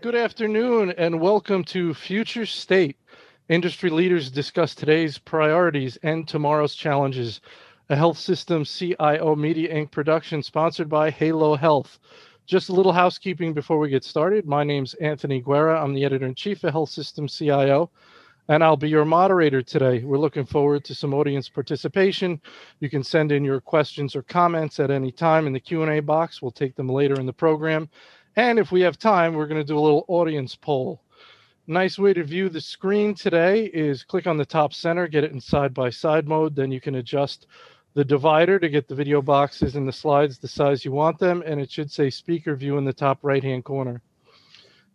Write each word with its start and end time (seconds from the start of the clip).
Good 0.00 0.14
afternoon 0.14 0.94
and 0.96 1.20
welcome 1.20 1.64
to 1.64 1.92
Future 1.92 2.46
State. 2.46 2.96
Industry 3.48 3.90
leaders 3.90 4.30
discuss 4.30 4.76
today's 4.76 5.18
priorities 5.18 5.98
and 6.04 6.28
tomorrow's 6.28 6.76
challenges. 6.76 7.40
A 7.88 7.96
health 7.96 8.16
system 8.16 8.64
CIO 8.64 9.34
Media 9.34 9.74
Inc. 9.74 9.90
production 9.90 10.40
sponsored 10.40 10.88
by 10.88 11.10
Halo 11.10 11.56
Health. 11.56 11.98
Just 12.46 12.68
a 12.68 12.74
little 12.74 12.92
housekeeping 12.92 13.54
before 13.54 13.80
we 13.80 13.90
get 13.90 14.04
started. 14.04 14.46
My 14.46 14.62
name's 14.62 14.94
Anthony 14.94 15.40
Guerra. 15.40 15.82
I'm 15.82 15.94
the 15.94 16.04
editor 16.04 16.26
in 16.26 16.36
chief 16.36 16.62
of 16.62 16.70
Health 16.70 16.90
System 16.90 17.26
CIO 17.26 17.90
and 18.48 18.62
I'll 18.62 18.76
be 18.76 18.88
your 18.88 19.04
moderator 19.04 19.62
today. 19.62 20.04
We're 20.04 20.18
looking 20.18 20.44
forward 20.44 20.84
to 20.84 20.94
some 20.94 21.14
audience 21.14 21.48
participation. 21.48 22.40
You 22.80 22.90
can 22.90 23.02
send 23.02 23.32
in 23.32 23.44
your 23.44 23.60
questions 23.60 24.14
or 24.14 24.22
comments 24.22 24.78
at 24.80 24.90
any 24.90 25.10
time 25.10 25.46
in 25.46 25.52
the 25.52 25.60
Q&A 25.60 26.00
box. 26.00 26.42
We'll 26.42 26.50
take 26.50 26.76
them 26.76 26.88
later 26.88 27.14
in 27.14 27.26
the 27.26 27.32
program. 27.32 27.88
And 28.36 28.58
if 28.58 28.70
we 28.70 28.82
have 28.82 28.98
time, 28.98 29.34
we're 29.34 29.46
going 29.46 29.60
to 29.60 29.66
do 29.66 29.78
a 29.78 29.80
little 29.80 30.04
audience 30.08 30.54
poll. 30.54 31.00
Nice 31.66 31.98
way 31.98 32.12
to 32.12 32.22
view 32.22 32.50
the 32.50 32.60
screen 32.60 33.14
today 33.14 33.64
is 33.66 34.04
click 34.04 34.26
on 34.26 34.36
the 34.36 34.44
top 34.44 34.74
center, 34.74 35.08
get 35.08 35.24
it 35.24 35.32
in 35.32 35.40
side 35.40 35.72
by 35.72 35.88
side 35.88 36.28
mode. 36.28 36.54
Then 36.54 36.70
you 36.70 36.80
can 36.80 36.96
adjust 36.96 37.46
the 37.94 38.04
divider 38.04 38.58
to 38.58 38.68
get 38.68 38.88
the 38.88 38.94
video 38.94 39.22
boxes 39.22 39.76
and 39.76 39.88
the 39.88 39.92
slides 39.92 40.36
the 40.36 40.48
size 40.48 40.84
you 40.84 40.92
want 40.92 41.18
them. 41.18 41.42
And 41.46 41.60
it 41.60 41.70
should 41.70 41.90
say 41.90 42.10
speaker 42.10 42.54
view 42.54 42.76
in 42.76 42.84
the 42.84 42.92
top 42.92 43.20
right 43.22 43.42
hand 43.42 43.64
corner 43.64 44.02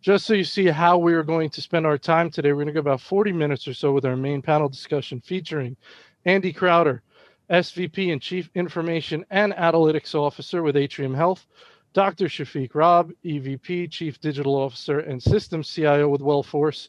just 0.00 0.24
so 0.24 0.34
you 0.34 0.44
see 0.44 0.66
how 0.66 0.96
we 0.96 1.12
are 1.12 1.22
going 1.22 1.50
to 1.50 1.60
spend 1.60 1.86
our 1.86 1.98
time 1.98 2.30
today, 2.30 2.52
we're 2.52 2.64
going 2.64 2.68
to 2.68 2.72
go 2.72 2.80
about 2.80 3.02
40 3.02 3.32
minutes 3.32 3.68
or 3.68 3.74
so 3.74 3.92
with 3.92 4.06
our 4.06 4.16
main 4.16 4.40
panel 4.40 4.68
discussion 4.68 5.20
featuring 5.20 5.76
Andy 6.24 6.52
Crowder, 6.52 7.02
SVP 7.50 8.12
and 8.12 8.22
Chief 8.22 8.48
Information 8.54 9.24
and 9.30 9.52
Analytics 9.52 10.14
Officer 10.14 10.62
with 10.62 10.76
Atrium 10.76 11.12
Health, 11.12 11.46
Dr. 11.92 12.26
Shafiq 12.26 12.74
Rab, 12.74 13.12
EVP, 13.24 13.90
Chief 13.90 14.18
Digital 14.20 14.54
Officer 14.54 15.00
and 15.00 15.22
Systems 15.22 15.68
CIO 15.68 16.08
with 16.08 16.22
Wellforce, 16.22 16.88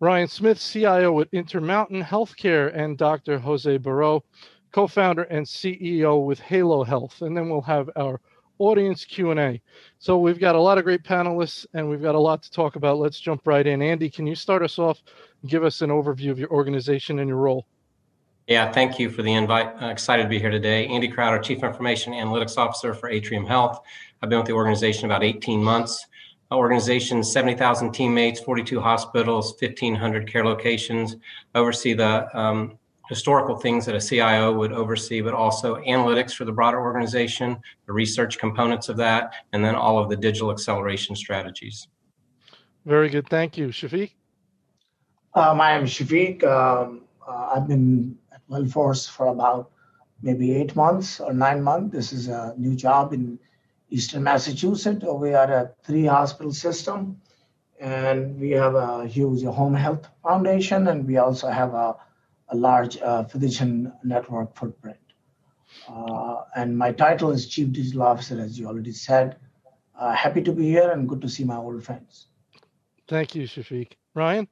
Ryan 0.00 0.26
Smith, 0.26 0.58
CIO 0.58 1.12
with 1.12 1.32
Intermountain 1.32 2.02
Healthcare, 2.02 2.74
and 2.74 2.98
Dr. 2.98 3.38
Jose 3.38 3.76
Barreau, 3.76 4.24
co 4.72 4.88
founder 4.88 5.24
and 5.24 5.46
CEO 5.46 6.24
with 6.24 6.40
Halo 6.40 6.82
Health. 6.82 7.22
And 7.22 7.36
then 7.36 7.48
we'll 7.48 7.60
have 7.60 7.88
our 7.94 8.20
audience 8.58 9.04
Q&A. 9.04 9.60
So 9.98 10.18
we've 10.18 10.38
got 10.38 10.54
a 10.54 10.60
lot 10.60 10.78
of 10.78 10.84
great 10.84 11.02
panelists 11.02 11.66
and 11.74 11.88
we've 11.88 12.02
got 12.02 12.14
a 12.14 12.20
lot 12.20 12.42
to 12.42 12.50
talk 12.50 12.76
about. 12.76 12.98
Let's 12.98 13.18
jump 13.18 13.46
right 13.46 13.66
in. 13.66 13.82
Andy, 13.82 14.10
can 14.10 14.26
you 14.26 14.34
start 14.34 14.62
us 14.62 14.78
off 14.78 15.02
give 15.46 15.64
us 15.64 15.82
an 15.82 15.90
overview 15.90 16.30
of 16.30 16.38
your 16.38 16.50
organization 16.50 17.18
and 17.18 17.28
your 17.28 17.38
role? 17.38 17.66
Yeah, 18.46 18.70
thank 18.72 18.98
you 18.98 19.08
for 19.10 19.22
the 19.22 19.32
invite. 19.32 19.80
Uh, 19.80 19.86
excited 19.86 20.24
to 20.24 20.28
be 20.28 20.38
here 20.38 20.50
today. 20.50 20.86
Andy 20.86 21.08
Crowder, 21.08 21.38
Chief 21.38 21.62
Information 21.62 22.12
Analytics 22.12 22.58
Officer 22.58 22.92
for 22.92 23.08
Atrium 23.08 23.46
Health. 23.46 23.80
I've 24.20 24.28
been 24.28 24.38
with 24.38 24.48
the 24.48 24.52
organization 24.52 25.06
about 25.06 25.22
18 25.22 25.62
months. 25.62 26.06
Our 26.50 26.58
organization, 26.58 27.22
70,000 27.22 27.92
teammates, 27.92 28.40
42 28.40 28.80
hospitals, 28.80 29.54
1,500 29.60 30.30
care 30.30 30.44
locations. 30.44 31.16
oversee 31.54 31.94
the 31.94 32.38
um, 32.38 32.78
historical 33.12 33.56
things 33.56 33.84
that 33.84 33.94
a 33.94 34.00
CIO 34.00 34.54
would 34.58 34.72
oversee, 34.72 35.20
but 35.20 35.34
also 35.34 35.76
analytics 35.94 36.32
for 36.34 36.46
the 36.46 36.52
broader 36.58 36.80
organization, 36.80 37.58
the 37.86 37.92
research 37.92 38.38
components 38.38 38.88
of 38.88 38.96
that, 38.96 39.22
and 39.52 39.62
then 39.62 39.74
all 39.74 39.98
of 39.98 40.08
the 40.08 40.16
digital 40.16 40.50
acceleration 40.50 41.14
strategies. 41.14 41.88
Very 42.86 43.10
good. 43.10 43.28
Thank 43.28 43.58
you. 43.58 43.66
Shafiq? 43.68 44.12
My 45.34 45.74
name 45.74 45.84
is 45.84 45.90
Shafiq. 45.90 46.42
Um, 46.42 47.02
uh, 47.28 47.52
I've 47.54 47.68
been 47.68 48.16
at 48.32 48.40
Wellforce 48.50 49.02
for 49.16 49.26
about 49.26 49.70
maybe 50.22 50.46
eight 50.54 50.74
months 50.74 51.20
or 51.20 51.34
nine 51.34 51.62
months. 51.62 51.92
This 51.96 52.14
is 52.14 52.28
a 52.28 52.54
new 52.56 52.74
job 52.74 53.12
in 53.12 53.38
Eastern 53.90 54.22
Massachusetts. 54.22 55.04
We 55.04 55.34
are 55.34 55.52
a 55.52 55.70
three 55.84 56.06
hospital 56.06 56.52
system, 56.66 57.20
and 57.78 58.40
we 58.40 58.50
have 58.62 58.74
a 58.74 59.06
huge 59.06 59.44
home 59.44 59.74
health 59.74 60.08
foundation, 60.22 60.88
and 60.88 61.06
we 61.06 61.18
also 61.18 61.48
have 61.50 61.74
a 61.74 61.96
a 62.52 62.56
large 62.56 62.98
uh, 62.98 63.24
physician 63.24 63.92
network 64.04 64.54
footprint. 64.54 64.98
Uh, 65.88 66.42
and 66.54 66.76
my 66.76 66.92
title 66.92 67.30
is 67.30 67.48
Chief 67.48 67.72
Digital 67.72 68.02
Officer, 68.02 68.40
as 68.40 68.58
you 68.58 68.66
already 68.66 68.92
said. 68.92 69.36
Uh, 69.98 70.12
happy 70.12 70.42
to 70.42 70.52
be 70.52 70.64
here 70.64 70.90
and 70.90 71.08
good 71.08 71.20
to 71.22 71.28
see 71.28 71.44
my 71.44 71.56
old 71.56 71.82
friends. 71.82 72.26
Thank 73.08 73.34
you, 73.34 73.44
Shafiq. 73.44 73.92
Ryan? 74.14 74.48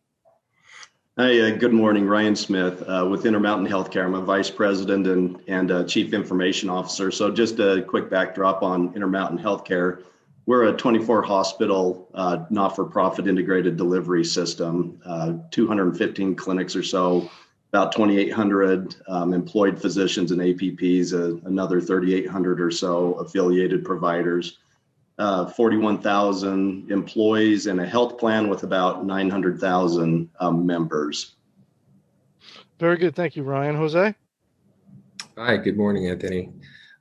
Hi, 1.18 1.38
uh, 1.40 1.50
good 1.56 1.74
morning. 1.74 2.06
Ryan 2.06 2.34
Smith 2.34 2.82
uh, 2.88 3.06
with 3.10 3.26
Intermountain 3.26 3.70
Healthcare. 3.70 4.04
I'm 4.04 4.14
a 4.14 4.22
vice 4.22 4.50
president 4.50 5.06
and, 5.06 5.42
and 5.46 5.70
uh, 5.70 5.84
chief 5.84 6.14
information 6.14 6.70
officer. 6.70 7.10
So, 7.10 7.30
just 7.30 7.58
a 7.58 7.82
quick 7.86 8.08
backdrop 8.08 8.62
on 8.62 8.94
Intermountain 8.94 9.38
Healthcare. 9.38 10.04
We're 10.46 10.68
a 10.68 10.72
24 10.72 11.22
hospital, 11.22 12.08
not 12.50 12.74
for 12.74 12.84
profit 12.84 13.28
integrated 13.28 13.76
delivery 13.76 14.24
system, 14.24 15.00
215 15.50 16.34
clinics 16.34 16.74
or 16.74 16.82
so 16.82 17.30
about 17.72 17.92
2,800 17.92 18.96
um, 19.06 19.32
employed 19.32 19.80
physicians 19.80 20.32
and 20.32 20.40
APPs, 20.40 21.12
uh, 21.12 21.40
another 21.46 21.80
3,800 21.80 22.60
or 22.60 22.70
so 22.70 23.14
affiliated 23.14 23.84
providers, 23.84 24.58
uh, 25.20 25.46
41,000 25.46 26.90
employees, 26.90 27.66
and 27.68 27.80
a 27.80 27.86
health 27.86 28.18
plan 28.18 28.48
with 28.48 28.64
about 28.64 29.06
900,000 29.06 30.28
um, 30.40 30.66
members. 30.66 31.36
Very 32.80 32.96
good. 32.96 33.14
Thank 33.14 33.36
you, 33.36 33.44
Ryan. 33.44 33.76
Jose? 33.76 34.14
Hi, 35.38 35.56
good 35.56 35.76
morning, 35.76 36.08
Anthony. 36.08 36.50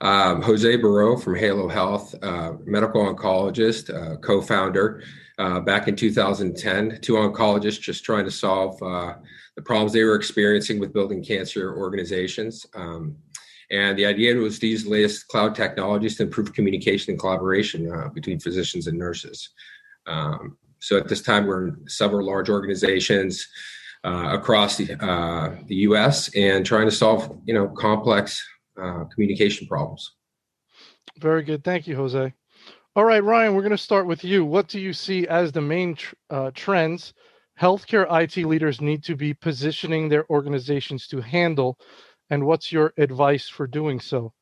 Um, 0.02 0.44
Jose 0.44 0.78
Barreau 0.78 1.18
from 1.18 1.36
Halo 1.36 1.68
Health, 1.68 2.14
uh, 2.22 2.54
medical 2.64 3.04
oncologist, 3.04 3.94
uh, 3.94 4.18
co 4.18 4.40
founder. 4.40 5.02
Uh, 5.40 5.62
back 5.62 5.88
in 5.88 5.96
2010, 5.96 7.00
two 7.02 7.14
oncologists 7.14 7.80
just 7.80 8.04
trying 8.04 8.26
to 8.26 8.32
solve 8.32 8.82
uh, 8.84 9.14
the 9.60 9.66
problems 9.66 9.92
they 9.92 10.06
were 10.06 10.16
experiencing 10.16 10.80
with 10.80 10.94
building 10.94 11.22
cancer 11.22 11.76
organizations. 11.76 12.66
Um, 12.76 13.18
and 13.70 14.00
the 14.00 14.06
idea 14.06 14.34
was 14.36 14.58
to 14.60 14.68
use 14.68 14.86
the 14.86 14.90
latest 14.90 15.28
cloud 15.28 15.54
technologies 15.54 16.16
to 16.16 16.24
improve 16.24 16.54
communication 16.54 17.12
and 17.12 17.20
collaboration 17.20 17.92
uh, 17.92 18.08
between 18.08 18.40
physicians 18.40 18.88
and 18.88 18.98
nurses. 18.98 19.50
Um, 20.08 20.58
so 20.80 20.96
at 20.96 21.10
this 21.10 21.22
time, 21.22 21.46
we're 21.46 21.68
in 21.68 21.90
several 21.90 22.26
large 22.26 22.50
organizations 22.50 23.46
uh, 24.06 24.30
across 24.32 24.78
the, 24.78 24.94
uh, 25.06 25.58
the 25.66 25.76
U.S. 25.90 26.34
and 26.36 26.66
trying 26.66 26.86
to 26.86 26.96
solve, 26.96 27.38
you 27.44 27.54
know, 27.54 27.68
complex 27.68 28.42
uh, 28.82 29.04
communication 29.14 29.68
problems. 29.68 30.16
Very 31.18 31.44
good. 31.44 31.66
Thank 31.66 31.86
you, 31.86 31.98
Jose. 31.98 32.34
All 32.96 33.04
right, 33.04 33.22
Ryan, 33.22 33.56
we're 33.56 33.62
going 33.62 33.72
to 33.72 33.78
start 33.78 34.08
with 34.08 34.24
you. 34.24 34.46
What 34.46 34.70
do 34.70 34.80
you 34.80 34.94
see 34.94 35.28
as 35.28 35.52
the 35.52 35.62
main 35.62 35.96
tr- 35.96 36.16
uh, 36.30 36.52
trends 36.54 37.14
healthcare 37.60 38.08
IT 38.10 38.46
leaders 38.46 38.82
need 38.82 39.04
to 39.04 39.16
be 39.16 39.34
positioning 39.34 40.10
their 40.10 40.30
organizations 40.30 41.08
to 41.08 41.22
handle, 41.22 41.78
and 42.30 42.46
what's 42.46 42.72
your 42.72 42.94
advice 42.98 43.50
for 43.50 43.68
doing 43.68 44.00
so? 44.00 44.34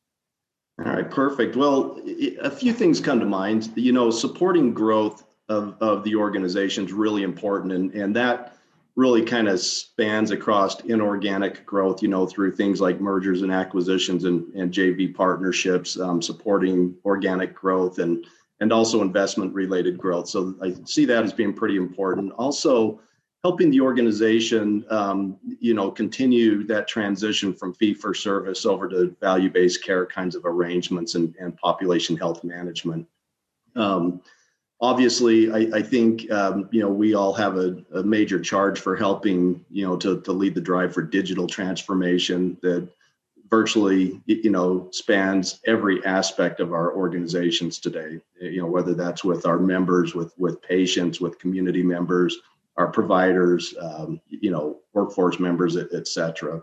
All 0.79 0.93
right, 0.93 1.09
perfect. 1.09 1.55
Well, 1.55 1.99
a 2.41 2.51
few 2.51 2.71
things 2.71 2.99
come 2.99 3.19
to 3.19 3.25
mind. 3.25 3.71
You 3.75 3.93
know, 3.93 4.11
supporting 4.11 4.73
growth 4.73 5.25
of, 5.49 5.75
of 5.81 6.03
the 6.03 6.15
organization 6.15 6.85
is 6.85 6.93
really 6.93 7.23
important, 7.23 7.73
and, 7.73 7.91
and 7.93 8.15
that 8.15 8.57
really 8.95 9.23
kind 9.23 9.47
of 9.47 9.59
spans 9.59 10.31
across 10.31 10.79
inorganic 10.81 11.65
growth, 11.65 12.01
you 12.01 12.07
know, 12.07 12.25
through 12.25 12.51
things 12.51 12.81
like 12.81 12.99
mergers 12.99 13.43
and 13.43 13.51
acquisitions 13.51 14.23
and, 14.23 14.51
and 14.55 14.73
JV 14.73 15.13
partnerships, 15.13 15.99
um, 15.99 16.19
supporting 16.19 16.95
organic 17.05 17.53
growth 17.53 17.99
and 17.99 18.25
and 18.59 18.73
also 18.73 19.01
investment 19.01 19.53
related 19.53 19.97
growth. 19.97 20.27
So 20.27 20.55
I 20.61 20.75
see 20.85 21.05
that 21.05 21.23
as 21.23 21.33
being 21.33 21.53
pretty 21.53 21.77
important. 21.77 22.31
Also, 22.33 22.99
helping 23.43 23.69
the 23.69 23.81
organization, 23.81 24.85
um, 24.89 25.37
you 25.59 25.73
know, 25.73 25.91
continue 25.91 26.63
that 26.65 26.87
transition 26.87 27.53
from 27.53 27.73
fee 27.73 27.93
for 27.93 28.13
service 28.13 28.65
over 28.65 28.89
to 28.89 29.15
value 29.21 29.49
based 29.49 29.83
care 29.83 30.05
kinds 30.05 30.35
of 30.35 30.43
arrangements 30.45 31.15
and, 31.15 31.35
and 31.39 31.55
population 31.57 32.17
health 32.17 32.43
management. 32.43 33.07
Um, 33.75 34.21
obviously, 34.81 35.51
I, 35.51 35.77
I 35.77 35.81
think 35.81 36.29
um, 36.31 36.67
you 36.71 36.81
know 36.81 36.89
we 36.89 37.13
all 37.13 37.33
have 37.33 37.57
a, 37.57 37.77
a, 37.93 38.03
major 38.03 38.39
charge 38.39 38.79
for 38.79 38.95
helping 38.95 39.63
you 39.69 39.85
know 39.85 39.95
to, 39.97 40.19
to 40.21 40.31
lead 40.31 40.55
the 40.55 40.61
drive 40.61 40.93
for 40.93 41.03
digital 41.03 41.47
transformation 41.47 42.57
that 42.61 42.89
virtually 43.49 44.21
you 44.25 44.49
know 44.49 44.89
spans 44.91 45.59
every 45.65 46.03
aspect 46.05 46.59
of 46.59 46.73
our 46.73 46.93
organizations 46.95 47.79
today 47.79 48.19
you 48.41 48.61
know 48.61 48.67
whether 48.67 48.93
that's 48.93 49.23
with 49.23 49.45
our 49.45 49.59
members 49.59 50.15
with 50.15 50.33
with 50.37 50.61
patients 50.61 51.21
with 51.21 51.39
community 51.39 51.83
members 51.83 52.37
our 52.77 52.87
providers, 52.87 53.73
um, 53.81 54.21
you 54.27 54.51
know, 54.51 54.79
workforce 54.93 55.39
members, 55.39 55.75
et, 55.75 55.87
et 55.93 56.07
cetera. 56.07 56.61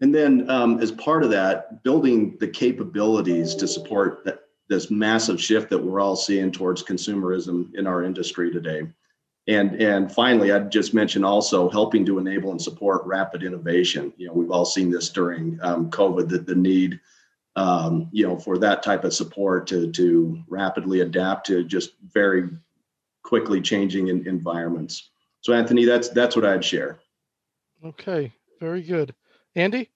And 0.00 0.14
then 0.14 0.48
um, 0.50 0.78
as 0.80 0.92
part 0.92 1.24
of 1.24 1.30
that, 1.30 1.82
building 1.82 2.36
the 2.38 2.48
capabilities 2.48 3.54
to 3.56 3.66
support 3.66 4.24
that, 4.24 4.40
this 4.68 4.90
massive 4.90 5.40
shift 5.40 5.68
that 5.70 5.82
we're 5.82 6.00
all 6.00 6.14
seeing 6.14 6.52
towards 6.52 6.82
consumerism 6.82 7.74
in 7.74 7.86
our 7.86 8.04
industry 8.04 8.52
today. 8.52 8.86
And, 9.50 9.82
and 9.82 10.12
finally, 10.12 10.52
I'd 10.52 10.70
just 10.70 10.94
mention 10.94 11.24
also 11.24 11.68
helping 11.68 12.06
to 12.06 12.18
enable 12.18 12.52
and 12.52 12.62
support 12.62 13.04
rapid 13.04 13.42
innovation. 13.42 14.12
You 14.16 14.28
know, 14.28 14.32
we've 14.32 14.50
all 14.50 14.64
seen 14.64 14.90
this 14.90 15.10
during 15.10 15.58
um, 15.62 15.90
COVID, 15.90 16.28
that 16.28 16.46
the 16.46 16.54
need 16.54 17.00
um, 17.56 18.08
you 18.12 18.26
know, 18.26 18.38
for 18.38 18.58
that 18.58 18.82
type 18.82 19.04
of 19.04 19.12
support 19.12 19.66
to 19.68 19.90
to 19.92 20.42
rapidly 20.48 21.00
adapt 21.00 21.46
to 21.46 21.64
just 21.64 21.90
very 22.12 22.48
quickly 23.22 23.60
changing 23.60 24.08
in, 24.08 24.26
environments. 24.26 25.10
So, 25.40 25.52
Anthony, 25.52 25.84
that's 25.84 26.08
that's 26.10 26.36
what 26.36 26.44
I'd 26.44 26.64
share. 26.64 27.00
Okay, 27.84 28.32
very 28.60 28.82
good, 28.82 29.14
Andy. 29.56 29.90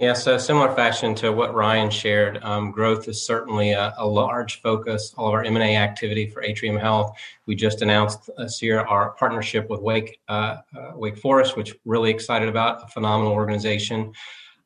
Yeah, 0.00 0.14
so 0.14 0.38
similar 0.38 0.74
fashion 0.74 1.14
to 1.16 1.30
what 1.30 1.54
Ryan 1.54 1.90
shared, 1.90 2.42
um, 2.42 2.70
growth 2.70 3.06
is 3.06 3.22
certainly 3.22 3.72
a, 3.72 3.92
a, 3.98 4.06
large 4.06 4.62
focus. 4.62 5.12
All 5.18 5.28
of 5.28 5.34
our 5.34 5.44
M&A 5.44 5.76
activity 5.76 6.26
for 6.26 6.42
Atrium 6.42 6.78
Health. 6.78 7.14
We 7.44 7.54
just 7.54 7.82
announced 7.82 8.30
this 8.38 8.62
year 8.62 8.80
our 8.80 9.10
partnership 9.10 9.68
with 9.68 9.82
Wake 9.82 10.18
uh, 10.26 10.56
uh, 10.74 10.92
Wake 10.94 11.18
Forest, 11.18 11.54
which 11.54 11.76
really 11.84 12.08
excited 12.08 12.48
about. 12.48 12.82
A 12.82 12.86
phenomenal 12.86 13.34
organization. 13.34 14.14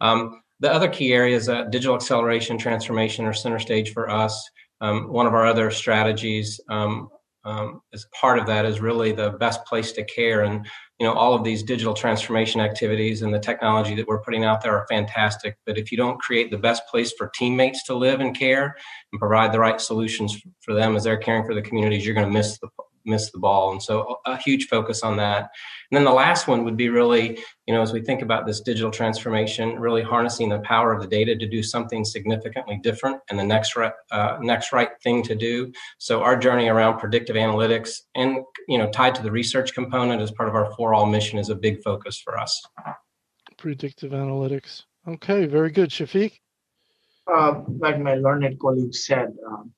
Um, 0.00 0.40
the 0.60 0.72
other 0.72 0.88
key 0.88 1.12
areas, 1.12 1.48
uh, 1.48 1.64
digital 1.64 1.96
acceleration, 1.96 2.56
transformation, 2.56 3.24
are 3.24 3.32
center 3.32 3.58
stage 3.58 3.92
for 3.92 4.08
us. 4.08 4.48
Um, 4.80 5.08
one 5.08 5.26
of 5.26 5.34
our 5.34 5.46
other 5.46 5.72
strategies 5.72 6.60
um, 6.68 7.08
um, 7.44 7.82
as 7.92 8.06
part 8.18 8.38
of 8.38 8.46
that 8.46 8.66
is 8.66 8.80
really 8.80 9.10
the 9.10 9.30
best 9.30 9.64
place 9.66 9.90
to 9.92 10.04
care 10.04 10.42
and 10.42 10.64
you 11.04 11.10
know 11.10 11.16
all 11.16 11.34
of 11.34 11.44
these 11.44 11.62
digital 11.62 11.92
transformation 11.92 12.62
activities 12.62 13.20
and 13.20 13.34
the 13.34 13.38
technology 13.38 13.94
that 13.94 14.06
we're 14.06 14.22
putting 14.22 14.42
out 14.42 14.62
there 14.62 14.74
are 14.74 14.86
fantastic. 14.88 15.58
But 15.66 15.76
if 15.76 15.92
you 15.92 15.98
don't 15.98 16.18
create 16.18 16.50
the 16.50 16.56
best 16.56 16.86
place 16.86 17.12
for 17.12 17.30
teammates 17.34 17.84
to 17.84 17.94
live 17.94 18.20
and 18.20 18.34
care 18.34 18.74
and 19.12 19.18
provide 19.18 19.52
the 19.52 19.58
right 19.58 19.78
solutions 19.78 20.40
for 20.62 20.72
them 20.72 20.96
as 20.96 21.04
they're 21.04 21.18
caring 21.18 21.44
for 21.44 21.54
the 21.54 21.60
communities 21.60 22.06
you're 22.06 22.14
going 22.14 22.26
to 22.26 22.32
miss 22.32 22.58
the 22.58 22.68
miss 23.04 23.30
the 23.30 23.38
ball. 23.38 23.72
And 23.72 23.82
so 23.82 24.18
a 24.26 24.36
huge 24.36 24.68
focus 24.68 25.02
on 25.02 25.16
that. 25.18 25.50
And 25.90 25.96
then 25.96 26.04
the 26.04 26.12
last 26.12 26.48
one 26.48 26.64
would 26.64 26.76
be 26.76 26.88
really, 26.88 27.38
you 27.66 27.74
know, 27.74 27.82
as 27.82 27.92
we 27.92 28.00
think 28.00 28.22
about 28.22 28.46
this 28.46 28.60
digital 28.60 28.90
transformation, 28.90 29.78
really 29.78 30.02
harnessing 30.02 30.48
the 30.48 30.60
power 30.60 30.92
of 30.92 31.00
the 31.00 31.08
data 31.08 31.36
to 31.36 31.48
do 31.48 31.62
something 31.62 32.04
significantly 32.04 32.80
different 32.82 33.20
and 33.30 33.38
the 33.38 33.44
next 33.44 33.76
right, 33.76 33.92
uh, 34.10 34.38
next 34.40 34.72
right 34.72 34.90
thing 35.02 35.22
to 35.24 35.34
do. 35.34 35.72
So 35.98 36.22
our 36.22 36.36
journey 36.36 36.68
around 36.68 36.98
predictive 36.98 37.36
analytics 37.36 38.00
and, 38.14 38.38
you 38.68 38.78
know, 38.78 38.90
tied 38.90 39.14
to 39.16 39.22
the 39.22 39.30
research 39.30 39.74
component 39.74 40.22
as 40.22 40.30
part 40.30 40.48
of 40.48 40.54
our 40.54 40.72
for 40.76 40.94
all 40.94 41.06
mission 41.06 41.38
is 41.38 41.50
a 41.50 41.54
big 41.54 41.82
focus 41.82 42.18
for 42.18 42.38
us. 42.38 42.62
Predictive 43.56 44.12
analytics. 44.12 44.82
Okay, 45.06 45.46
very 45.46 45.70
good. 45.70 45.90
Shafiq? 45.90 46.32
Uh, 47.32 47.62
like 47.78 47.98
my 47.98 48.14
learned 48.14 48.58
colleague 48.58 48.94
said, 48.94 49.28
um, 49.46 49.72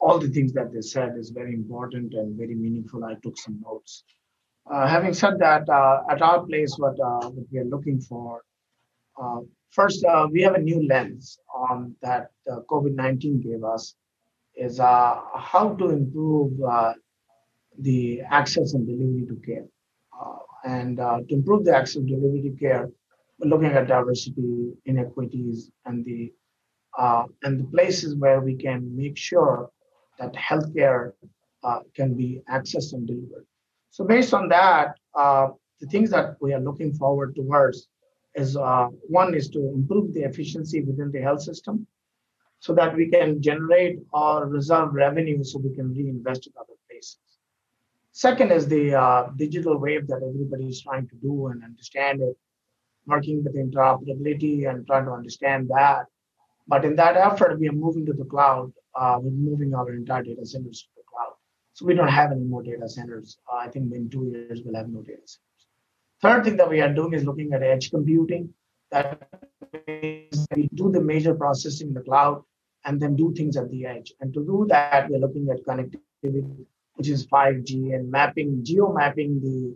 all 0.00 0.18
the 0.18 0.28
things 0.28 0.52
that 0.54 0.72
they 0.72 0.80
said 0.80 1.16
is 1.16 1.30
very 1.30 1.54
important 1.54 2.14
and 2.14 2.36
very 2.36 2.54
meaningful. 2.54 3.04
I 3.04 3.14
took 3.22 3.36
some 3.38 3.60
notes. 3.62 4.04
Uh, 4.70 4.86
having 4.86 5.12
said 5.12 5.38
that, 5.38 5.68
uh, 5.68 6.02
at 6.08 6.22
our 6.22 6.46
place, 6.46 6.74
what, 6.78 6.94
uh, 7.00 7.28
what 7.28 7.46
we 7.50 7.58
are 7.58 7.64
looking 7.64 8.00
for, 8.00 8.42
uh, 9.20 9.40
first, 9.70 10.04
uh, 10.04 10.26
we 10.30 10.42
have 10.42 10.54
a 10.54 10.60
new 10.60 10.86
lens 10.86 11.38
on 11.54 11.94
that 12.02 12.30
COVID 12.48 12.94
19 12.94 13.40
gave 13.40 13.62
us 13.64 13.94
is 14.54 14.80
uh, 14.80 15.20
how 15.34 15.74
to 15.74 15.90
improve 15.90 16.52
the 17.78 18.20
access 18.22 18.74
and 18.74 18.86
delivery 18.86 19.26
to 19.26 19.36
care. 19.46 19.66
and 20.64 20.98
to 20.98 21.34
improve 21.34 21.64
the 21.64 21.74
access 21.74 21.96
and 21.96 22.08
delivery 22.08 22.42
to 22.42 22.50
care, 22.56 22.90
we're 23.38 23.48
looking 23.48 23.72
at 23.72 23.88
diversity, 23.88 24.72
inequities, 24.84 25.70
and 25.86 26.04
the 26.04 26.32
and 27.42 27.60
the 27.60 27.68
places 27.74 28.14
where 28.16 28.40
we 28.40 28.54
can 28.54 28.94
make 28.96 29.16
sure 29.16 29.70
that 30.20 30.32
healthcare 30.34 31.12
uh, 31.64 31.80
can 31.94 32.14
be 32.14 32.40
accessed 32.48 32.92
and 32.92 33.06
delivered. 33.06 33.46
So 33.90 34.04
based 34.04 34.32
on 34.34 34.48
that, 34.48 34.96
uh, 35.18 35.48
the 35.80 35.86
things 35.86 36.10
that 36.10 36.36
we 36.40 36.52
are 36.52 36.60
looking 36.60 36.92
forward 36.92 37.34
towards 37.34 37.88
is 38.34 38.56
uh, 38.56 38.86
one 39.08 39.34
is 39.34 39.48
to 39.50 39.60
improve 39.74 40.14
the 40.14 40.22
efficiency 40.22 40.82
within 40.82 41.10
the 41.10 41.20
health 41.20 41.42
system 41.42 41.86
so 42.60 42.74
that 42.74 42.94
we 42.94 43.08
can 43.08 43.42
generate 43.42 43.98
or 44.12 44.46
reserve 44.46 44.92
revenue 44.92 45.42
so 45.42 45.58
we 45.58 45.74
can 45.74 45.92
reinvest 45.94 46.46
in 46.46 46.52
other 46.60 46.74
places. 46.88 47.18
Second 48.12 48.52
is 48.52 48.68
the 48.68 48.94
uh, 48.94 49.28
digital 49.36 49.78
wave 49.78 50.06
that 50.08 50.22
everybody 50.22 50.66
is 50.66 50.82
trying 50.82 51.08
to 51.08 51.16
do 51.16 51.46
and 51.46 51.64
understand 51.64 52.20
it, 52.20 52.36
working 53.06 53.42
with 53.42 53.56
interoperability 53.56 54.68
and 54.68 54.86
trying 54.86 55.06
to 55.06 55.12
understand 55.12 55.70
that. 55.74 56.04
But 56.66 56.84
in 56.84 56.96
that 56.96 57.16
effort, 57.16 57.58
we 57.58 57.68
are 57.68 57.72
moving 57.72 58.06
to 58.06 58.12
the 58.12 58.24
cloud 58.24 58.72
uh, 58.94 59.18
we're 59.20 59.30
moving 59.30 59.74
our 59.74 59.92
entire 59.92 60.22
data 60.22 60.44
centers 60.44 60.82
to 60.82 60.88
the 60.96 61.02
cloud. 61.08 61.34
So 61.74 61.86
we 61.86 61.94
don't 61.94 62.08
have 62.08 62.32
any 62.32 62.42
more 62.42 62.62
data 62.62 62.88
centers. 62.88 63.38
Uh, 63.50 63.56
I 63.56 63.68
think 63.68 63.92
in 63.92 64.10
two 64.10 64.26
years 64.26 64.62
we'll 64.64 64.74
have 64.74 64.88
no 64.88 65.02
data 65.02 65.22
centers. 65.24 65.66
Third 66.22 66.44
thing 66.44 66.56
that 66.56 66.68
we 66.68 66.80
are 66.80 66.92
doing 66.92 67.14
is 67.14 67.24
looking 67.24 67.52
at 67.52 67.62
edge 67.62 67.90
computing. 67.90 68.52
That 68.90 69.28
we 69.86 70.28
do 70.74 70.90
the 70.90 71.00
major 71.00 71.34
processing 71.34 71.88
in 71.88 71.94
the 71.94 72.00
cloud 72.00 72.42
and 72.84 73.00
then 73.00 73.14
do 73.14 73.32
things 73.34 73.56
at 73.56 73.70
the 73.70 73.86
edge. 73.86 74.12
And 74.20 74.34
to 74.34 74.40
do 74.40 74.66
that, 74.68 75.08
we're 75.08 75.20
looking 75.20 75.48
at 75.50 75.64
connectivity, 75.64 76.66
which 76.94 77.08
is 77.08 77.26
5G 77.28 77.94
and 77.94 78.10
mapping, 78.10 78.64
geo 78.64 78.92
mapping 78.92 79.40
the 79.40 79.74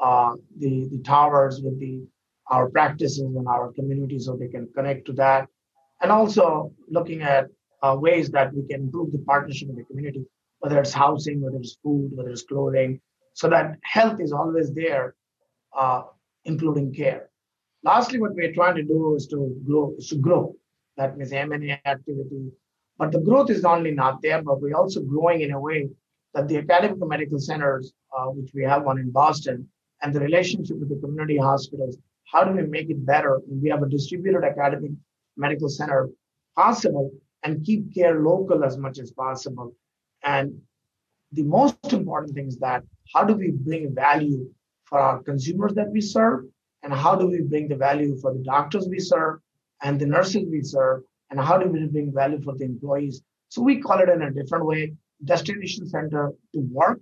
uh, 0.00 0.34
the 0.58 0.88
the 0.90 0.98
towers 1.04 1.60
with 1.60 1.78
the 1.80 2.06
our 2.50 2.68
practices 2.68 3.20
and 3.20 3.46
our 3.46 3.72
community 3.72 4.18
so 4.18 4.36
they 4.36 4.48
can 4.48 4.68
connect 4.74 5.06
to 5.06 5.12
that. 5.12 5.48
And 6.00 6.12
also 6.12 6.72
looking 6.88 7.22
at 7.22 7.46
uh, 7.82 7.96
ways 7.98 8.30
that 8.30 8.54
we 8.54 8.66
can 8.66 8.82
improve 8.82 9.12
the 9.12 9.18
partnership 9.18 9.68
in 9.68 9.76
the 9.76 9.84
community, 9.84 10.24
whether 10.60 10.78
it's 10.80 10.92
housing, 10.92 11.40
whether 11.40 11.56
it's 11.56 11.78
food, 11.82 12.10
whether 12.14 12.30
it's 12.30 12.42
clothing, 12.42 13.00
so 13.34 13.48
that 13.48 13.76
health 13.82 14.20
is 14.20 14.32
always 14.32 14.72
there, 14.72 15.14
uh, 15.76 16.02
including 16.44 16.92
care. 16.92 17.30
Lastly, 17.84 18.20
what 18.20 18.34
we're 18.34 18.52
trying 18.52 18.76
to 18.76 18.82
do 18.82 19.14
is 19.14 19.26
to 19.28 19.56
grow. 19.64 19.94
Is 19.96 20.08
to 20.08 20.16
grow. 20.16 20.56
That 20.96 21.16
means 21.16 21.32
M&A 21.32 21.80
activity. 21.86 22.50
But 22.98 23.12
the 23.12 23.20
growth 23.20 23.50
is 23.50 23.62
not 23.62 23.78
only 23.78 23.92
not 23.92 24.20
there, 24.22 24.42
but 24.42 24.60
we're 24.60 24.76
also 24.76 25.00
growing 25.00 25.42
in 25.42 25.52
a 25.52 25.60
way 25.60 25.88
that 26.34 26.48
the 26.48 26.58
academic 26.58 26.98
medical 26.98 27.38
centers, 27.38 27.92
uh, 28.16 28.26
which 28.26 28.50
we 28.52 28.64
have 28.64 28.82
one 28.82 28.98
in 28.98 29.12
Boston, 29.12 29.68
and 30.02 30.12
the 30.12 30.20
relationship 30.20 30.78
with 30.78 30.88
the 30.88 30.96
community 30.96 31.38
hospitals, 31.38 31.96
how 32.32 32.42
do 32.44 32.52
we 32.52 32.62
make 32.62 32.90
it 32.90 33.06
better? 33.06 33.40
We 33.48 33.70
have 33.70 33.82
a 33.82 33.88
distributed 33.88 34.44
academic 34.44 34.90
medical 35.38 35.68
center 35.68 36.08
possible 36.56 37.10
and 37.44 37.64
keep 37.64 37.94
care 37.94 38.20
local 38.20 38.64
as 38.64 38.76
much 38.76 38.98
as 38.98 39.12
possible. 39.12 39.74
And 40.24 40.60
the 41.32 41.44
most 41.44 41.92
important 41.92 42.34
thing 42.34 42.48
is 42.48 42.58
that 42.58 42.82
how 43.14 43.24
do 43.24 43.34
we 43.34 43.50
bring 43.52 43.94
value 43.94 44.50
for 44.84 44.98
our 44.98 45.22
consumers 45.22 45.74
that 45.74 45.90
we 45.90 46.00
serve? 46.00 46.44
And 46.82 46.92
how 46.92 47.14
do 47.16 47.26
we 47.26 47.40
bring 47.40 47.68
the 47.68 47.76
value 47.76 48.16
for 48.20 48.32
the 48.32 48.42
doctors 48.42 48.88
we 48.88 48.98
serve 48.98 49.40
and 49.82 49.98
the 49.98 50.06
nurses 50.06 50.44
we 50.50 50.62
serve? 50.62 51.02
And 51.30 51.38
how 51.40 51.58
do 51.58 51.68
we 51.68 51.86
bring 51.86 52.12
value 52.12 52.40
for 52.42 52.54
the 52.56 52.64
employees? 52.64 53.22
So 53.48 53.62
we 53.62 53.80
call 53.80 54.00
it 54.00 54.08
in 54.08 54.22
a 54.22 54.30
different 54.30 54.66
way 54.66 54.94
destination 55.24 55.88
center 55.88 56.32
to 56.54 56.60
work, 56.72 57.00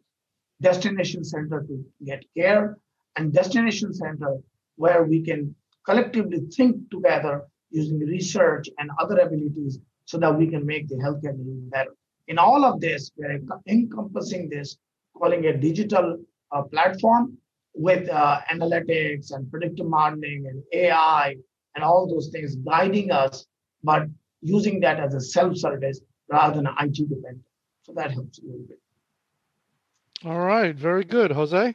destination 0.61 1.25
center 1.25 1.61
to 1.68 1.84
get 2.04 2.25
care, 2.37 2.78
and 3.16 3.32
destination 3.32 3.92
center 3.92 4.38
where 4.76 5.04
we 5.04 5.22
can 5.22 5.54
collectively 5.84 6.40
think 6.56 6.90
together 6.90 7.44
using 7.70 7.99
research 7.99 8.68
and 8.78 8.90
other 9.00 9.18
abilities 9.18 9.78
so 10.04 10.18
that 10.18 10.37
we 10.37 10.46
can 10.46 10.64
make 10.64 10.88
the 10.88 10.96
healthcare 10.96 11.37
delivery 11.37 11.68
better. 11.70 11.94
In 12.28 12.38
all 12.38 12.64
of 12.64 12.80
this, 12.80 13.11
we're 13.16 13.40
encompassing 13.68 14.49
this, 14.49 14.76
calling 15.16 15.46
a 15.46 15.56
digital 15.56 16.18
uh, 16.52 16.62
platform 16.62 17.37
with 17.75 18.08
uh, 18.08 18.40
analytics 18.52 19.32
and 19.32 19.50
predictive 19.50 19.87
modeling 19.87 20.46
and 20.49 20.62
AI 20.73 21.37
and 21.75 21.85
all 21.85 22.08
those 22.08 22.28
things 22.28 22.56
guiding 22.56 23.11
us, 23.11 23.46
but 23.85 24.06
using 24.40 24.80
that 24.80 24.99
as 24.99 25.14
a 25.14 25.20
self-service 25.20 26.00
rather 26.28 26.56
than 26.56 26.66
an 26.66 26.75
IT 26.80 27.08
dependent. 27.08 27.44
So 27.82 27.92
that 27.94 28.11
helps 28.11 28.38
a 28.38 28.42
little 28.46 28.66
bit. 28.66 28.80
All 30.25 30.40
right, 30.40 30.75
very 30.75 31.04
good, 31.04 31.30
Jose. 31.30 31.75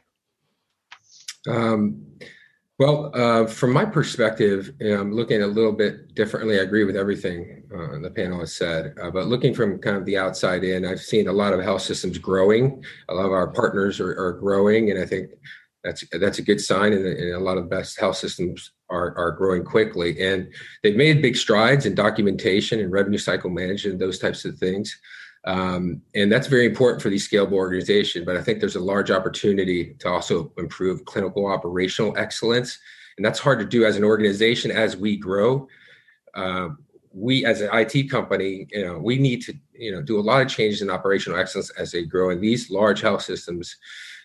Um, 1.48 2.04
well, 2.78 3.10
uh, 3.14 3.46
from 3.46 3.72
my 3.72 3.84
perspective, 3.84 4.72
you 4.80 4.94
know, 4.94 5.00
I'm 5.00 5.12
looking 5.12 5.42
a 5.42 5.46
little 5.46 5.72
bit 5.72 6.14
differently. 6.14 6.58
I 6.58 6.62
agree 6.62 6.84
with 6.84 6.96
everything 6.96 7.62
uh, 7.72 7.98
the 7.98 8.10
panel 8.10 8.40
has 8.40 8.56
said, 8.56 8.94
uh, 9.00 9.10
but 9.10 9.26
looking 9.26 9.54
from 9.54 9.78
kind 9.78 9.96
of 9.96 10.04
the 10.04 10.16
outside 10.16 10.64
in, 10.64 10.86
I've 10.86 11.00
seen 11.00 11.28
a 11.28 11.32
lot 11.32 11.52
of 11.52 11.60
health 11.60 11.82
systems 11.82 12.18
growing. 12.18 12.82
A 13.08 13.14
lot 13.14 13.26
of 13.26 13.32
our 13.32 13.48
partners 13.48 14.00
are, 14.00 14.18
are 14.18 14.32
growing, 14.32 14.90
and 14.90 14.98
I 14.98 15.06
think 15.06 15.30
that's 15.84 16.04
that's 16.12 16.38
a 16.38 16.42
good 16.42 16.60
sign. 16.60 16.92
And, 16.92 17.04
and, 17.06 17.34
a 17.34 17.40
lot 17.40 17.58
of 17.58 17.64
the 17.64 17.70
best 17.70 18.00
health 18.00 18.16
systems 18.16 18.72
are 18.88 19.16
are 19.16 19.32
growing 19.32 19.64
quickly, 19.64 20.20
and 20.20 20.48
they've 20.82 20.96
made 20.96 21.22
big 21.22 21.36
strides 21.36 21.86
in 21.86 21.94
documentation 21.94 22.80
and 22.80 22.90
revenue 22.90 23.18
cycle 23.18 23.50
management, 23.50 23.98
those 23.98 24.18
types 24.18 24.44
of 24.44 24.58
things. 24.58 24.98
Um, 25.44 26.02
and 26.14 26.30
that's 26.30 26.46
very 26.46 26.66
important 26.66 27.02
for 27.02 27.10
these 27.10 27.28
scalable 27.28 27.52
organizations. 27.52 28.24
But 28.24 28.36
I 28.36 28.42
think 28.42 28.60
there's 28.60 28.76
a 28.76 28.80
large 28.80 29.10
opportunity 29.10 29.94
to 29.98 30.08
also 30.08 30.52
improve 30.56 31.04
clinical 31.04 31.46
operational 31.46 32.16
excellence. 32.16 32.78
And 33.16 33.26
that's 33.26 33.40
hard 33.40 33.58
to 33.58 33.64
do 33.64 33.84
as 33.84 33.96
an 33.96 34.04
organization 34.04 34.70
as 34.70 34.96
we 34.96 35.16
grow. 35.16 35.68
Uh, 36.34 36.70
we 37.14 37.44
as 37.44 37.60
an 37.60 37.68
IT 37.72 38.10
company, 38.10 38.66
you 38.70 38.84
know, 38.84 38.98
we 38.98 39.18
need 39.18 39.42
to, 39.42 39.54
you 39.74 39.92
know, 39.92 40.00
do 40.00 40.18
a 40.18 40.22
lot 40.22 40.40
of 40.40 40.48
changes 40.48 40.80
in 40.80 40.90
operational 40.90 41.38
excellence 41.38 41.70
as 41.70 41.92
they 41.92 42.04
grow. 42.04 42.30
And 42.30 42.40
these 42.40 42.70
large 42.70 43.00
health 43.00 43.22
systems 43.22 43.76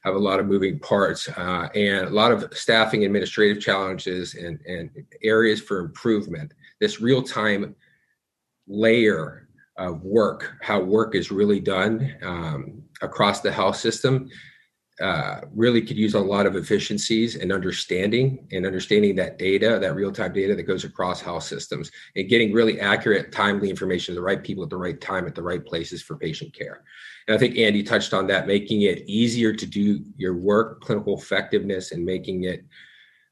have 0.04 0.16
a 0.16 0.20
lot 0.20 0.40
of 0.40 0.46
moving 0.46 0.80
parts 0.80 1.28
uh, 1.28 1.68
and 1.76 2.08
a 2.08 2.12
lot 2.12 2.32
of 2.32 2.48
staffing 2.54 3.04
administrative 3.04 3.62
challenges 3.62 4.36
and, 4.36 4.62
and 4.66 4.90
areas 5.22 5.60
for 5.60 5.80
improvement. 5.80 6.54
This 6.80 7.02
real 7.02 7.22
time 7.22 7.76
layer 8.68 9.47
of 9.78 10.04
work, 10.04 10.56
how 10.62 10.80
work 10.80 11.16
is 11.16 11.32
really 11.32 11.60
done 11.60 12.16
um, 12.24 12.84
across 13.02 13.42
the 13.42 13.52
health 13.52 13.76
system, 13.76 14.30
uh, 15.00 15.42
really 15.54 15.82
could 15.82 15.98
use 15.98 16.16
a 16.16 16.20
lot 16.20 16.48
of 16.48 16.56
efficiencies 16.56 17.36
and 17.36 17.52
understanding 17.52 18.48
and 18.52 18.66
understanding 18.66 19.16
that 19.16 19.38
data, 19.38 19.78
that 19.80 19.94
real 19.94 20.12
time 20.12 20.34
data 20.34 20.56
that 20.56 20.64
goes 20.64 20.84
across 20.84 21.22
health 21.22 21.44
systems 21.44 21.92
and 22.16 22.30
getting 22.30 22.52
really 22.52 22.80
accurate, 22.80 23.32
timely 23.32 23.70
information 23.70 24.16
to 24.16 24.20
the 24.20 24.26
right 24.26 24.44
people 24.44 24.64
at 24.64 24.72
the 24.72 24.78
right 24.78 25.00
time 25.00 25.28
at 25.28 25.36
the 25.36 25.44
right 25.44 25.64
places 25.64 26.02
for 26.02 26.18
patient 26.18 26.52
care. 26.52 26.84
And 27.28 27.36
I 27.36 27.40
think 27.40 27.58
Andy 27.60 27.84
touched 27.84 28.14
on 28.14 28.26
that, 28.28 28.48
making 28.48 28.82
it 28.84 29.04
easier 29.08 29.54
to 29.54 29.66
do 29.68 30.04
your 30.16 30.36
work, 30.36 30.82
clinical 30.82 31.16
effectiveness, 31.16 31.92
and 31.92 32.04
making 32.04 32.46
it 32.46 32.66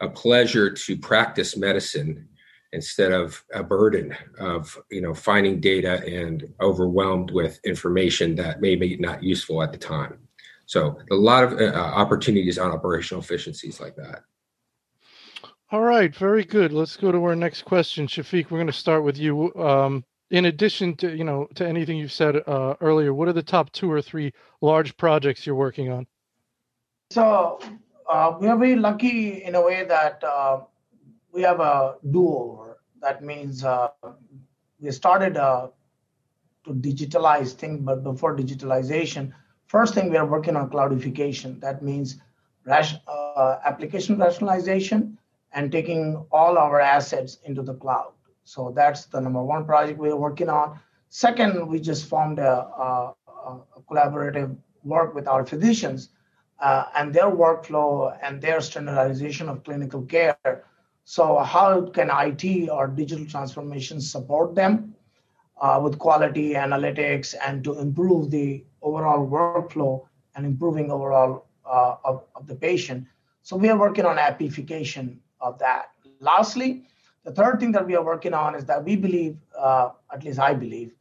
a 0.02 0.10
pleasure 0.10 0.70
to 0.70 0.98
practice 0.98 1.58
medicine 1.58 2.28
instead 2.76 3.12
of 3.12 3.44
a 3.54 3.64
burden 3.64 4.16
of 4.40 4.78
you 4.92 5.02
know 5.02 5.14
finding 5.14 5.60
data 5.60 6.04
and 6.06 6.54
overwhelmed 6.62 7.32
with 7.32 7.60
information 7.64 8.36
that 8.36 8.62
may 8.62 8.76
be 8.76 8.98
not 8.98 9.24
useful 9.24 9.64
at 9.64 9.72
the 9.72 9.78
time. 9.78 10.20
So 10.68 10.98
a 11.12 11.16
lot 11.16 11.44
of 11.44 11.54
uh, 11.54 11.76
opportunities 11.76 12.60
on 12.60 12.72
operational 12.72 13.24
efficiencies 13.24 13.80
like 13.80 13.96
that. 13.96 14.24
All 15.72 15.82
right 15.82 16.14
very 16.16 16.44
good. 16.44 16.72
Let's 16.72 16.98
go 16.98 17.12
to 17.12 17.24
our 17.24 17.36
next 17.36 17.64
question. 17.64 18.06
Shafiq 18.06 18.52
we're 18.52 18.60
going 18.60 18.68
to 18.68 18.74
start 18.74 19.04
with 19.04 19.18
you. 19.18 19.56
Um, 19.56 20.04
in 20.32 20.46
addition 20.46 20.96
to 20.98 21.16
you 21.16 21.24
know 21.24 21.48
to 21.56 21.66
anything 21.66 21.98
you've 21.98 22.12
said 22.12 22.36
uh, 22.48 22.76
earlier 22.82 23.14
what 23.14 23.28
are 23.28 23.34
the 23.34 23.44
top 23.44 23.72
two 23.72 23.92
or 23.92 24.02
three 24.02 24.34
large 24.62 24.96
projects 24.98 25.46
you're 25.46 25.56
working 25.56 25.90
on? 25.92 26.06
So 27.12 27.60
uh, 28.10 28.36
we 28.40 28.48
are 28.48 28.58
very 28.58 28.76
lucky 28.76 29.44
in 29.44 29.56
a 29.56 29.62
way 29.62 29.86
that 29.86 30.24
uh, 30.24 30.62
we 31.32 31.42
have 31.42 31.60
a 31.60 31.96
do-over. 32.12 32.65
That 33.06 33.24
means 33.24 33.64
uh, 33.64 33.90
we 34.80 34.90
started 34.90 35.38
uh, 35.38 35.68
to 36.66 36.72
digitalize 36.74 37.52
things, 37.52 37.82
but 37.82 38.04
before 38.04 38.36
digitalization, 38.36 39.32
first 39.68 39.94
thing 39.94 40.10
we 40.10 40.18
are 40.18 40.26
working 40.26 40.56
on 40.56 40.72
cloudification. 40.72 41.62
That 41.62 41.84
means 41.84 42.18
uh, 42.68 43.58
application 43.64 44.18
rationalization 44.18 45.20
and 45.54 45.72
taking 45.72 46.26
all 46.32 46.58
our 46.58 46.82
assets 46.82 47.38
into 47.44 47.62
the 47.62 47.76
cloud. 47.76 48.14
So 48.44 48.74
that's 48.76 49.06
the 49.06 49.22
number 49.22 49.44
one 49.44 49.66
project 49.66 50.00
we 50.00 50.10
are 50.10 50.16
working 50.16 50.50
on. 50.50 50.80
Second, 51.10 51.68
we 51.68 51.80
just 51.80 52.10
formed 52.10 52.40
a, 52.40 52.54
a, 52.88 53.14
a 53.78 53.82
collaborative 53.88 54.58
work 54.84 55.14
with 55.14 55.28
our 55.28 55.46
physicians 55.46 56.10
uh, 56.60 56.86
and 56.96 57.14
their 57.14 57.30
workflow 57.30 58.18
and 58.24 58.42
their 58.42 58.62
standardization 58.62 59.48
of 59.48 59.64
clinical 59.64 60.02
care. 60.02 60.66
So, 61.08 61.38
how 61.38 61.86
can 61.86 62.10
IT 62.12 62.68
or 62.68 62.88
digital 62.88 63.28
transformation 63.28 64.02
support 64.02 64.56
them 64.56 64.96
uh, 65.62 65.80
with 65.82 66.00
quality 66.00 66.54
analytics 66.54 67.36
and 67.46 67.64
to 67.64 67.78
improve 67.78 68.32
the 68.32 68.66
overall 68.82 69.28
workflow 69.28 70.04
and 70.36 70.48
improving 70.48 70.92
overall 70.92 71.46
uh, 71.64 71.98
of, 72.04 72.24
of 72.36 72.48
the 72.48 72.56
patient? 72.56 73.06
So, 73.44 73.56
we 73.56 73.70
are 73.70 73.78
working 73.78 74.04
on 74.04 74.18
appification 74.18 75.20
of 75.40 75.60
that. 75.60 75.92
Lastly, 76.20 76.88
the 77.24 77.32
third 77.32 77.60
thing 77.60 77.72
that 77.74 77.86
we 77.86 77.96
are 77.96 78.04
working 78.04 78.34
on 78.34 78.56
is 78.56 78.66
that 78.66 78.84
we 78.84 78.96
believe, 78.96 79.38
uh, 79.56 79.90
at 80.12 80.24
least 80.24 80.40
I 80.40 80.56
believe, 80.56 80.92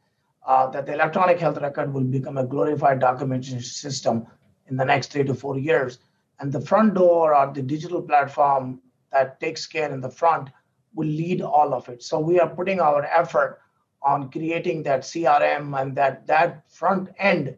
uh, 0.45 0.67
that 0.67 0.85
the 0.85 0.93
electronic 0.93 1.39
health 1.39 1.57
record 1.57 1.91
will 1.91 2.03
become 2.03 2.37
a 2.37 2.45
glorified 2.45 2.99
documentation 2.99 3.59
system 3.59 4.27
in 4.67 4.77
the 4.77 4.85
next 4.85 5.11
three 5.11 5.23
to 5.23 5.33
four 5.33 5.57
years. 5.57 5.97
And 6.39 6.51
the 6.51 6.61
front 6.61 6.93
door 6.93 7.35
or 7.35 7.51
the 7.51 7.63
digital 7.63 8.03
platform 8.03 8.81
that 9.15 9.39
takes 9.39 9.65
care 9.65 9.91
in 9.91 10.01
the 10.01 10.09
front 10.09 10.49
will 10.93 11.07
lead 11.07 11.41
all 11.41 11.73
of 11.73 11.87
it. 11.89 12.03
So 12.03 12.19
we 12.19 12.39
are 12.39 12.49
putting 12.49 12.79
our 12.79 13.03
effort 13.05 13.61
on 14.01 14.29
creating 14.29 14.83
that 14.83 15.01
CRM 15.01 15.79
and 15.79 15.95
that 15.95 16.27
that 16.27 16.69
front 16.69 17.09
end 17.17 17.55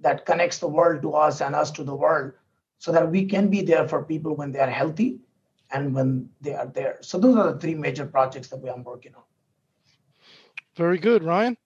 that 0.00 0.26
connects 0.26 0.58
the 0.58 0.68
world 0.68 1.02
to 1.02 1.12
us 1.14 1.40
and 1.40 1.54
us 1.54 1.70
to 1.72 1.82
the 1.82 1.94
world 1.94 2.32
so 2.78 2.92
that 2.92 3.10
we 3.10 3.24
can 3.24 3.48
be 3.48 3.62
there 3.62 3.88
for 3.88 4.04
people 4.04 4.36
when 4.36 4.52
they 4.52 4.60
are 4.60 4.70
healthy 4.82 5.18
and 5.72 5.94
when 5.94 6.28
they 6.40 6.54
are 6.54 6.66
there. 6.66 6.98
So 7.00 7.18
those 7.18 7.36
are 7.36 7.52
the 7.52 7.58
three 7.58 7.74
major 7.74 8.06
projects 8.06 8.48
that 8.48 8.60
we 8.60 8.68
are 8.68 8.80
working 8.80 9.14
on. 9.14 9.24
Very 10.76 10.98
good, 10.98 11.24
Ryan. 11.24 11.56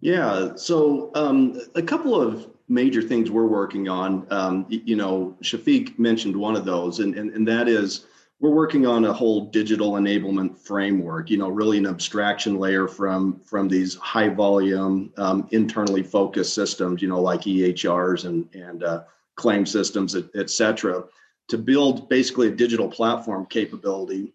Yeah, 0.00 0.54
so 0.54 1.10
um, 1.14 1.58
a 1.74 1.82
couple 1.82 2.14
of 2.14 2.48
major 2.68 3.02
things 3.02 3.30
we're 3.30 3.52
working 3.60 3.88
on. 3.88 4.26
Um, 4.30 4.66
you 4.68 4.96
know, 4.96 5.36
Shafiq 5.42 5.98
mentioned 5.98 6.36
one 6.36 6.56
of 6.56 6.64
those, 6.64 7.00
and, 7.00 7.16
and, 7.18 7.30
and 7.30 7.48
that 7.48 7.68
is 7.68 8.06
we're 8.44 8.50
working 8.50 8.86
on 8.86 9.06
a 9.06 9.12
whole 9.12 9.46
digital 9.46 9.92
enablement 9.92 10.58
framework, 10.58 11.30
you 11.30 11.38
know, 11.38 11.48
really 11.48 11.78
an 11.78 11.86
abstraction 11.86 12.58
layer 12.58 12.86
from, 12.86 13.40
from 13.40 13.68
these 13.68 13.94
high 13.94 14.28
volume, 14.28 15.10
um, 15.16 15.48
internally 15.52 16.02
focused 16.02 16.52
systems, 16.52 17.00
you 17.00 17.08
know, 17.08 17.22
like 17.22 17.40
EHRs 17.40 18.26
and, 18.26 18.46
and 18.54 18.84
uh, 18.84 19.04
claim 19.36 19.64
systems, 19.64 20.14
et, 20.14 20.26
et 20.34 20.50
cetera, 20.50 21.02
to 21.48 21.56
build 21.56 22.06
basically 22.10 22.48
a 22.48 22.50
digital 22.50 22.86
platform 22.86 23.46
capability 23.46 24.34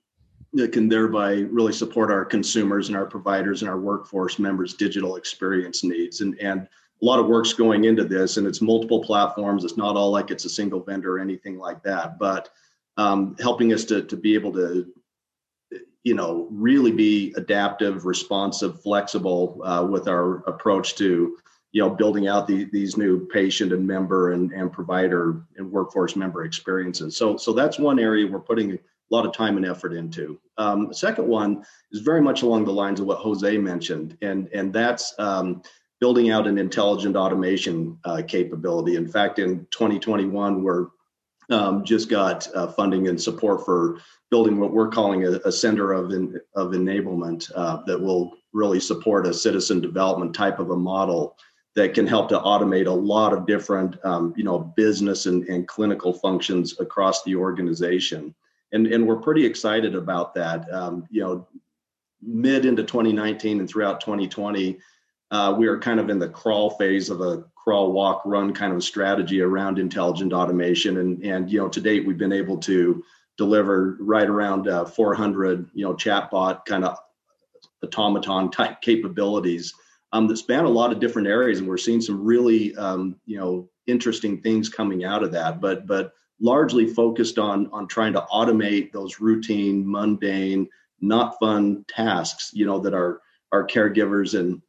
that 0.53 0.71
can 0.71 0.89
thereby 0.89 1.41
really 1.51 1.71
support 1.71 2.09
our 2.09 2.25
consumers 2.25 2.87
and 2.87 2.97
our 2.97 3.05
providers 3.05 3.61
and 3.61 3.69
our 3.69 3.79
workforce 3.79 4.39
members' 4.39 4.73
digital 4.73 5.17
experience 5.17 5.83
needs. 5.83 6.21
And, 6.21 6.35
and 6.39 6.61
a 6.61 7.05
lot 7.05 7.19
of 7.19 7.27
work's 7.27 7.53
going 7.53 7.85
into 7.85 8.05
this 8.05 8.37
and 8.37 8.47
it's 8.47 8.59
multiple 8.59 9.03
platforms 9.03 9.63
it's 9.63 9.77
not 9.77 9.95
all 9.95 10.11
like 10.11 10.31
it's 10.31 10.43
a 10.43 10.49
single 10.49 10.81
vendor 10.81 11.15
or 11.15 11.19
anything 11.19 11.57
like 11.57 11.81
that 11.83 12.19
but 12.19 12.49
um, 12.99 13.37
helping 13.39 13.71
us 13.71 13.85
to, 13.85 14.03
to 14.03 14.17
be 14.17 14.33
able 14.33 14.51
to 14.51 14.85
you 16.03 16.13
know 16.13 16.47
really 16.51 16.91
be 16.91 17.33
adaptive 17.37 18.05
responsive 18.05 18.81
flexible 18.81 19.61
uh, 19.63 19.85
with 19.89 20.07
our 20.07 20.37
approach 20.49 20.95
to 20.95 21.37
you 21.71 21.81
know 21.81 21.89
building 21.89 22.27
out 22.27 22.45
the, 22.45 22.65
these 22.73 22.97
new 22.97 23.25
patient 23.27 23.71
and 23.71 23.87
member 23.87 24.31
and, 24.31 24.51
and 24.51 24.73
provider 24.73 25.43
and 25.57 25.71
workforce 25.71 26.15
member 26.15 26.43
experiences 26.43 27.15
so 27.15 27.37
so 27.37 27.53
that's 27.53 27.79
one 27.79 27.99
area 27.99 28.27
we're 28.27 28.39
putting 28.39 28.73
a 28.73 28.79
lot 29.11 29.25
of 29.25 29.33
time 29.33 29.55
and 29.57 29.65
effort 29.65 29.93
into 29.93 30.39
um, 30.57 30.87
the 30.87 30.95
second 30.95 31.27
one 31.27 31.63
is 31.91 32.01
very 32.01 32.21
much 32.21 32.41
along 32.41 32.65
the 32.65 32.71
lines 32.71 32.99
of 32.99 33.05
what 33.05 33.19
jose 33.19 33.57
mentioned 33.57 34.17
and 34.21 34.49
and 34.53 34.73
that's 34.73 35.13
um, 35.19 35.61
building 35.99 36.29
out 36.31 36.47
an 36.47 36.57
intelligent 36.57 37.15
automation 37.15 37.97
uh, 38.05 38.21
capability. 38.25 38.95
In 38.95 39.07
fact, 39.07 39.37
in 39.37 39.67
2021, 39.71 40.63
we're 40.63 40.87
um, 41.49 41.83
just 41.83 42.09
got 42.09 42.47
uh, 42.55 42.67
funding 42.67 43.07
and 43.07 43.21
support 43.21 43.65
for 43.65 43.99
building 44.31 44.59
what 44.59 44.71
we're 44.71 44.89
calling 44.89 45.25
a, 45.25 45.31
a 45.45 45.51
center 45.51 45.93
of 45.93 46.11
of 46.55 46.71
enablement 46.71 47.51
uh, 47.55 47.81
that 47.85 47.99
will 47.99 48.33
really 48.53 48.79
support 48.79 49.27
a 49.27 49.33
citizen 49.33 49.81
development 49.81 50.33
type 50.33 50.59
of 50.59 50.71
a 50.71 50.75
model 50.75 51.35
that 51.75 51.93
can 51.93 52.07
help 52.07 52.29
to 52.29 52.39
automate 52.39 52.87
a 52.87 52.91
lot 52.91 53.33
of 53.33 53.45
different 53.45 54.03
um, 54.05 54.33
you 54.35 54.43
know 54.43 54.59
business 54.59 55.25
and, 55.25 55.47
and 55.47 55.67
clinical 55.67 56.13
functions 56.13 56.79
across 56.79 57.23
the 57.23 57.35
organization. 57.35 58.33
And 58.71 58.87
and 58.87 59.07
we're 59.07 59.21
pretty 59.21 59.45
excited 59.45 59.95
about 59.95 60.33
that. 60.35 60.71
Um, 60.71 61.07
you 61.09 61.21
know 61.21 61.47
mid 62.21 62.65
into 62.65 62.83
2019 62.83 63.61
and 63.61 63.69
throughout 63.69 64.01
2020 64.01 64.77
uh, 65.31 65.55
we 65.57 65.67
are 65.67 65.79
kind 65.79 65.99
of 65.99 66.09
in 66.09 66.19
the 66.19 66.29
crawl 66.29 66.71
phase 66.71 67.09
of 67.09 67.21
a 67.21 67.43
crawl, 67.55 67.91
walk, 67.91 68.21
run 68.25 68.53
kind 68.53 68.73
of 68.73 68.83
strategy 68.83 69.41
around 69.41 69.77
intelligent 69.77 70.33
automation. 70.33 70.97
And, 70.97 71.23
and 71.23 71.51
you 71.51 71.59
know, 71.59 71.69
to 71.69 71.81
date, 71.81 72.05
we've 72.05 72.17
been 72.17 72.33
able 72.33 72.57
to 72.57 73.03
deliver 73.37 73.97
right 73.99 74.27
around 74.27 74.67
uh, 74.67 74.85
400, 74.85 75.69
you 75.73 75.85
know, 75.85 75.93
chatbot 75.93 76.65
kind 76.65 76.83
of 76.83 76.97
automaton 77.95 78.51
type 78.51 78.81
capabilities 78.81 79.73
um, 80.11 80.27
that 80.27 80.37
span 80.37 80.65
a 80.65 80.69
lot 80.69 80.91
of 80.91 80.99
different 80.99 81.27
areas. 81.27 81.59
And 81.59 81.67
we're 81.67 81.77
seeing 81.77 82.01
some 82.01 82.23
really, 82.23 82.75
um, 82.75 83.15
you 83.25 83.37
know, 83.37 83.69
interesting 83.87 84.41
things 84.41 84.67
coming 84.67 85.03
out 85.03 85.23
of 85.23 85.31
that. 85.31 85.61
But, 85.61 85.85
but 85.85 86.13
largely 86.41 86.87
focused 86.87 87.37
on 87.37 87.69
on 87.71 87.87
trying 87.87 88.13
to 88.13 88.25
automate 88.31 88.91
those 88.91 89.19
routine, 89.19 89.89
mundane, 89.89 90.67
not 91.01 91.37
fun 91.39 91.85
tasks, 91.87 92.51
you 92.53 92.65
know, 92.65 92.79
that 92.79 92.93
our 92.93 93.21
our 93.51 93.65
caregivers 93.65 94.39
and 94.39 94.61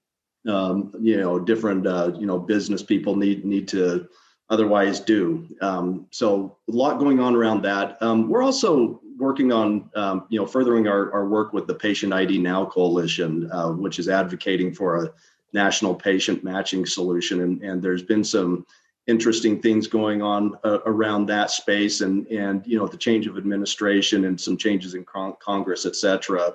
um, 0.48 0.92
you 1.00 1.16
know 1.16 1.38
different 1.38 1.86
uh, 1.86 2.12
you 2.18 2.26
know 2.26 2.38
business 2.38 2.82
people 2.82 3.16
need 3.16 3.44
need 3.44 3.68
to 3.68 4.08
otherwise 4.48 5.00
do. 5.00 5.46
Um, 5.60 6.06
so 6.10 6.56
a 6.68 6.72
lot 6.72 6.98
going 6.98 7.20
on 7.20 7.34
around 7.34 7.62
that. 7.62 8.00
Um, 8.02 8.28
we're 8.28 8.42
also 8.42 9.00
working 9.16 9.52
on 9.52 9.90
um, 9.94 10.26
you 10.28 10.38
know 10.40 10.46
furthering 10.46 10.88
our, 10.88 11.12
our 11.12 11.28
work 11.28 11.52
with 11.52 11.66
the 11.66 11.74
Patient 11.74 12.12
ID 12.12 12.38
Now 12.38 12.64
Coalition, 12.64 13.50
uh, 13.52 13.70
which 13.70 13.98
is 13.98 14.08
advocating 14.08 14.74
for 14.74 15.04
a 15.04 15.12
national 15.52 15.94
patient 15.94 16.42
matching 16.44 16.86
solution, 16.86 17.42
and 17.42 17.62
and 17.62 17.82
there's 17.82 18.02
been 18.02 18.24
some 18.24 18.66
interesting 19.06 19.60
things 19.60 19.86
going 19.88 20.22
on 20.22 20.56
uh, 20.64 20.78
around 20.86 21.26
that 21.26 21.50
space 21.50 22.00
and 22.00 22.26
and 22.28 22.66
you 22.66 22.78
know 22.78 22.86
the 22.86 22.96
change 22.96 23.26
of 23.26 23.36
administration 23.36 24.26
and 24.26 24.40
some 24.40 24.56
changes 24.56 24.94
in 24.94 25.04
con- 25.04 25.34
congress 25.40 25.86
et 25.86 25.96
cetera 25.96 26.54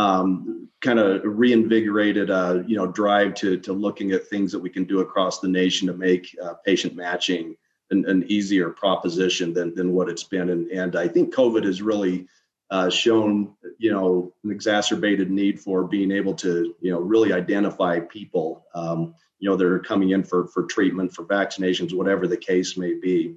um, 0.00 0.68
kind 0.80 0.98
of 0.98 1.20
reinvigorated 1.24 2.30
uh, 2.30 2.62
you 2.66 2.76
know 2.76 2.86
drive 2.86 3.34
to 3.34 3.58
to 3.58 3.72
looking 3.72 4.12
at 4.12 4.26
things 4.26 4.52
that 4.52 4.58
we 4.58 4.70
can 4.70 4.84
do 4.84 5.00
across 5.00 5.40
the 5.40 5.48
nation 5.48 5.86
to 5.88 5.94
make 5.94 6.36
uh, 6.42 6.54
patient 6.64 6.94
matching 6.94 7.56
an, 7.90 8.04
an, 8.06 8.24
easier 8.28 8.70
proposition 8.70 9.52
than 9.52 9.74
than 9.74 9.92
what 9.92 10.08
it's 10.08 10.24
been 10.24 10.50
and 10.50 10.70
and 10.70 10.96
I 10.96 11.08
think 11.08 11.34
COVID 11.34 11.64
has 11.64 11.82
really 11.82 12.26
uh, 12.70 12.88
shown, 12.88 13.52
you 13.78 13.90
know, 13.90 14.32
an 14.44 14.52
exacerbated 14.52 15.30
need 15.30 15.58
for 15.58 15.84
being 15.84 16.12
able 16.12 16.34
to, 16.34 16.74
you 16.80 16.92
know, 16.92 17.00
really 17.00 17.32
identify 17.32 17.98
people, 17.98 18.64
um, 18.74 19.12
you 19.40 19.50
know, 19.50 19.56
that 19.56 19.66
are 19.66 19.80
coming 19.80 20.10
in 20.10 20.22
for 20.22 20.46
for 20.46 20.64
treatment, 20.64 21.12
for 21.12 21.24
vaccinations, 21.24 21.92
whatever 21.92 22.28
the 22.28 22.36
case 22.36 22.76
may 22.76 22.94
be. 22.94 23.34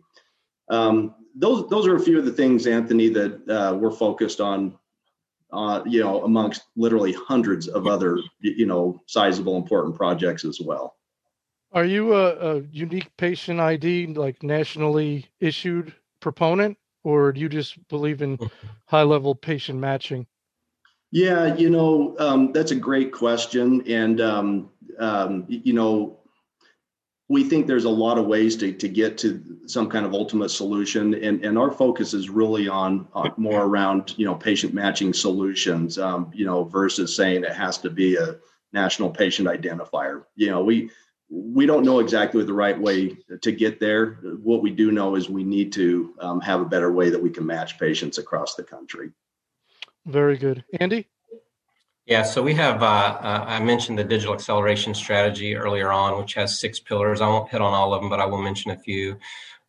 Um, 0.70 1.16
those 1.36 1.68
those 1.70 1.88
are 1.88 1.96
a 1.96 2.00
few 2.00 2.20
of 2.20 2.26
the 2.26 2.32
things, 2.32 2.68
Anthony, 2.68 3.10
that 3.10 3.50
uh, 3.50 3.76
we're 3.76 3.92
focused 3.92 4.40
on. 4.40 4.78
Uh, 5.54 5.84
you 5.86 6.00
know, 6.00 6.24
amongst 6.24 6.64
literally 6.76 7.14
hundreds 7.14 7.68
of 7.68 7.86
other, 7.86 8.18
you 8.40 8.66
know, 8.66 9.00
sizable, 9.06 9.56
important 9.56 9.96
projects 9.96 10.46
as 10.46 10.60
well. 10.60 10.96
Are 11.72 11.86
you 11.86 12.14
a, 12.16 12.58
a 12.58 12.62
unique 12.72 13.16
patient 13.18 13.60
ID, 13.60 14.08
like 14.08 14.42
nationally 14.42 15.28
issued 15.40 15.94
proponent? 16.20 16.78
or 17.04 17.32
do 17.32 17.42
you 17.42 17.50
just 17.50 17.88
believe 17.88 18.22
in 18.22 18.40
high 18.86 19.04
level 19.04 19.36
patient 19.36 19.80
matching? 19.80 20.26
Yeah, 21.12 21.56
you 21.56 21.70
know, 21.70 22.16
um, 22.18 22.52
that's 22.54 22.72
a 22.72 22.76
great 22.76 23.12
question. 23.12 23.84
And, 23.88 24.20
um, 24.20 24.70
um, 24.98 25.46
you 25.48 25.74
know, 25.74 26.20
we 27.30 27.44
think 27.44 27.68
there's 27.68 27.86
a 27.86 27.90
lot 27.90 28.18
of 28.18 28.26
ways 28.26 28.56
to, 28.58 28.74
to 28.74 28.90
get 28.90 29.18
to 29.20 29.42
some 29.66 29.90
kind 29.90 30.06
of 30.06 30.14
ultimate 30.14 30.50
solution. 30.50 31.14
And, 31.14 31.44
and 31.44 31.58
our 31.58 31.72
focus 31.72 32.14
is 32.14 32.30
really 32.30 32.68
on, 32.68 33.08
more 33.38 33.64
around, 33.64 34.14
you 34.18 34.26
know, 34.26 34.36
patient 34.36 34.74
matching 34.74 35.14
solutions, 35.14 35.98
um, 35.98 36.32
you 36.34 36.46
know, 36.46 36.66
versus 36.66 37.16
saying 37.16 37.44
it 37.44 37.54
has 37.54 37.78
to 37.80 37.90
be 37.90 38.18
a 38.18 38.36
national 38.74 39.10
patient 39.10 39.48
identifier. 39.48 40.26
You 40.36 40.50
know, 40.50 40.64
we, 40.64 40.90
we 41.30 41.66
don't 41.66 41.86
know 41.86 42.00
exactly 42.00 42.44
the 42.44 42.54
right 42.54 42.80
way 42.80 43.18
to 43.42 43.52
get 43.52 43.80
there. 43.80 44.20
What 44.44 44.62
we 44.62 44.72
do 44.72 44.92
know 44.92 45.16
is 45.16 45.30
we 45.30 45.44
need 45.44 45.72
to 45.74 46.14
um, 46.20 46.42
have 46.42 46.62
a 46.62 46.66
better 46.66 46.92
way 46.92 47.10
that 47.10 47.22
we 47.22 47.30
can 47.30 47.46
match 47.46 47.80
patients 47.80 48.18
across 48.18 48.56
the 48.56 48.64
country. 48.64 49.12
Very 50.06 50.38
good. 50.38 50.64
Andy? 50.80 51.08
Yeah, 52.06 52.24
so 52.24 52.42
we 52.44 52.54
have, 52.56 52.84
uh, 52.84 52.86
uh, 52.86 53.46
I 53.48 53.60
mentioned 53.64 53.98
the 53.98 54.04
digital 54.04 54.34
acceleration 54.34 54.94
strategy 54.94 55.56
earlier 55.56 55.90
on, 55.90 56.20
which 56.20 56.34
has 56.34 56.60
six 56.60 56.78
pillars. 56.78 57.22
I 57.22 57.30
won't 57.30 57.50
hit 57.50 57.62
on 57.62 57.74
all 57.74 57.94
of 57.94 58.02
them, 58.02 58.10
but 58.10 58.20
I 58.20 58.26
will 58.26 58.42
mention 58.42 58.72
a 58.72 58.78
few. 58.78 59.18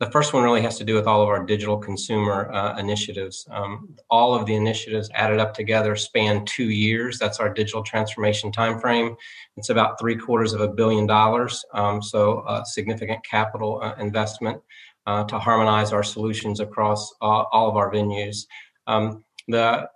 The 0.00 0.10
first 0.10 0.32
one 0.32 0.42
really 0.42 0.62
has 0.62 0.76
to 0.78 0.84
do 0.84 0.96
with 0.96 1.06
all 1.06 1.22
of 1.22 1.28
our 1.28 1.44
digital 1.46 1.78
consumer 1.78 2.50
uh, 2.52 2.76
initiatives. 2.76 3.46
Um, 3.52 3.94
all 4.10 4.34
of 4.34 4.46
the 4.46 4.56
initiatives 4.56 5.08
added 5.14 5.38
up 5.38 5.54
together 5.54 5.94
span 5.94 6.44
two 6.44 6.70
years. 6.70 7.20
That's 7.20 7.38
our 7.38 7.54
digital 7.54 7.84
transformation 7.84 8.50
timeframe. 8.50 9.14
It's 9.56 9.70
about 9.70 10.00
three 10.00 10.16
quarters 10.16 10.52
of 10.52 10.60
a 10.60 10.66
billion 10.66 11.06
dollars, 11.06 11.64
um, 11.72 12.02
so 12.02 12.44
a 12.48 12.64
significant 12.66 13.24
capital 13.24 13.78
uh, 13.80 13.94
investment 14.00 14.60
uh, 15.06 15.22
to 15.24 15.38
harmonize 15.38 15.92
our 15.92 16.02
solutions 16.02 16.58
across 16.58 17.14
all 17.20 17.46
of 17.52 17.76
our 17.76 17.92
venues. 17.92 18.46
Um, 18.88 19.24
the 19.46 19.88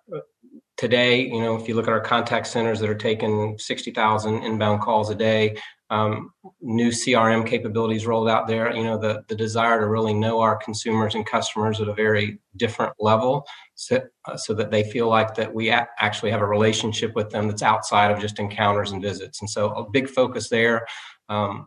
today, 0.79 1.27
you 1.27 1.41
know, 1.41 1.57
if 1.57 1.69
you 1.69 1.75
look 1.75 1.87
at 1.87 1.93
our 1.93 2.01
contact 2.01 2.47
centers 2.47 2.81
that 2.81 2.89
are 2.89 2.95
taking 2.95 3.59
60,000 3.59 4.43
inbound 4.43 4.81
calls 4.81 5.11
a 5.11 5.15
day, 5.15 5.59
um, 5.91 6.33
new 6.61 6.91
CRM 6.91 7.47
capabilities 7.47 8.07
rolled 8.07 8.29
out 8.29 8.47
there. 8.47 8.75
You 8.75 8.85
know, 8.85 8.99
the, 8.99 9.25
the 9.29 9.35
desire 9.35 9.81
to 9.81 9.87
really 9.87 10.15
know 10.15 10.41
our 10.41 10.57
consumers 10.57 11.15
and 11.15 11.27
customers 11.27 11.81
at 11.81 11.89
a 11.89 11.95
very 11.95 12.39
different 12.57 12.93
level 13.01 13.47
so, 13.75 14.03
uh, 14.27 14.37
so 14.37 14.55
that 14.55 14.71
they 14.71 14.85
feel 14.85 15.09
like 15.09 15.35
that 15.35 15.53
we 15.53 15.71
a- 15.71 15.89
actually 15.99 16.31
have 16.31 16.43
a 16.43 16.47
relationship 16.47 17.15
with 17.15 17.31
them 17.31 17.49
that's 17.49 17.63
outside 17.63 18.11
of 18.11 18.21
just 18.21 18.39
encounters 18.39 18.93
and 18.93 19.03
visits. 19.03 19.41
And 19.41 19.49
so 19.49 19.71
a 19.71 19.91
big 19.91 20.09
focus 20.09 20.49
there. 20.49 20.87
Um, 21.31 21.67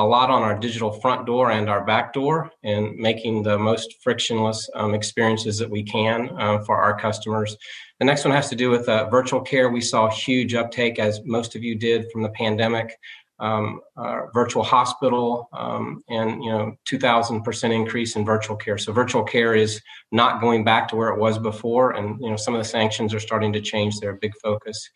a 0.00 0.06
lot 0.06 0.30
on 0.30 0.42
our 0.42 0.58
digital 0.58 0.90
front 0.90 1.26
door 1.26 1.50
and 1.50 1.68
our 1.68 1.84
back 1.84 2.14
door 2.14 2.50
and 2.64 2.96
making 2.96 3.42
the 3.42 3.58
most 3.58 3.96
frictionless 4.02 4.68
um, 4.74 4.94
experiences 4.94 5.58
that 5.58 5.68
we 5.68 5.82
can 5.82 6.30
uh, 6.38 6.58
for 6.60 6.76
our 6.80 6.98
customers. 6.98 7.54
The 7.98 8.06
next 8.06 8.24
one 8.24 8.32
has 8.32 8.48
to 8.48 8.56
do 8.56 8.70
with 8.70 8.88
uh, 8.88 9.10
virtual 9.10 9.42
care. 9.42 9.68
We 9.68 9.82
saw 9.82 10.08
huge 10.08 10.54
uptake, 10.54 10.98
as 10.98 11.20
most 11.26 11.54
of 11.54 11.62
you 11.62 11.74
did 11.74 12.10
from 12.10 12.22
the 12.22 12.30
pandemic 12.30 12.96
um, 13.40 13.80
uh, 13.96 14.26
virtual 14.34 14.62
hospital 14.62 15.48
um, 15.52 16.02
and 16.08 16.44
you 16.44 16.50
know 16.50 16.76
2000 16.84 17.42
percent 17.42 17.72
increase 17.72 18.14
in 18.14 18.22
virtual 18.22 18.54
care 18.54 18.76
so 18.76 18.92
virtual 18.92 19.22
care 19.24 19.54
is 19.54 19.80
not 20.12 20.42
going 20.42 20.62
back 20.62 20.88
to 20.88 20.96
where 20.96 21.08
it 21.08 21.18
was 21.18 21.38
before 21.38 21.92
and 21.92 22.20
you 22.20 22.28
know 22.28 22.36
some 22.36 22.54
of 22.54 22.60
the 22.60 22.68
sanctions 22.68 23.14
are 23.14 23.18
starting 23.18 23.50
to 23.50 23.60
change 23.62 23.98
their 23.98 24.12
big 24.12 24.32
focus 24.42 24.90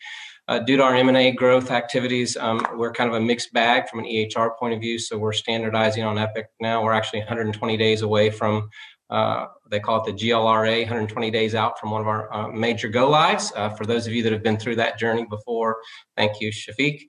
uh, 0.47 0.59
due 0.59 0.77
to 0.77 0.83
our 0.83 0.95
m&a 0.95 1.31
growth 1.31 1.71
activities 1.71 2.37
um, 2.37 2.65
we're 2.75 2.91
kind 2.91 3.09
of 3.09 3.15
a 3.15 3.19
mixed 3.19 3.51
bag 3.53 3.87
from 3.89 3.99
an 3.99 4.05
ehr 4.05 4.51
point 4.59 4.73
of 4.73 4.79
view 4.79 4.99
so 4.99 5.17
we're 5.17 5.33
standardizing 5.33 6.03
on 6.03 6.17
epic 6.17 6.47
now 6.59 6.83
we're 6.83 6.93
actually 6.93 7.19
120 7.19 7.77
days 7.77 8.01
away 8.01 8.29
from 8.29 8.69
uh, 9.09 9.45
they 9.69 9.79
call 9.79 10.03
it 10.03 10.11
the 10.11 10.29
GLRA, 10.29 10.79
120 10.79 11.31
days 11.31 11.55
out 11.55 11.79
from 11.79 11.91
one 11.91 12.01
of 12.01 12.07
our 12.07 12.33
uh, 12.33 12.47
major 12.47 12.87
go 12.87 13.09
lives. 13.09 13.51
Uh, 13.55 13.69
for 13.69 13.85
those 13.85 14.07
of 14.07 14.13
you 14.13 14.23
that 14.23 14.31
have 14.31 14.43
been 14.43 14.57
through 14.57 14.75
that 14.75 14.97
journey 14.97 15.25
before, 15.29 15.77
thank 16.17 16.41
you, 16.41 16.51
Shafiq. 16.51 17.01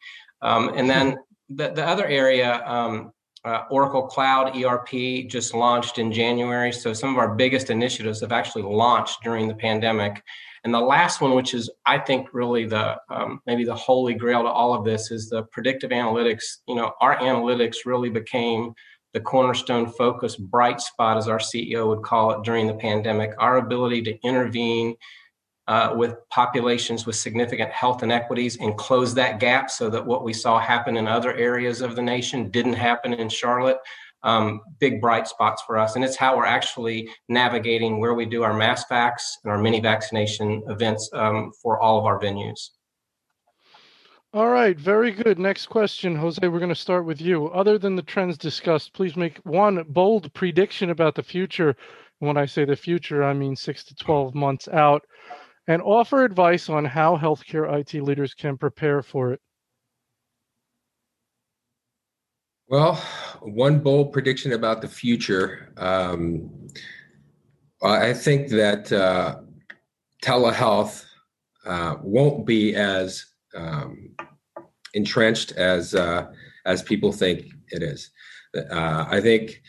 Um, 0.42 0.72
and 0.76 0.88
then 0.88 1.16
the, 1.48 1.70
the 1.70 1.86
other 1.86 2.06
area, 2.06 2.62
um, 2.66 3.12
uh, 3.44 3.62
Oracle 3.70 4.02
Cloud 4.02 4.56
ERP 4.56 5.28
just 5.28 5.54
launched 5.54 5.98
in 5.98 6.12
January. 6.12 6.72
So 6.72 6.92
some 6.92 7.10
of 7.10 7.18
our 7.18 7.34
biggest 7.34 7.70
initiatives 7.70 8.20
have 8.20 8.32
actually 8.32 8.62
launched 8.62 9.22
during 9.22 9.46
the 9.46 9.54
pandemic. 9.54 10.22
And 10.66 10.74
the 10.74 10.80
last 10.80 11.20
one, 11.20 11.36
which 11.36 11.54
is 11.54 11.70
I 11.86 11.96
think 11.96 12.34
really 12.34 12.66
the 12.66 12.96
um, 13.08 13.40
maybe 13.46 13.64
the 13.64 13.76
holy 13.76 14.14
grail 14.14 14.42
to 14.42 14.48
all 14.48 14.74
of 14.74 14.84
this, 14.84 15.12
is 15.12 15.30
the 15.30 15.44
predictive 15.44 15.90
analytics. 15.90 16.42
You 16.66 16.74
know, 16.74 16.92
our 17.00 17.16
analytics 17.18 17.86
really 17.86 18.10
became 18.10 18.74
the 19.14 19.20
cornerstone 19.20 19.86
focus 19.92 20.34
bright 20.34 20.80
spot, 20.80 21.18
as 21.18 21.28
our 21.28 21.38
CEO 21.38 21.86
would 21.86 22.02
call 22.02 22.32
it, 22.32 22.42
during 22.42 22.66
the 22.66 22.74
pandemic. 22.74 23.30
Our 23.38 23.58
ability 23.58 24.02
to 24.02 24.18
intervene 24.24 24.96
uh, 25.68 25.92
with 25.94 26.16
populations 26.30 27.06
with 27.06 27.14
significant 27.14 27.70
health 27.70 28.02
inequities 28.02 28.56
and 28.56 28.76
close 28.76 29.14
that 29.14 29.38
gap 29.38 29.70
so 29.70 29.88
that 29.88 30.04
what 30.04 30.24
we 30.24 30.32
saw 30.32 30.58
happen 30.58 30.96
in 30.96 31.06
other 31.06 31.32
areas 31.34 31.80
of 31.80 31.94
the 31.94 32.02
nation 32.02 32.50
didn't 32.50 32.72
happen 32.74 33.14
in 33.14 33.28
Charlotte. 33.28 33.78
Um, 34.26 34.60
big 34.80 35.00
bright 35.00 35.28
spots 35.28 35.62
for 35.66 35.78
us. 35.78 35.94
And 35.94 36.04
it's 36.04 36.16
how 36.16 36.36
we're 36.36 36.44
actually 36.44 37.08
navigating 37.28 38.00
where 38.00 38.14
we 38.14 38.26
do 38.26 38.42
our 38.42 38.52
mass 38.52 38.84
vax 38.90 39.22
and 39.44 39.52
our 39.52 39.58
mini 39.58 39.80
vaccination 39.80 40.62
events 40.68 41.08
um, 41.14 41.52
for 41.62 41.80
all 41.80 41.98
of 41.98 42.04
our 42.04 42.18
venues. 42.18 42.70
All 44.36 44.50
right, 44.50 44.78
very 44.78 45.12
good. 45.12 45.38
Next 45.38 45.66
question, 45.66 46.14
Jose. 46.16 46.46
We're 46.46 46.58
going 46.58 46.68
to 46.68 46.74
start 46.74 47.06
with 47.06 47.22
you. 47.22 47.48
Other 47.52 47.78
than 47.78 47.96
the 47.96 48.02
trends 48.02 48.36
discussed, 48.36 48.92
please 48.92 49.16
make 49.16 49.38
one 49.44 49.84
bold 49.88 50.30
prediction 50.34 50.90
about 50.90 51.14
the 51.14 51.22
future. 51.22 51.74
when 52.18 52.36
I 52.36 52.44
say 52.46 52.64
the 52.64 52.76
future, 52.76 53.24
I 53.24 53.32
mean 53.32 53.56
six 53.56 53.82
to 53.84 53.94
12 53.94 54.34
months 54.34 54.68
out 54.68 55.06
and 55.68 55.80
offer 55.82 56.24
advice 56.24 56.68
on 56.68 56.84
how 56.84 57.16
healthcare 57.16 57.72
IT 57.78 58.02
leaders 58.02 58.34
can 58.34 58.56
prepare 58.56 59.02
for 59.02 59.32
it. 59.32 59.40
Well, 62.68 62.96
one 63.42 63.78
bold 63.78 64.12
prediction 64.12 64.52
about 64.52 64.82
the 64.82 64.88
future. 64.88 65.72
Um, 65.76 66.50
I 67.82 68.12
think 68.12 68.48
that 68.48 68.90
uh, 68.90 69.36
telehealth 70.22 71.04
uh, 71.64 71.96
won't 72.02 72.44
be 72.44 72.74
as 72.74 73.26
um, 73.54 74.10
entrenched 74.94 75.52
as 75.52 75.94
uh, 75.94 76.26
as 76.64 76.82
people 76.82 77.12
think 77.12 77.46
it 77.68 77.82
is. 77.84 78.10
Uh, 78.56 79.06
I 79.08 79.20
think 79.20 79.62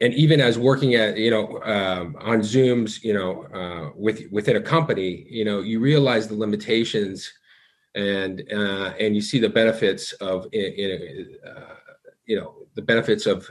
and 0.00 0.14
even 0.14 0.40
as 0.40 0.58
working 0.58 0.94
at 0.94 1.16
you 1.16 1.30
know 1.30 1.60
um, 1.62 2.16
on 2.20 2.40
zooms 2.40 3.02
you 3.02 3.14
know 3.14 3.44
uh, 3.52 3.90
with 3.96 4.30
within 4.30 4.56
a 4.56 4.60
company 4.60 5.26
you 5.28 5.44
know 5.44 5.60
you 5.60 5.80
realize 5.80 6.28
the 6.28 6.34
limitations 6.34 7.32
and 7.94 8.42
uh, 8.52 8.92
and 9.00 9.14
you 9.16 9.22
see 9.22 9.38
the 9.38 9.48
benefits 9.48 10.12
of 10.14 10.46
in, 10.52 10.72
in, 10.72 11.36
uh, 11.48 11.75
you 12.26 12.38
know 12.38 12.54
the 12.74 12.82
benefits 12.82 13.26
of 13.26 13.48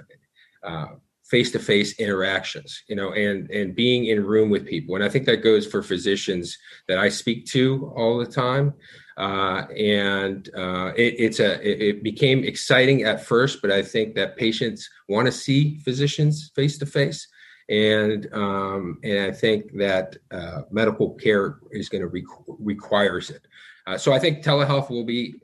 face 1.25 1.51
to 1.51 1.57
face 1.57 1.99
interactions 1.99 2.83
you 2.87 2.95
know 2.95 3.11
and 3.11 3.49
and 3.49 3.75
being 3.75 4.05
in 4.05 4.23
room 4.23 4.49
with 4.49 4.65
people. 4.67 4.95
And 4.95 5.03
i 5.03 5.09
think 5.09 5.25
that 5.25 5.37
goes 5.37 5.65
for 5.65 5.81
physicians 5.81 6.57
that 6.87 6.99
i 6.99 7.09
speak 7.09 7.45
to 7.47 7.91
all 7.95 8.17
the 8.17 8.25
time. 8.25 8.73
Uh, 9.17 9.65
and 9.77 10.49
uh, 10.57 10.91
it, 10.97 11.15
it's 11.17 11.39
a 11.39 11.53
it, 11.61 11.81
it, 11.81 12.03
became 12.03 12.43
exciting 12.43 13.03
at 13.03 13.23
first, 13.23 13.61
but 13.61 13.71
I 13.71 13.81
think 13.81 14.13
that 14.15 14.35
patients 14.35 14.89
want 15.07 15.25
to 15.25 15.31
see 15.31 15.77
physicians 15.79 16.51
face 16.53 16.77
to 16.79 16.85
face, 16.85 17.25
and 17.69 18.27
um, 18.33 18.99
and 19.03 19.19
I 19.19 19.31
think 19.31 19.71
that 19.77 20.17
uh, 20.31 20.63
medical 20.69 21.13
care 21.13 21.59
is 21.71 21.87
going 21.87 22.01
to 22.01 22.07
re- 22.07 22.25
requires 22.59 23.29
it. 23.29 23.47
Uh, 23.87 23.97
so 23.97 24.11
I 24.11 24.19
think 24.19 24.43
telehealth 24.43 24.89
will 24.89 25.05
be 25.05 25.35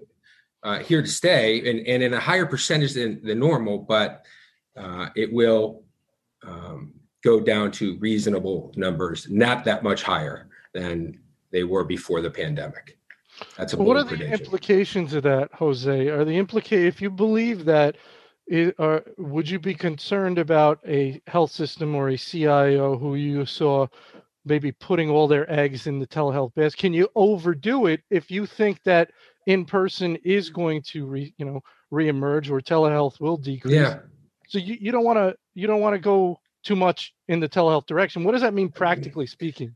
uh, 0.63 0.79
here 0.79 1.01
to 1.01 1.07
stay, 1.07 1.69
and, 1.69 1.85
and 1.87 2.03
in 2.03 2.13
a 2.13 2.19
higher 2.19 2.45
percentage 2.45 2.93
than 2.93 3.23
the 3.23 3.35
normal, 3.35 3.79
but 3.79 4.23
uh, 4.77 5.09
it 5.15 5.31
will 5.31 5.83
um, 6.43 6.93
go 7.23 7.39
down 7.39 7.71
to 7.71 7.97
reasonable 7.99 8.73
numbers, 8.75 9.29
not 9.29 9.63
that 9.65 9.83
much 9.83 10.03
higher 10.03 10.47
than 10.73 11.19
they 11.51 11.63
were 11.63 11.83
before 11.83 12.21
the 12.21 12.29
pandemic. 12.29 12.97
That's 13.57 13.73
a 13.73 13.77
what 13.77 13.97
are 13.97 14.05
prediction. 14.05 14.31
the 14.31 14.37
implications 14.37 15.13
of 15.13 15.23
that, 15.23 15.49
Jose? 15.53 16.07
Are 16.07 16.25
the 16.25 16.37
implicate 16.37 16.85
if 16.85 17.01
you 17.01 17.09
believe 17.09 17.65
that, 17.65 17.97
it, 18.47 18.75
are, 18.79 19.03
would 19.17 19.49
you 19.49 19.59
be 19.59 19.73
concerned 19.73 20.37
about 20.37 20.79
a 20.85 21.21
health 21.27 21.51
system 21.51 21.95
or 21.95 22.09
a 22.09 22.17
CIO 22.17 22.97
who 22.97 23.15
you 23.15 23.45
saw 23.45 23.87
maybe 24.45 24.71
putting 24.71 25.09
all 25.09 25.27
their 25.27 25.51
eggs 25.51 25.87
in 25.87 25.99
the 25.99 26.07
telehealth 26.07 26.53
basket? 26.55 26.79
Can 26.79 26.93
you 26.93 27.07
overdo 27.15 27.85
it 27.85 28.01
if 28.09 28.29
you 28.29 28.45
think 28.45 28.83
that 28.83 29.11
in 29.47 29.65
person 29.65 30.17
is 30.23 30.49
going 30.49 30.81
to 30.83 31.05
re, 31.05 31.33
you 31.37 31.45
know 31.45 31.61
reemerge 31.91 32.49
or 32.49 32.61
telehealth 32.61 33.19
will 33.19 33.37
decrease? 33.37 33.75
Yeah. 33.75 33.99
So 34.47 34.57
you, 34.57 34.77
you 34.79 34.91
don't 34.91 35.03
want 35.03 35.17
to 35.17 35.35
you 35.53 35.67
don't 35.67 35.81
want 35.81 35.93
to 35.93 35.99
go 35.99 36.39
too 36.63 36.75
much 36.75 37.13
in 37.27 37.39
the 37.39 37.49
telehealth 37.49 37.87
direction. 37.87 38.23
What 38.23 38.33
does 38.33 38.41
that 38.41 38.53
mean 38.53 38.69
practically 38.69 39.25
speaking? 39.25 39.73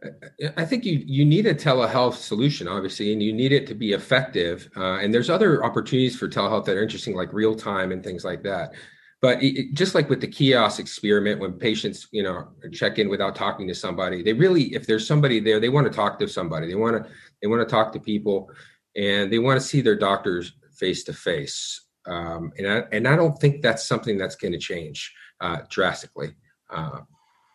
I 0.58 0.66
think 0.66 0.86
you 0.86 1.02
you 1.06 1.26
need 1.26 1.46
a 1.48 1.56
telehealth 1.56 2.16
solution, 2.16 2.68
obviously, 2.68 3.12
and 3.12 3.22
you 3.22 3.34
need 3.34 3.52
it 3.52 3.68
to 3.68 3.76
be 3.76 3.94
effective. 3.94 4.70
Uh, 4.76 5.00
and 5.00 5.14
there's 5.14 5.30
other 5.30 5.64
opportunities 5.64 6.16
for 6.16 6.28
telehealth 6.28 6.66
that 6.66 6.78
are 6.78 6.84
interesting, 6.84 7.16
like 7.16 7.34
real 7.34 7.56
time 7.56 7.92
and 7.92 8.04
things 8.04 8.24
like 8.24 8.44
that. 8.44 8.74
But 9.22 9.42
it, 9.42 9.74
just 9.74 9.96
like 9.96 10.10
with 10.10 10.22
the 10.22 10.28
kiosk 10.28 10.80
experiment, 10.80 11.40
when 11.40 11.54
patients 11.54 12.08
you 12.12 12.22
know 12.22 12.50
check 12.72 13.00
in 13.00 13.10
without 13.10 13.36
talking 13.36 13.68
to 13.68 13.74
somebody, 13.74 14.22
they 14.22 14.34
really, 14.34 14.76
if 14.76 14.86
there's 14.86 15.08
somebody 15.08 15.40
there, 15.40 15.60
they 15.60 15.70
want 15.70 15.88
to 15.88 15.94
talk 15.94 16.20
to 16.20 16.28
somebody. 16.28 16.68
They 16.68 16.76
want 16.76 17.04
to 17.04 17.10
they 17.42 17.48
want 17.48 17.68
to 17.68 17.72
talk 17.72 17.94
to 17.94 18.00
people, 18.00 18.52
and 18.96 19.32
they 19.32 19.40
want 19.40 19.60
to 19.60 19.66
see 19.66 19.82
their 19.82 19.98
doctors 19.98 20.54
face 20.78 21.04
to 21.06 21.14
face. 21.14 21.82
Um, 22.06 22.52
and 22.58 22.68
I, 22.68 22.84
and 22.92 23.08
I 23.08 23.16
don't 23.16 23.38
think 23.40 23.62
that's 23.62 23.88
something 23.88 24.18
that's 24.18 24.36
going 24.36 24.54
to 24.54 24.60
change 24.60 25.14
uh, 25.42 25.60
drastically. 25.70 26.36
Uh, 26.70 27.00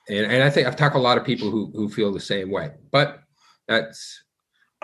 and, 0.09 0.33
and 0.33 0.43
I 0.43 0.51
think 0.51 0.67
I've 0.67 0.77
talked 0.77 0.95
to 0.95 0.99
a 0.99 1.01
lot 1.01 1.19
of 1.19 1.25
people 1.25 1.51
who, 1.51 1.71
who 1.75 1.89
feel 1.89 2.13
the 2.13 2.21
same 2.21 2.51
way, 2.51 2.73
but 2.91 3.23
that's 3.69 4.25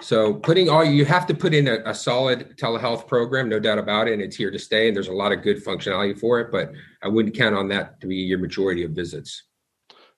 so 0.02 0.34
putting 0.34 0.68
all 0.68 0.84
you 0.84 1.06
have 1.06 1.26
to 1.26 1.34
put 1.34 1.54
in 1.54 1.66
a, 1.68 1.78
a, 1.86 1.94
solid 1.94 2.56
telehealth 2.58 3.08
program, 3.08 3.48
no 3.48 3.58
doubt 3.58 3.78
about 3.78 4.08
it, 4.08 4.12
and 4.12 4.22
it's 4.22 4.36
here 4.36 4.50
to 4.50 4.58
stay. 4.58 4.88
And 4.88 4.96
there's 4.96 5.08
a 5.08 5.12
lot 5.12 5.32
of 5.32 5.42
good 5.42 5.64
functionality 5.64 6.18
for 6.18 6.38
it, 6.38 6.52
but 6.52 6.72
I 7.02 7.08
wouldn't 7.08 7.34
count 7.34 7.54
on 7.54 7.68
that 7.68 7.98
to 8.02 8.06
be 8.06 8.16
your 8.16 8.38
majority 8.38 8.84
of 8.84 8.90
visits. 8.90 9.44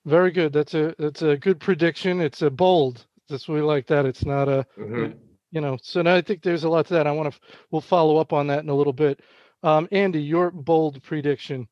Very 0.05 0.33
good. 0.33 0.53
That's 0.53 0.75
a 0.75 0.95
that's 0.99 1.23
a 1.23 1.37
good 1.37 1.61
prediction. 1.61 2.21
It's 2.21 2.43
a 2.43 2.51
bold. 2.51 3.07
That's 3.29 3.47
we 3.47 3.61
like 3.61 3.87
that. 3.87 4.05
It's 4.05 4.25
not 4.25 4.49
a 4.49 4.67
mm-hmm. 4.77 5.17
You 5.51 5.61
know. 5.61 5.77
So 5.83 6.03
now 6.03 6.15
I 6.15 6.21
think 6.21 6.43
there's 6.43 6.65
a 6.65 6.69
lot 6.69 6.87
to 6.87 6.95
that. 6.95 7.07
I 7.07 7.13
want 7.13 7.33
to 7.33 7.41
we'll 7.71 7.81
follow 7.81 8.19
up 8.19 8.33
on 8.33 8.47
that 8.49 8.63
in 8.63 8.69
a 8.69 8.75
little 8.75 8.93
bit. 8.93 9.21
Um, 9.63 9.89
Andy, 9.91 10.23
your 10.23 10.51
bold 10.51 11.03
prediction. 11.03 11.69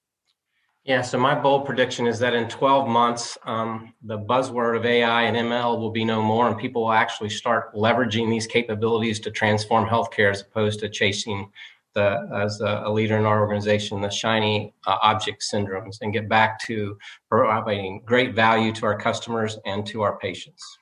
Yeah, 0.84 1.02
so 1.02 1.18
my 1.18 1.34
bold 1.34 1.66
prediction 1.66 2.06
is 2.06 2.20
that 2.20 2.32
in 2.32 2.48
12 2.48 2.86
months, 2.86 3.36
um, 3.44 3.92
the 4.04 4.18
buzzword 4.18 4.76
of 4.76 4.86
AI 4.86 5.22
and 5.22 5.36
ML 5.36 5.80
will 5.80 5.90
be 5.90 6.04
no 6.04 6.22
more, 6.22 6.46
and 6.46 6.56
people 6.56 6.82
will 6.82 6.92
actually 6.92 7.30
start 7.30 7.74
leveraging 7.74 8.30
these 8.30 8.46
capabilities 8.46 9.18
to 9.20 9.32
transform 9.32 9.88
healthcare 9.88 10.30
as 10.30 10.42
opposed 10.42 10.78
to 10.80 10.88
chasing 10.88 11.50
the, 11.94 12.28
as 12.32 12.60
a, 12.60 12.82
a 12.84 12.92
leader 12.92 13.16
in 13.16 13.24
our 13.24 13.40
organization, 13.40 14.00
the 14.00 14.10
shiny 14.10 14.74
uh, 14.86 14.96
object 15.02 15.44
syndromes, 15.52 15.96
and 16.02 16.12
get 16.12 16.28
back 16.28 16.60
to 16.66 16.96
providing 17.28 18.02
great 18.04 18.36
value 18.36 18.70
to 18.70 18.86
our 18.86 18.96
customers 18.96 19.58
and 19.66 19.84
to 19.86 20.02
our 20.02 20.16
patients. 20.18 20.78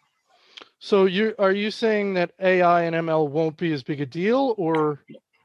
So, 0.85 1.07
you 1.07 1.35
are 1.39 1.51
you 1.51 1.71
saying 1.71 2.13
that 2.13 2.33
AI 2.39 2.83
and 2.83 2.95
ML 2.95 3.31
won't 3.31 3.57
be 3.57 3.73
as 3.73 3.83
big 3.83 4.03
a 4.03 4.07
deal, 4.07 4.55
or 4.59 5.03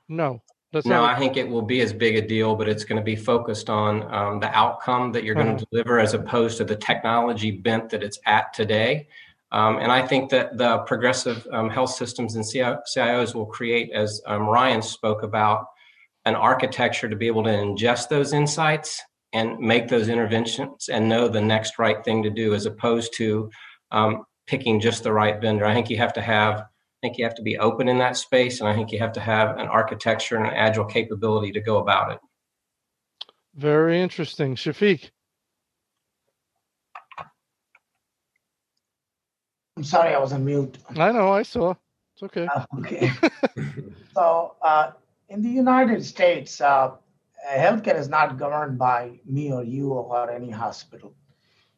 no? 0.10 0.42
That's 0.74 0.86
no, 0.86 1.06
I 1.06 1.18
think 1.18 1.38
it 1.38 1.48
will 1.48 1.62
be 1.62 1.80
as 1.80 1.94
big 1.94 2.18
a 2.18 2.22
deal, 2.22 2.58
but 2.58 2.68
it's 2.68 2.84
going 2.84 2.98
to 2.98 3.04
be 3.04 3.16
focused 3.16 3.70
on 3.70 4.04
um, 4.14 4.42
the 4.42 4.54
outcome 4.54 5.14
that 5.14 5.24
you're 5.24 5.36
going 5.36 5.48
to 5.48 5.54
uh-huh. 5.54 5.66
deliver 5.72 5.98
as 5.98 6.14
opposed 6.14 6.58
to 6.58 6.66
the 6.66 6.76
technology 6.76 7.52
bent 7.52 7.90
that 7.92 8.04
it's 8.04 8.20
at 8.26 8.54
today. 8.54 9.08
Um, 9.54 9.78
and 9.78 9.94
I 9.94 10.06
think 10.06 10.30
that 10.32 10.58
the 10.58 10.80
progressive 10.80 11.48
um, 11.54 11.70
health 11.70 11.92
systems 11.92 12.36
and 12.36 12.44
CIOs 12.44 13.34
will 13.34 13.46
create, 13.46 13.94
as 13.94 14.22
um, 14.26 14.42
Ryan 14.42 14.82
spoke 14.82 15.24
about, 15.24 15.68
an 16.26 16.36
architecture 16.36 17.08
to 17.08 17.16
be 17.16 17.28
able 17.28 17.46
to 17.46 17.50
ingest 17.50 18.10
those 18.10 18.34
insights 18.34 19.02
and 19.32 19.58
make 19.58 19.88
those 19.88 20.10
interventions 20.10 20.90
and 20.90 21.08
know 21.08 21.30
the 21.30 21.40
next 21.40 21.80
right 21.80 22.04
thing 22.04 22.24
to 22.24 22.30
do 22.30 22.54
as 22.54 22.66
opposed 22.66 23.14
to 23.16 23.50
um, 23.92 24.26
picking 24.50 24.80
just 24.80 25.04
the 25.04 25.14
right 25.14 25.40
vendor. 25.40 25.64
I 25.64 25.76
think 25.76 25.92
you 25.92 25.98
have 25.98 26.14
to 26.14 26.22
have 26.22 26.62
I 26.62 27.08
think 27.08 27.18
you 27.18 27.24
have 27.24 27.36
to 27.36 27.42
be 27.42 27.58
open 27.58 27.88
in 27.88 27.98
that 28.00 28.18
space, 28.18 28.60
and 28.60 28.68
I 28.68 28.74
think 28.74 28.92
you 28.92 29.00
have 29.00 29.14
to 29.14 29.22
have 29.22 29.58
an 29.58 29.68
architecture 29.68 30.36
and 30.36 30.46
an 30.46 30.54
agile 30.54 30.84
capability 30.84 31.52
to 31.54 31.62
go 31.62 31.78
about 31.78 32.12
it. 32.12 32.20
Very 33.56 34.02
interesting. 34.02 34.56
Shafiq. 34.56 35.12
I'm 39.78 39.84
sorry, 39.86 40.14
I 40.14 40.20
was 40.20 40.34
on 40.34 40.44
mute. 40.44 40.78
I 40.90 41.14
know, 41.14 41.32
I 41.32 41.44
saw. 41.44 41.74
It's 42.16 42.24
okay. 42.24 42.48
Uh, 42.54 42.66
okay. 42.80 43.12
so, 44.14 44.56
uh, 44.62 44.92
in 45.30 45.42
the 45.42 45.50
United 45.50 46.04
States, 46.04 46.60
uh, 46.60 46.96
healthcare 47.50 47.98
is 47.98 48.10
not 48.10 48.38
governed 48.38 48.78
by 48.78 49.22
me 49.26 49.54
or 49.54 49.64
you 49.64 49.94
or 49.94 50.30
any 50.30 50.50
hospital. 50.50 51.14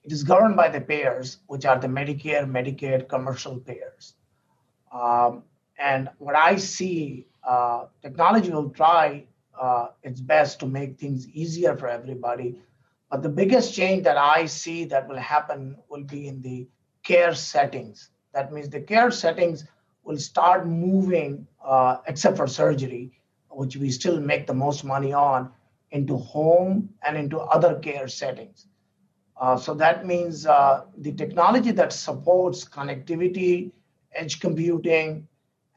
It 0.03 0.11
is 0.11 0.23
governed 0.23 0.55
by 0.55 0.69
the 0.69 0.81
payers, 0.81 1.37
which 1.47 1.65
are 1.65 1.79
the 1.79 1.87
Medicare, 1.87 2.49
Medicaid, 2.49 3.07
commercial 3.07 3.59
payers. 3.59 4.15
Um, 4.91 5.43
and 5.77 6.09
what 6.17 6.35
I 6.35 6.55
see, 6.57 7.27
uh, 7.47 7.85
technology 8.01 8.49
will 8.51 8.69
try 8.69 9.25
uh, 9.59 9.89
its 10.03 10.19
best 10.19 10.59
to 10.59 10.65
make 10.65 10.99
things 10.99 11.29
easier 11.29 11.77
for 11.77 11.87
everybody. 11.87 12.55
But 13.11 13.21
the 13.21 13.29
biggest 13.29 13.75
change 13.75 14.03
that 14.03 14.17
I 14.17 14.45
see 14.45 14.85
that 14.85 15.07
will 15.07 15.17
happen 15.17 15.77
will 15.89 16.03
be 16.03 16.27
in 16.27 16.41
the 16.41 16.67
care 17.03 17.35
settings. 17.35 18.09
That 18.33 18.51
means 18.51 18.69
the 18.69 18.81
care 18.81 19.11
settings 19.11 19.65
will 20.03 20.17
start 20.17 20.65
moving, 20.65 21.45
uh, 21.63 21.97
except 22.07 22.37
for 22.37 22.47
surgery, 22.47 23.11
which 23.49 23.75
we 23.75 23.91
still 23.91 24.19
make 24.19 24.47
the 24.47 24.53
most 24.53 24.83
money 24.83 25.13
on, 25.13 25.51
into 25.91 26.17
home 26.17 26.89
and 27.05 27.17
into 27.17 27.39
other 27.39 27.75
care 27.79 28.07
settings. 28.07 28.67
Uh, 29.41 29.57
so 29.57 29.73
that 29.73 30.05
means 30.05 30.45
uh, 30.45 30.85
the 30.99 31.11
technology 31.13 31.71
that 31.71 31.91
supports 31.91 32.63
connectivity 32.63 33.71
edge 34.13 34.39
computing, 34.39 35.27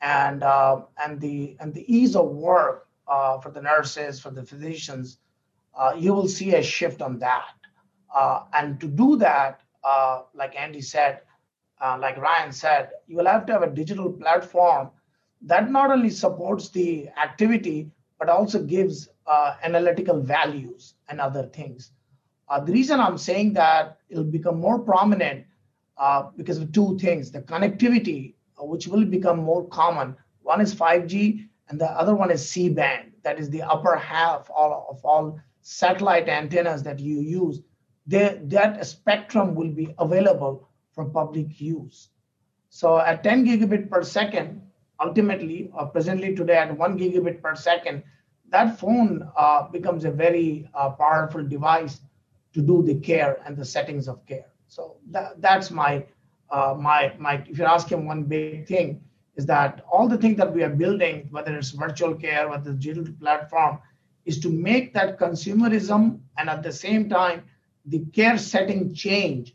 and 0.03 0.43
uh, 0.43 0.83
and 1.03 1.19
the 1.19 1.57
and 1.61 1.73
the 1.73 1.85
ease 1.93 2.15
of 2.15 2.27
work 2.27 2.89
uh, 3.09 3.39
for 3.39 3.51
the 3.51 3.63
nurses, 3.63 4.21
for 4.21 4.31
the 4.31 4.43
physicians, 4.43 5.19
uh, 5.79 5.95
you 5.97 6.13
will 6.13 6.29
see 6.29 6.55
a 6.55 6.63
shift 6.63 7.01
on 7.01 7.19
that. 7.19 7.55
And 8.53 8.79
to 8.81 8.87
do 8.87 9.17
that, 9.17 9.63
like 10.35 10.55
Andy 10.57 10.83
said, 10.83 11.23
like 11.81 12.19
Ryan 12.19 12.53
said, 12.53 12.91
you 13.07 13.17
will 13.17 13.27
have 13.27 13.47
to 13.47 13.53
have 13.55 13.63
a 13.63 13.71
digital 13.71 14.13
platform 14.13 14.91
that 15.41 15.71
not 15.71 15.91
only 15.91 16.11
supports 16.11 16.69
the 16.69 17.09
activity 17.23 17.91
but 18.19 18.29
also 18.29 18.63
gives 18.63 19.09
analytical 19.63 20.21
values 20.21 20.95
and 21.09 21.19
other 21.19 21.45
things. 21.45 21.93
The 22.65 22.73
reason 22.73 23.01
I'm 23.01 23.19
saying 23.19 23.55
that 23.55 23.99
it'll 24.09 24.25
become 24.25 24.61
more 24.61 24.79
prominent 24.79 25.47
uh, 25.97 26.31
because 26.37 26.59
of 26.59 26.73
two 26.73 26.99
things 26.99 27.31
the 27.31 27.41
connectivity, 27.41 28.35
uh, 28.61 28.65
which 28.65 28.87
will 28.87 29.05
become 29.05 29.39
more 29.39 29.67
common. 29.69 30.17
One 30.43 30.61
is 30.61 30.75
5G, 30.75 31.49
and 31.69 31.81
the 31.81 31.87
other 31.87 32.15
one 32.15 32.31
is 32.31 32.47
C 32.47 32.69
band, 32.69 33.13
that 33.23 33.39
is 33.39 33.49
the 33.49 33.63
upper 33.63 33.97
half 33.97 34.51
all, 34.51 34.87
of 34.91 35.05
all 35.05 35.41
satellite 35.63 36.29
antennas 36.29 36.83
that 36.83 36.99
you 37.01 37.21
use. 37.21 37.61
They, 38.07 38.39
that 38.45 38.85
spectrum 38.87 39.55
will 39.55 39.71
be 39.71 39.95
available 39.99 40.69
for 40.93 41.07
public 41.07 41.61
use. 41.61 42.11
So 42.69 42.99
at 42.99 43.23
10 43.23 43.47
gigabit 43.47 43.91
per 43.91 44.03
second, 44.03 44.61
ultimately, 45.01 45.71
or 45.73 45.87
presently 45.87 46.35
today 46.35 46.59
at 46.59 46.77
1 46.77 46.99
gigabit 46.99 47.41
per 47.41 47.55
second, 47.55 48.03
that 48.51 48.79
phone 48.79 49.27
uh, 49.37 49.69
becomes 49.69 50.05
a 50.05 50.11
very 50.11 50.69
uh, 50.75 50.91
powerful 50.91 51.43
device 51.43 52.01
to 52.55 52.63
do 52.63 52.83
the 52.83 52.95
care 52.95 53.39
and 53.45 53.57
the 53.57 53.65
settings 53.65 54.09
of 54.09 54.25
care. 54.27 54.47
So 54.69 54.97
that, 55.11 55.41
that's 55.41 55.71
my 55.71 56.05
uh, 56.51 56.75
my 56.79 57.13
my. 57.19 57.45
If 57.49 57.59
you're 57.59 57.69
asking 57.69 58.07
one 58.07 58.25
big 58.25 58.67
thing, 58.67 59.03
is 59.37 59.47
that 59.47 59.85
all 59.91 60.09
the 60.09 60.19
things 60.19 60.37
that 60.39 60.53
we 60.53 60.63
are 60.63 60.71
building, 60.71 61.29
whether 61.31 61.57
it's 61.57 61.71
virtual 61.71 62.15
care, 62.15 62.49
whether 62.49 62.71
it's 62.71 62.85
digital 62.85 63.13
platform, 63.21 63.79
is 64.25 64.39
to 64.41 64.49
make 64.49 64.95
that 64.95 65.19
consumerism 65.19 66.21
and 66.39 66.49
at 66.49 66.63
the 66.63 66.73
same 66.73 67.09
time 67.09 67.45
the 67.87 68.01
care 68.13 68.39
setting 68.39 68.95
change 68.95 69.55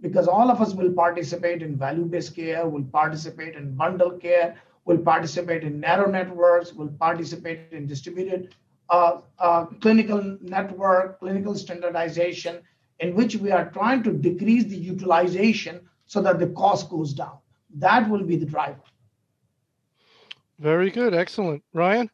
because 0.00 0.28
all 0.28 0.50
of 0.50 0.60
us 0.60 0.74
will 0.74 0.92
participate 0.92 1.60
in 1.60 1.76
value-based 1.76 2.34
care, 2.34 2.68
will 2.68 2.84
participate 2.84 3.56
in 3.56 3.74
bundle 3.74 4.12
care, 4.12 4.56
will 4.84 4.98
participate 4.98 5.64
in 5.64 5.80
narrow 5.80 6.08
networks, 6.10 6.72
will 6.72 6.88
participate 6.88 7.72
in 7.72 7.86
distributed 7.86 8.54
uh, 8.90 9.20
uh, 9.38 9.66
clinical 9.80 10.38
network, 10.40 11.20
clinical 11.20 11.54
standardization, 11.54 12.60
in 13.00 13.14
which 13.14 13.36
we 13.36 13.50
are 13.50 13.70
trying 13.70 14.02
to 14.02 14.12
decrease 14.12 14.64
the 14.64 14.76
utilization 14.76 15.80
so 16.06 16.20
that 16.22 16.38
the 16.38 16.48
cost 16.48 16.88
goes 16.88 17.12
down. 17.12 17.38
That 17.74 18.08
will 18.08 18.24
be 18.24 18.36
the 18.36 18.46
driver. 18.46 18.80
Very 20.58 20.90
good. 20.90 21.14
Excellent. 21.14 21.62
Ryan? 21.72 22.10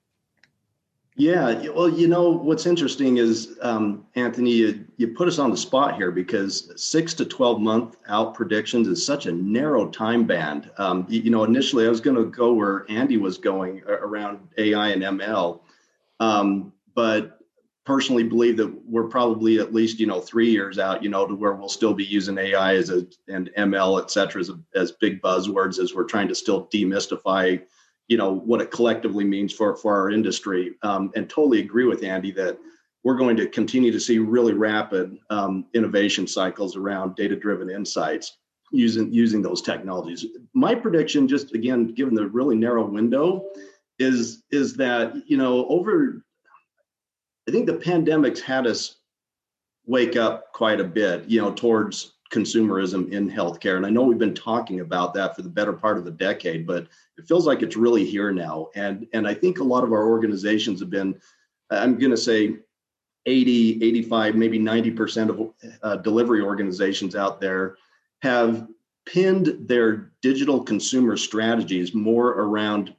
Yeah, 1.16 1.68
well, 1.68 1.88
you 1.88 2.08
know 2.08 2.30
what's 2.30 2.66
interesting 2.66 3.18
is 3.18 3.56
um, 3.62 4.04
Anthony, 4.16 4.50
you, 4.50 4.84
you 4.96 5.08
put 5.08 5.28
us 5.28 5.38
on 5.38 5.52
the 5.52 5.56
spot 5.56 5.94
here 5.94 6.10
because 6.10 6.72
six 6.74 7.14
to 7.14 7.24
twelve 7.24 7.60
month 7.60 7.96
out 8.08 8.34
predictions 8.34 8.88
is 8.88 9.06
such 9.06 9.26
a 9.26 9.32
narrow 9.32 9.88
time 9.88 10.26
band. 10.26 10.70
Um, 10.76 11.06
you, 11.08 11.20
you, 11.20 11.30
know, 11.30 11.44
initially 11.44 11.86
I 11.86 11.88
was 11.88 12.00
going 12.00 12.16
to 12.16 12.24
go 12.24 12.52
where 12.52 12.84
Andy 12.88 13.16
was 13.16 13.38
going 13.38 13.84
around 13.86 14.40
AI 14.58 14.88
and 14.88 15.02
ML, 15.02 15.60
um, 16.24 16.72
but 16.94 17.38
personally 17.84 18.24
believe 18.24 18.56
that 18.56 18.72
we're 18.86 19.08
probably 19.08 19.58
at 19.58 19.74
least 19.74 20.00
you 20.00 20.06
know 20.06 20.20
three 20.20 20.50
years 20.50 20.78
out 20.78 21.02
you 21.02 21.08
know 21.08 21.26
to 21.26 21.34
where 21.34 21.52
we'll 21.52 21.68
still 21.68 21.92
be 21.92 22.04
using 22.04 22.38
ai 22.38 22.76
as 22.76 22.88
a 22.88 23.06
and 23.28 23.50
ml 23.58 24.00
et 24.00 24.10
cetera 24.10 24.40
as, 24.40 24.50
as 24.74 24.92
big 24.92 25.20
buzzwords 25.20 25.78
as 25.78 25.94
we're 25.94 26.04
trying 26.04 26.28
to 26.28 26.34
still 26.34 26.66
demystify 26.68 27.60
you 28.08 28.16
know 28.16 28.32
what 28.32 28.60
it 28.60 28.70
collectively 28.70 29.24
means 29.24 29.52
for 29.52 29.76
for 29.76 29.94
our 29.94 30.10
industry. 30.10 30.74
Um, 30.82 31.10
and 31.14 31.28
totally 31.28 31.60
agree 31.60 31.84
with 31.84 32.04
andy 32.04 32.32
that 32.32 32.58
we're 33.02 33.16
going 33.16 33.36
to 33.36 33.46
continue 33.46 33.92
to 33.92 34.00
see 34.00 34.18
really 34.18 34.54
rapid 34.54 35.18
um, 35.28 35.66
innovation 35.74 36.26
cycles 36.26 36.74
around 36.76 37.16
data 37.16 37.36
driven 37.36 37.70
insights 37.70 38.38
using 38.72 39.12
using 39.12 39.42
those 39.42 39.62
technologies. 39.62 40.26
My 40.54 40.74
prediction 40.74 41.28
just 41.28 41.54
again 41.54 41.88
given 41.94 42.14
the 42.14 42.28
really 42.28 42.56
narrow 42.56 42.84
window 42.84 43.46
is 43.98 44.42
is 44.50 44.74
that 44.76 45.14
you 45.26 45.36
know 45.36 45.66
over 45.68 46.24
I 47.48 47.50
think 47.50 47.66
the 47.66 47.74
pandemic's 47.74 48.40
had 48.40 48.66
us 48.66 48.96
wake 49.86 50.16
up 50.16 50.52
quite 50.52 50.80
a 50.80 50.84
bit, 50.84 51.28
you 51.28 51.40
know, 51.40 51.52
towards 51.52 52.14
consumerism 52.32 53.12
in 53.12 53.30
healthcare. 53.30 53.76
And 53.76 53.84
I 53.84 53.90
know 53.90 54.02
we've 54.02 54.18
been 54.18 54.34
talking 54.34 54.80
about 54.80 55.14
that 55.14 55.36
for 55.36 55.42
the 55.42 55.48
better 55.48 55.72
part 55.72 55.98
of 55.98 56.06
a 56.06 56.10
decade, 56.10 56.66
but 56.66 56.86
it 57.18 57.28
feels 57.28 57.46
like 57.46 57.62
it's 57.62 57.76
really 57.76 58.04
here 58.04 58.32
now. 58.32 58.68
And 58.74 59.06
and 59.12 59.28
I 59.28 59.34
think 59.34 59.58
a 59.58 59.64
lot 59.64 59.84
of 59.84 59.92
our 59.92 60.08
organizations 60.08 60.80
have 60.80 60.90
been, 60.90 61.20
I'm 61.70 61.98
going 61.98 62.10
to 62.10 62.16
say 62.16 62.56
80, 63.26 63.84
85, 63.84 64.34
maybe 64.34 64.58
90% 64.58 65.28
of 65.28 65.54
uh, 65.82 65.96
delivery 65.96 66.40
organizations 66.40 67.14
out 67.14 67.40
there 67.40 67.76
have 68.22 68.66
pinned 69.06 69.68
their 69.68 70.12
digital 70.22 70.62
consumer 70.62 71.16
strategies 71.16 71.94
more 71.94 72.30
around 72.30 72.94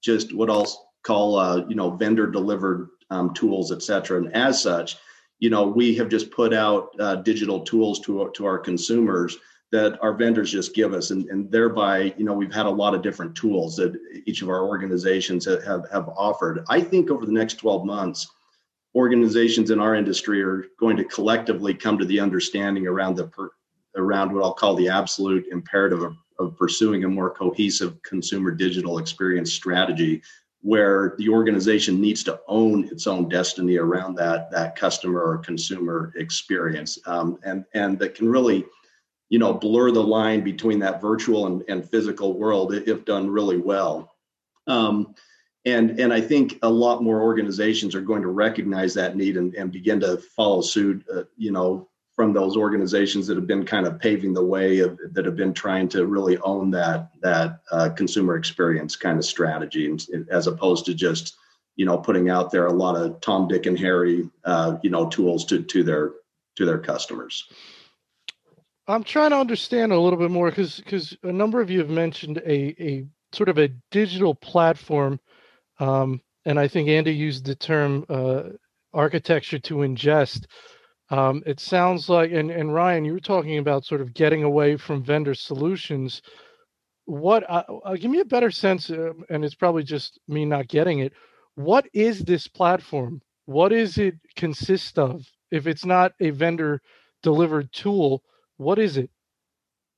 just 0.00 0.34
what 0.34 0.50
I'll 0.50 0.90
call, 1.02 1.36
uh, 1.36 1.64
you 1.68 1.74
know, 1.74 1.90
vendor 1.90 2.26
delivered 2.26 2.88
um, 3.10 3.34
tools, 3.34 3.72
et 3.72 3.82
cetera. 3.82 4.18
And 4.18 4.34
as 4.34 4.62
such, 4.62 4.96
you 5.38 5.50
know, 5.50 5.66
we 5.66 5.94
have 5.96 6.08
just 6.08 6.30
put 6.30 6.52
out 6.52 6.94
uh, 7.00 7.16
digital 7.16 7.60
tools 7.60 8.00
to, 8.00 8.30
to 8.34 8.46
our 8.46 8.58
consumers 8.58 9.38
that 9.72 9.98
our 10.02 10.14
vendors 10.14 10.50
just 10.50 10.74
give 10.74 10.92
us. 10.92 11.10
And, 11.10 11.28
and 11.28 11.50
thereby, 11.50 12.14
you 12.16 12.24
know, 12.24 12.34
we've 12.34 12.52
had 12.52 12.66
a 12.66 12.70
lot 12.70 12.94
of 12.94 13.02
different 13.02 13.36
tools 13.36 13.76
that 13.76 13.96
each 14.26 14.42
of 14.42 14.48
our 14.48 14.66
organizations 14.66 15.44
have, 15.44 15.88
have 15.90 16.08
offered. 16.16 16.64
I 16.68 16.80
think 16.80 17.10
over 17.10 17.24
the 17.24 17.32
next 17.32 17.54
12 17.54 17.84
months, 17.84 18.28
organizations 18.94 19.70
in 19.70 19.80
our 19.80 19.94
industry 19.94 20.42
are 20.42 20.64
going 20.78 20.96
to 20.96 21.04
collectively 21.04 21.72
come 21.72 21.98
to 21.98 22.04
the 22.04 22.18
understanding 22.18 22.86
around 22.86 23.16
the 23.16 23.28
per, 23.28 23.50
around 23.96 24.32
what 24.32 24.42
I'll 24.42 24.54
call 24.54 24.74
the 24.74 24.88
absolute 24.88 25.46
imperative 25.52 26.02
of, 26.02 26.16
of 26.40 26.56
pursuing 26.56 27.04
a 27.04 27.08
more 27.08 27.30
cohesive 27.30 28.02
consumer 28.02 28.50
digital 28.50 28.98
experience 28.98 29.52
strategy 29.52 30.22
where 30.62 31.14
the 31.18 31.28
organization 31.28 32.00
needs 32.00 32.22
to 32.24 32.40
own 32.48 32.84
its 32.88 33.06
own 33.06 33.28
destiny 33.28 33.76
around 33.76 34.14
that 34.14 34.50
that 34.50 34.76
customer 34.76 35.22
or 35.22 35.38
consumer 35.38 36.12
experience 36.16 36.98
um, 37.06 37.38
and 37.44 37.64
and 37.74 37.98
that 37.98 38.14
can 38.14 38.28
really 38.28 38.64
you 39.28 39.38
know 39.38 39.54
blur 39.54 39.90
the 39.90 40.02
line 40.02 40.42
between 40.42 40.78
that 40.78 41.00
virtual 41.00 41.46
and, 41.46 41.62
and 41.68 41.88
physical 41.88 42.38
world 42.38 42.74
if 42.74 43.04
done 43.04 43.30
really 43.30 43.58
well. 43.58 44.16
Um, 44.66 45.14
and 45.66 46.00
and 46.00 46.12
i 46.12 46.20
think 46.20 46.58
a 46.62 46.68
lot 46.68 47.02
more 47.02 47.20
organizations 47.20 47.94
are 47.94 48.00
going 48.00 48.22
to 48.22 48.28
recognize 48.28 48.94
that 48.94 49.14
need 49.14 49.36
and, 49.36 49.54
and 49.54 49.70
begin 49.70 50.00
to 50.00 50.16
follow 50.34 50.62
suit 50.62 51.04
uh, 51.14 51.24
you 51.36 51.52
know 51.52 51.89
from 52.20 52.34
those 52.34 52.54
organizations 52.54 53.26
that 53.26 53.34
have 53.34 53.46
been 53.46 53.64
kind 53.64 53.86
of 53.86 53.98
paving 53.98 54.34
the 54.34 54.44
way 54.44 54.80
of, 54.80 54.98
that 55.12 55.24
have 55.24 55.36
been 55.36 55.54
trying 55.54 55.88
to 55.88 56.04
really 56.04 56.36
own 56.40 56.70
that 56.70 57.08
that 57.22 57.60
uh, 57.72 57.88
consumer 57.96 58.36
experience 58.36 58.94
kind 58.94 59.16
of 59.16 59.24
strategy 59.24 59.90
as 60.30 60.46
opposed 60.46 60.84
to 60.84 60.92
just 60.92 61.38
you 61.76 61.86
know 61.86 61.96
putting 61.96 62.28
out 62.28 62.50
there 62.50 62.66
a 62.66 62.72
lot 62.74 62.94
of 62.94 63.18
tom 63.22 63.48
dick 63.48 63.64
and 63.64 63.78
harry 63.78 64.28
uh, 64.44 64.76
you 64.82 64.90
know 64.90 65.08
tools 65.08 65.46
to 65.46 65.62
to 65.62 65.82
their 65.82 66.12
to 66.56 66.66
their 66.66 66.78
customers. 66.78 67.48
I'm 68.86 69.02
trying 69.02 69.30
to 69.30 69.38
understand 69.38 69.90
a 69.90 69.98
little 69.98 70.18
bit 70.18 70.30
more 70.30 70.50
because 70.50 70.76
because 70.76 71.16
a 71.22 71.32
number 71.32 71.62
of 71.62 71.70
you 71.70 71.78
have 71.78 71.88
mentioned 71.88 72.36
a 72.44 72.84
a 72.84 73.06
sort 73.32 73.48
of 73.48 73.56
a 73.56 73.68
digital 73.90 74.34
platform 74.34 75.18
um, 75.78 76.20
and 76.44 76.60
i 76.60 76.68
think 76.68 76.90
andy 76.90 77.14
used 77.14 77.46
the 77.46 77.54
term 77.54 78.04
uh, 78.10 78.42
architecture 78.92 79.58
to 79.58 79.76
ingest 79.76 80.44
um, 81.10 81.42
it 81.44 81.58
sounds 81.60 82.08
like, 82.08 82.30
and, 82.30 82.50
and 82.50 82.72
Ryan, 82.72 83.04
you 83.04 83.12
were 83.12 83.20
talking 83.20 83.58
about 83.58 83.84
sort 83.84 84.00
of 84.00 84.14
getting 84.14 84.44
away 84.44 84.76
from 84.76 85.02
vendor 85.02 85.34
solutions. 85.34 86.22
What, 87.04 87.48
uh, 87.50 87.64
uh, 87.84 87.96
give 87.96 88.10
me 88.10 88.20
a 88.20 88.24
better 88.24 88.50
sense, 88.50 88.90
uh, 88.90 89.12
and 89.28 89.44
it's 89.44 89.56
probably 89.56 89.82
just 89.82 90.20
me 90.28 90.44
not 90.44 90.68
getting 90.68 91.00
it. 91.00 91.12
What 91.56 91.86
is 91.92 92.20
this 92.20 92.46
platform? 92.46 93.20
What 93.46 93.70
does 93.70 93.98
it 93.98 94.14
consist 94.36 94.98
of? 94.98 95.26
If 95.50 95.66
it's 95.66 95.84
not 95.84 96.12
a 96.20 96.30
vendor 96.30 96.80
delivered 97.22 97.72
tool, 97.72 98.22
what 98.56 98.78
is 98.78 98.96
it? 98.96 99.10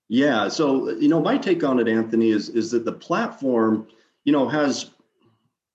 Yeah, 0.09 0.49
so 0.49 0.91
you 0.91 1.09
know, 1.09 1.21
my 1.21 1.39
take 1.39 1.63
on 1.63 1.79
it, 1.79 1.89
Anthony, 1.89 2.31
is 2.31 2.49
is 2.51 2.71
that 2.71 2.85
the 2.85 2.93
platform, 2.93 3.87
you 4.25 4.33
know, 4.33 4.49
has 4.49 4.91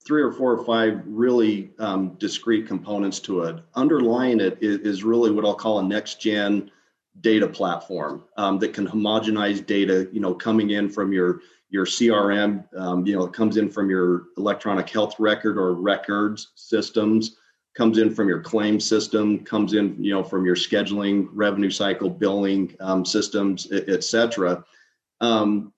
three 0.08 0.22
or 0.22 0.32
four 0.32 0.52
or 0.52 0.64
five 0.64 1.02
really 1.04 1.70
um, 1.78 2.14
discrete 2.14 2.66
components 2.66 3.20
to 3.20 3.42
it. 3.42 3.62
Underlying 3.74 4.40
it 4.40 4.56
is, 4.62 4.78
is, 4.78 5.04
really 5.04 5.30
what 5.30 5.44
I'll 5.44 5.54
call 5.54 5.80
a 5.80 5.82
next 5.82 6.18
gen 6.18 6.70
data 7.20 7.46
platform 7.46 8.24
um, 8.38 8.58
that 8.60 8.72
can 8.72 8.86
homogenize 8.86 9.64
data, 9.64 10.08
you 10.10 10.20
know, 10.20 10.32
coming 10.32 10.70
in 10.70 10.88
from 10.88 11.12
your 11.12 11.42
your 11.70 11.84
CRM, 11.84 12.64
um, 12.78 13.06
you 13.06 13.14
know, 13.14 13.26
it 13.26 13.34
comes 13.34 13.58
in 13.58 13.68
from 13.70 13.90
your 13.90 14.28
electronic 14.38 14.88
health 14.88 15.14
record 15.18 15.58
or 15.58 15.74
records 15.74 16.52
systems, 16.54 17.36
comes 17.76 17.98
in 17.98 18.14
from 18.14 18.26
your 18.26 18.40
claim 18.40 18.80
system, 18.80 19.44
comes 19.44 19.74
in, 19.74 20.02
you 20.02 20.14
know, 20.14 20.24
from 20.24 20.46
your 20.46 20.56
scheduling, 20.56 21.28
revenue 21.34 21.70
cycle, 21.70 22.08
billing 22.08 22.74
um, 22.80 23.04
systems, 23.04 23.70
et 23.70 24.02
cetera. 24.02 24.64
Um, 25.20 25.74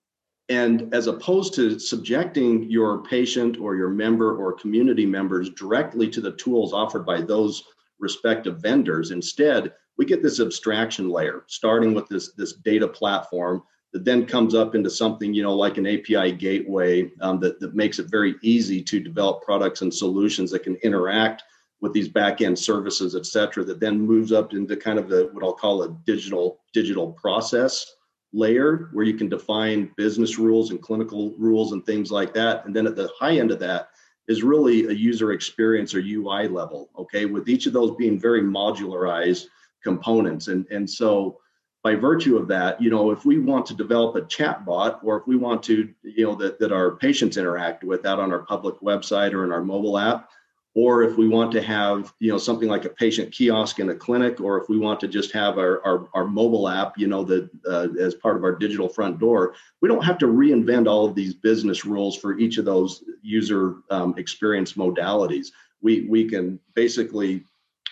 and 0.51 0.93
as 0.93 1.07
opposed 1.07 1.53
to 1.53 1.79
subjecting 1.79 2.69
your 2.69 3.03
patient 3.03 3.57
or 3.57 3.77
your 3.77 3.87
member 3.87 4.35
or 4.35 4.51
community 4.51 5.05
members 5.05 5.49
directly 5.51 6.09
to 6.09 6.19
the 6.19 6.33
tools 6.33 6.73
offered 6.73 7.05
by 7.05 7.21
those 7.21 7.63
respective 7.99 8.57
vendors, 8.57 9.11
instead, 9.11 9.71
we 9.97 10.03
get 10.03 10.21
this 10.21 10.41
abstraction 10.41 11.09
layer, 11.09 11.45
starting 11.47 11.93
with 11.93 12.05
this, 12.09 12.33
this 12.33 12.55
data 12.55 12.85
platform 12.85 13.63
that 13.93 14.03
then 14.03 14.25
comes 14.25 14.53
up 14.53 14.75
into 14.75 14.89
something, 14.89 15.33
you 15.33 15.41
know, 15.41 15.55
like 15.55 15.77
an 15.77 15.87
API 15.87 16.33
gateway 16.33 17.09
um, 17.21 17.39
that, 17.39 17.61
that 17.61 17.73
makes 17.73 17.97
it 17.97 18.11
very 18.11 18.35
easy 18.41 18.83
to 18.83 18.99
develop 18.99 19.43
products 19.43 19.81
and 19.81 19.93
solutions 19.93 20.51
that 20.51 20.63
can 20.63 20.75
interact 20.83 21.43
with 21.79 21.93
these 21.93 22.09
back-end 22.09 22.59
services, 22.59 23.15
et 23.15 23.25
cetera, 23.25 23.63
that 23.63 23.79
then 23.79 24.01
moves 24.01 24.33
up 24.33 24.51
into 24.51 24.75
kind 24.75 24.99
of 24.99 25.07
the 25.07 25.29
what 25.31 25.45
I'll 25.45 25.53
call 25.53 25.83
a 25.83 25.97
digital 26.05 26.59
digital 26.73 27.13
process 27.13 27.89
layer 28.33 28.89
where 28.93 29.05
you 29.05 29.15
can 29.15 29.29
define 29.29 29.91
business 29.97 30.37
rules 30.37 30.71
and 30.71 30.81
clinical 30.81 31.33
rules 31.37 31.73
and 31.73 31.85
things 31.85 32.11
like 32.11 32.33
that. 32.33 32.65
And 32.65 32.75
then 32.75 32.87
at 32.87 32.95
the 32.95 33.09
high 33.19 33.37
end 33.37 33.51
of 33.51 33.59
that 33.59 33.89
is 34.27 34.43
really 34.43 34.85
a 34.85 34.91
user 34.91 35.33
experience 35.33 35.93
or 35.93 35.99
UI 35.99 36.47
level, 36.47 36.89
okay, 36.97 37.25
with 37.25 37.49
each 37.49 37.65
of 37.65 37.73
those 37.73 37.95
being 37.95 38.19
very 38.19 38.41
modularized 38.41 39.45
components. 39.83 40.47
And, 40.47 40.65
and 40.71 40.89
so 40.89 41.39
by 41.83 41.95
virtue 41.95 42.37
of 42.37 42.47
that, 42.47 42.81
you 42.81 42.89
know, 42.89 43.11
if 43.11 43.25
we 43.25 43.39
want 43.39 43.65
to 43.65 43.73
develop 43.73 44.15
a 44.15 44.25
chat 44.27 44.65
bot 44.65 45.01
or 45.03 45.17
if 45.17 45.27
we 45.27 45.35
want 45.35 45.63
to, 45.63 45.91
you 46.03 46.25
know, 46.25 46.35
that, 46.35 46.59
that 46.59 46.71
our 46.71 46.91
patients 46.91 47.37
interact 47.37 47.83
with 47.83 48.03
that 48.03 48.19
on 48.19 48.31
our 48.31 48.43
public 48.43 48.79
website 48.81 49.33
or 49.33 49.43
in 49.43 49.51
our 49.51 49.63
mobile 49.63 49.97
app, 49.97 50.29
or 50.73 51.03
if 51.03 51.17
we 51.17 51.27
want 51.27 51.51
to 51.51 51.61
have 51.61 52.13
you 52.19 52.31
know 52.31 52.37
something 52.37 52.69
like 52.69 52.85
a 52.85 52.89
patient 52.89 53.31
kiosk 53.31 53.79
in 53.79 53.89
a 53.89 53.95
clinic 53.95 54.39
or 54.39 54.61
if 54.61 54.69
we 54.69 54.77
want 54.77 54.99
to 54.99 55.07
just 55.07 55.31
have 55.33 55.57
our, 55.57 55.85
our, 55.85 56.07
our 56.13 56.25
mobile 56.25 56.69
app 56.69 56.97
you 56.97 57.07
know 57.07 57.27
uh, 57.69 57.87
as 57.99 58.15
part 58.15 58.37
of 58.37 58.43
our 58.43 58.55
digital 58.55 58.87
front 58.87 59.19
door 59.19 59.53
we 59.81 59.89
don't 59.89 60.05
have 60.05 60.17
to 60.19 60.27
reinvent 60.27 60.87
all 60.87 61.05
of 61.05 61.15
these 61.15 61.33
business 61.33 61.85
rules 61.85 62.15
for 62.15 62.37
each 62.39 62.57
of 62.57 62.65
those 62.65 63.03
user 63.21 63.77
um, 63.89 64.13
experience 64.17 64.73
modalities. 64.73 65.47
We 65.81 66.01
we 66.09 66.29
can 66.29 66.59
basically 66.75 67.43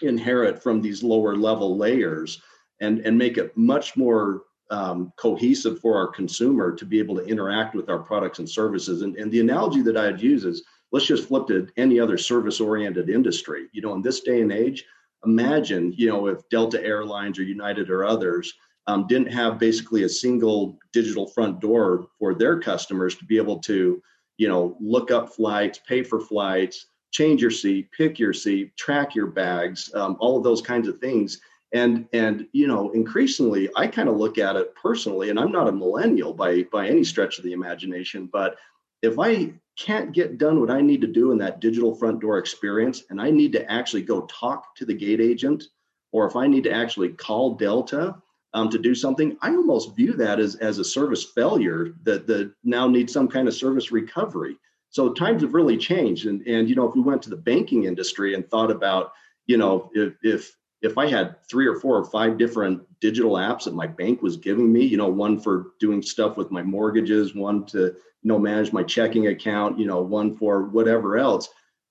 inherit 0.01 0.61
from 0.61 0.81
these 0.81 1.03
lower 1.03 1.35
level 1.35 1.77
layers 1.77 2.41
and 2.79 2.99
and 2.99 3.17
make 3.17 3.37
it 3.37 3.55
much 3.57 3.97
more 3.97 4.43
um, 4.71 5.11
cohesive 5.17 5.79
for 5.79 5.97
our 5.97 6.07
consumer 6.07 6.75
to 6.75 6.85
be 6.85 6.99
able 6.99 7.15
to 7.15 7.25
interact 7.25 7.73
with 7.73 7.89
our 7.89 7.97
products 7.97 8.37
and 8.37 8.47
services. 8.47 9.01
And, 9.01 9.15
and 9.15 9.31
the 9.31 9.39
analogy 9.39 9.81
that 9.81 9.97
i'd 9.97 10.21
use 10.21 10.45
is 10.45 10.63
let's 10.91 11.06
just 11.06 11.28
flip 11.28 11.47
to 11.47 11.67
any 11.78 11.99
other 11.99 12.17
service 12.17 12.60
oriented 12.60 13.10
industry. 13.10 13.67
You 13.71 13.82
know, 13.82 13.93
in 13.93 14.02
this 14.02 14.21
day 14.21 14.41
and 14.41 14.52
age, 14.52 14.86
imagine, 15.25 15.93
you 15.95 16.08
know, 16.08 16.28
if 16.28 16.47
Delta 16.49 16.84
Airlines 16.84 17.39
or 17.39 17.43
United 17.43 17.89
or 17.89 18.06
others 18.06 18.54
um, 18.88 19.06
didn't 19.08 19.32
have 19.32 19.60
basically 19.60 20.04
a 20.04 20.10
single 20.10 20.80
digital 20.93 21.28
front 21.28 21.60
door 21.60 22.08
for 22.17 22.34
their 22.34 22.60
customers 22.60 23.15
to 23.15 23.25
be 23.25 23.38
able 23.38 23.60
to, 23.60 24.02
you 24.38 24.47
know, 24.47 24.75
look 24.80 25.12
up 25.12 25.30
flights, 25.30 25.80
pay 25.88 26.02
for 26.02 26.19
flights, 26.19 26.88
change 27.12 27.41
your 27.41 27.52
seat, 27.52 27.89
pick 27.91 28.17
your 28.17 28.34
seat, 28.34 28.75
track 28.78 29.13
your 29.13 29.28
bags, 29.28 29.93
um, 29.93 30.17
all 30.19 30.38
of 30.38 30.43
those 30.43 30.62
kinds 30.62 30.88
of 30.88 30.99
things. 30.99 31.39
And 31.71 32.08
and 32.13 32.47
you 32.52 32.65
know, 32.65 32.89
increasingly, 32.91 33.69
I 33.75 33.86
kind 33.86 34.10
of 34.10 34.17
look 34.17 34.39
at 34.39 34.56
it 34.56 34.73
personally, 34.73 35.30
and 35.30 35.39
I'm 35.39 35.52
not 35.52 35.67
a 35.67 35.71
millennial 35.71 36.34
by 36.34 36.63
by 36.63 36.88
any 36.88 37.04
stretch 37.04 37.38
of 37.38 37.43
the 37.43 37.54
imagination, 37.54 38.28
but 38.32 38.56
if 39.04 39.19
I 39.19 39.54
can't 39.79 40.11
get 40.11 40.37
done 40.37 40.59
what 40.59 40.69
I 40.69 40.81
need 40.81 41.01
to 41.01 41.07
do 41.07 41.31
in 41.31 41.37
that 41.37 41.61
digital 41.61 41.95
front 41.95 42.19
door 42.19 42.37
experience, 42.37 43.03
and 43.09 43.21
I 43.21 43.31
need 43.31 43.53
to 43.53 43.71
actually 43.71 44.01
go 44.01 44.21
talk 44.21 44.75
to 44.75 44.85
the 44.85 44.93
gate 44.93 45.21
agent, 45.21 45.63
or 46.11 46.27
if 46.27 46.35
I 46.35 46.47
need 46.47 46.65
to 46.65 46.71
actually 46.71 47.09
call 47.09 47.55
Delta 47.55 48.15
um, 48.53 48.69
to 48.69 48.77
do 48.77 48.93
something, 48.93 49.37
I 49.41 49.49
almost 49.49 49.95
view 49.95 50.13
that 50.13 50.39
as, 50.39 50.55
as 50.55 50.79
a 50.79 50.83
service 50.83 51.23
failure 51.23 51.93
that, 52.03 52.27
that 52.27 52.51
now 52.63 52.87
needs 52.87 53.13
some 53.13 53.27
kind 53.27 53.47
of 53.47 53.53
service 53.53 53.91
recovery. 53.91 54.57
So 54.89 55.13
times 55.13 55.43
have 55.43 55.53
really 55.53 55.77
changed. 55.77 56.25
And, 56.25 56.45
and 56.47 56.67
you 56.67 56.75
know, 56.75 56.89
if 56.89 56.95
we 56.95 57.01
went 57.01 57.21
to 57.23 57.29
the 57.29 57.37
banking 57.37 57.85
industry 57.85 58.33
and 58.33 58.49
thought 58.49 58.71
about, 58.71 59.11
you 59.45 59.57
know, 59.57 59.91
if, 59.93 60.13
if 60.23 60.57
if 60.81 60.97
I 60.97 61.07
had 61.07 61.35
three 61.49 61.67
or 61.67 61.79
four 61.79 61.97
or 61.97 62.05
five 62.05 62.37
different 62.37 62.81
digital 63.01 63.33
apps 63.33 63.65
that 63.65 63.73
my 63.73 63.87
bank 63.87 64.21
was 64.21 64.37
giving 64.37 64.71
me, 64.71 64.85
you 64.85 64.97
know, 64.97 65.09
one 65.09 65.39
for 65.39 65.71
doing 65.79 66.01
stuff 66.01 66.37
with 66.37 66.51
my 66.51 66.63
mortgages, 66.63 67.35
one 67.35 67.65
to, 67.67 67.79
you 67.79 67.95
know, 68.23 68.39
manage 68.39 68.71
my 68.71 68.83
checking 68.83 69.27
account, 69.27 69.77
you 69.77 69.85
know, 69.85 70.01
one 70.01 70.35
for 70.37 70.63
whatever 70.63 71.17
else, 71.17 71.49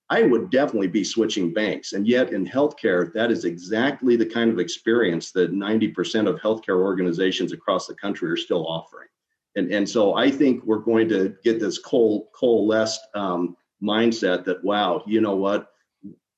I 0.09 0.23
would 0.23 0.49
definitely 0.49 0.87
be 0.87 1.03
switching 1.03 1.53
banks. 1.53 1.93
And 1.93 2.07
yet 2.07 2.33
in 2.33 2.45
healthcare, 2.45 3.13
that 3.13 3.29
is 3.31 3.45
exactly 3.45 4.15
the 4.15 4.25
kind 4.25 4.49
of 4.49 4.59
experience 4.59 5.31
that 5.33 5.53
90% 5.53 6.27
of 6.27 6.39
healthcare 6.39 6.81
organizations 6.81 7.51
across 7.51 7.85
the 7.85 7.93
country 7.95 8.29
are 8.31 8.37
still 8.37 8.65
offering. 8.65 9.07
And, 9.55 9.71
and 9.71 9.87
so 9.87 10.15
I 10.15 10.31
think 10.31 10.63
we're 10.63 10.79
going 10.79 11.09
to 11.09 11.35
get 11.43 11.59
this 11.59 11.77
coal, 11.77 12.29
coalesced 12.33 13.01
um, 13.13 13.55
mindset 13.83 14.45
that, 14.45 14.63
wow, 14.63 15.03
you 15.05 15.21
know 15.21 15.35
what? 15.35 15.69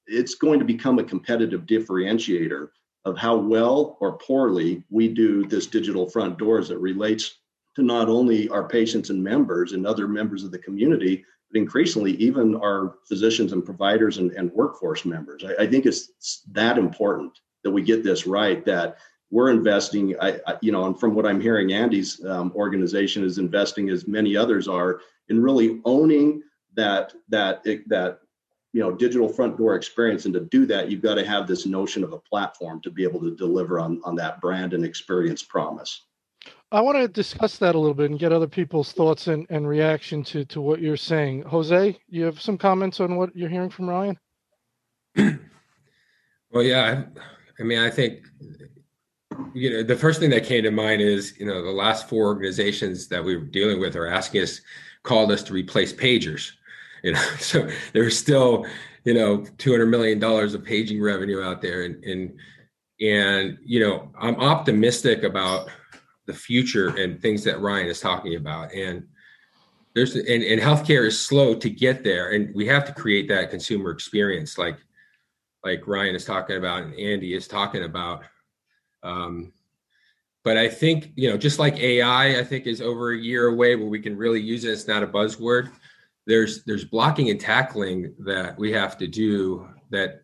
It's 0.08 0.36
going 0.36 0.60
to 0.60 0.66
become 0.66 1.00
a 1.00 1.04
competitive 1.04 1.62
differentiator 1.62 2.70
of 3.06 3.18
how 3.18 3.36
well 3.36 3.98
or 4.00 4.18
poorly 4.18 4.84
we 4.90 5.08
do 5.08 5.46
this 5.46 5.68
digital 5.68 6.10
front 6.10 6.38
door 6.38 6.60
as 6.60 6.70
it 6.70 6.80
relates 6.80 7.40
to 7.76 7.84
not 7.84 8.10
only 8.10 8.50
our 8.50 8.68
patients 8.68 9.10
and 9.10 9.24
members 9.24 9.74
and 9.74 9.88
other 9.88 10.08
members 10.08 10.44
of 10.44 10.52
the 10.52 10.60
community, 10.60 11.24
but 11.50 11.60
increasingly 11.60 12.14
even 12.14 12.56
our 12.58 12.96
physicians 13.08 13.54
and 13.54 13.66
providers 13.66 14.18
and, 14.18 14.32
and 14.32 14.52
workforce 14.52 15.06
members. 15.06 15.44
I, 15.44 15.64
I, 15.64 15.68
think 15.68 15.86
it's 15.86 16.44
that 16.52 16.78
important 16.78 17.40
that 17.64 17.72
we 17.72 17.82
get 17.82 18.04
this 18.04 18.28
right. 18.28 18.64
That 18.66 18.98
we're 19.32 19.50
investing, 19.50 20.16
I, 20.20 20.40
I 20.46 20.58
you 20.62 20.72
know, 20.72 20.86
and 20.86 21.00
from 21.00 21.16
what 21.16 21.26
I'm 21.26 21.40
hearing, 21.40 21.74
Andy's 21.74 22.24
um, 22.26 22.52
organization 22.56 23.24
is 23.24 23.38
investing 23.38 23.90
as 23.90 24.08
many 24.08 24.36
others 24.36 24.68
are 24.68 25.00
in 25.30 25.42
really 25.42 25.82
owning 25.86 26.44
that 26.76 27.14
that 27.30 27.64
that 27.88 28.20
you 28.74 28.82
know 28.82 28.92
digital 28.92 29.28
front 29.28 29.58
door 29.58 29.76
experience 29.76 30.26
and 30.26 30.34
to 30.34 30.42
do 30.42 30.66
that 30.66 30.90
you've 30.90 31.02
got 31.02 31.16
to 31.16 31.26
have 31.26 31.48
this 31.48 31.66
notion 31.66 32.04
of 32.04 32.14
a 32.14 32.20
platform 32.20 32.82
to 32.82 32.90
be 32.90 33.04
able 33.04 33.20
to 33.20 33.36
deliver 33.36 33.80
on 33.80 34.02
on 34.04 34.16
that 34.16 34.40
brand 34.42 34.74
and 34.74 34.86
experience 34.86 35.44
promise 35.44 36.06
I 36.72 36.80
want 36.80 36.98
to 36.98 37.08
discuss 37.08 37.58
that 37.58 37.76
a 37.76 37.80
little 37.80 37.94
bit 37.94 38.12
and 38.12 38.20
get 38.20 38.32
other 38.32 38.48
people's 38.48 38.94
thoughts 38.94 39.28
and, 39.28 39.46
and 39.50 39.68
reaction 39.68 40.24
to, 40.24 40.46
to 40.46 40.62
what 40.62 40.80
you're 40.80 40.96
saying. 40.96 41.42
Jose, 41.44 42.00
you 42.08 42.24
have 42.24 42.42
some 42.42 42.58
comments 42.58 43.02
on 43.02 43.18
what 43.18 43.36
you're 43.36 43.50
hearing 43.50 43.70
from 43.70 43.90
Ryan? 43.90 44.18
well, 45.18 46.64
yeah. 46.64 47.04
I 47.60 47.64
mean, 47.64 47.80
I 47.80 47.90
think, 47.90 48.26
you 49.54 49.70
know, 49.70 49.84
the 49.84 49.98
first 49.98 50.22
thing 50.22 50.30
that 50.30 50.46
came 50.46 50.64
to 50.64 50.72
mind 50.72 51.02
is, 51.02 51.38
you 51.38 51.46
know, 51.46 51.62
the 51.62 51.72
last 51.72 52.08
four 52.08 52.28
organizations 52.28 53.10
that 53.10 53.24
we 53.24 53.36
were 53.36 53.44
dealing 53.44 53.82
with 53.82 53.98
are 53.98 54.08
asking 54.08 54.44
us, 54.44 54.62
called 55.04 55.32
us 55.32 55.44
to 55.44 55.54
replace 55.54 55.92
pagers. 55.92 56.52
You 57.04 57.14
know, 57.14 57.22
so 57.40 57.68
there's 57.94 58.16
still, 58.16 58.66
you 59.06 59.16
know, 59.16 59.40
$200 59.40 59.90
million 59.90 60.24
of 60.24 60.64
paging 60.64 61.02
revenue 61.02 61.42
out 61.42 61.60
there. 61.60 61.86
And, 61.86 62.04
and, 62.04 62.40
and, 63.02 63.58
you 63.66 63.80
know, 63.80 64.12
I'm 64.20 64.36
optimistic 64.36 65.24
about 65.24 65.72
the 66.28 66.34
future 66.34 66.96
and 66.98 67.20
things 67.20 67.44
that 67.46 67.60
Ryan 67.60 67.88
is 67.88 68.00
talking 68.00 68.36
about. 68.36 68.72
And 68.74 69.08
there's 69.94 70.16
and, 70.16 70.44
and 70.44 70.62
healthcare 70.62 71.06
is 71.06 71.20
slow 71.20 71.54
to 71.56 71.70
get 71.70 72.04
there, 72.04 72.32
and 72.32 72.54
we 72.56 72.66
have 72.68 72.86
to 72.86 72.94
create 72.94 73.28
that 73.30 73.50
consumer 73.50 73.92
experience, 73.92 74.58
like 74.58 74.78
like 75.64 75.86
Ryan 75.86 76.16
is 76.16 76.26
talking 76.26 76.58
about 76.58 76.84
and 76.84 76.96
Andy 76.96 77.34
is 77.34 77.48
talking 77.48 77.84
about. 77.84 78.24
Um, 79.04 79.52
but 80.44 80.58
I 80.58 80.70
think 80.70 81.12
you 81.16 81.30
know, 81.30 81.38
just 81.38 81.60
like 81.60 81.78
AI, 81.78 82.40
I 82.40 82.44
think 82.44 82.68
is 82.68 82.82
over 82.82 83.12
a 83.12 83.18
year 83.18 83.48
away 83.48 83.76
where 83.76 83.88
we 83.88 84.00
can 84.00 84.18
really 84.18 84.42
use 84.42 84.64
it. 84.64 84.72
It's 84.72 84.88
not 84.88 85.04
a 85.04 85.08
buzzword. 85.08 85.72
There's 86.32 86.64
there's 86.64 86.86
blocking 86.86 87.30
and 87.30 87.40
tackling 87.40 88.16
that 88.20 88.58
we 88.58 88.72
have 88.72 88.98
to 89.00 89.08
do 89.08 89.68
that 89.90 90.22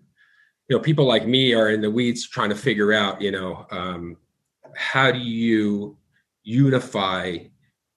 you 0.70 0.76
know 0.78 0.82
people 0.82 1.06
like 1.06 1.28
me 1.28 1.54
are 1.54 1.70
in 1.70 1.82
the 1.82 1.92
weeds 1.92 2.30
trying 2.30 2.50
to 2.50 2.56
figure 2.56 2.94
out 2.94 3.22
you 3.22 3.32
know 3.32 3.66
um, 3.72 4.16
how 4.74 5.12
do 5.12 5.20
you 5.20 5.98
unify 6.44 7.38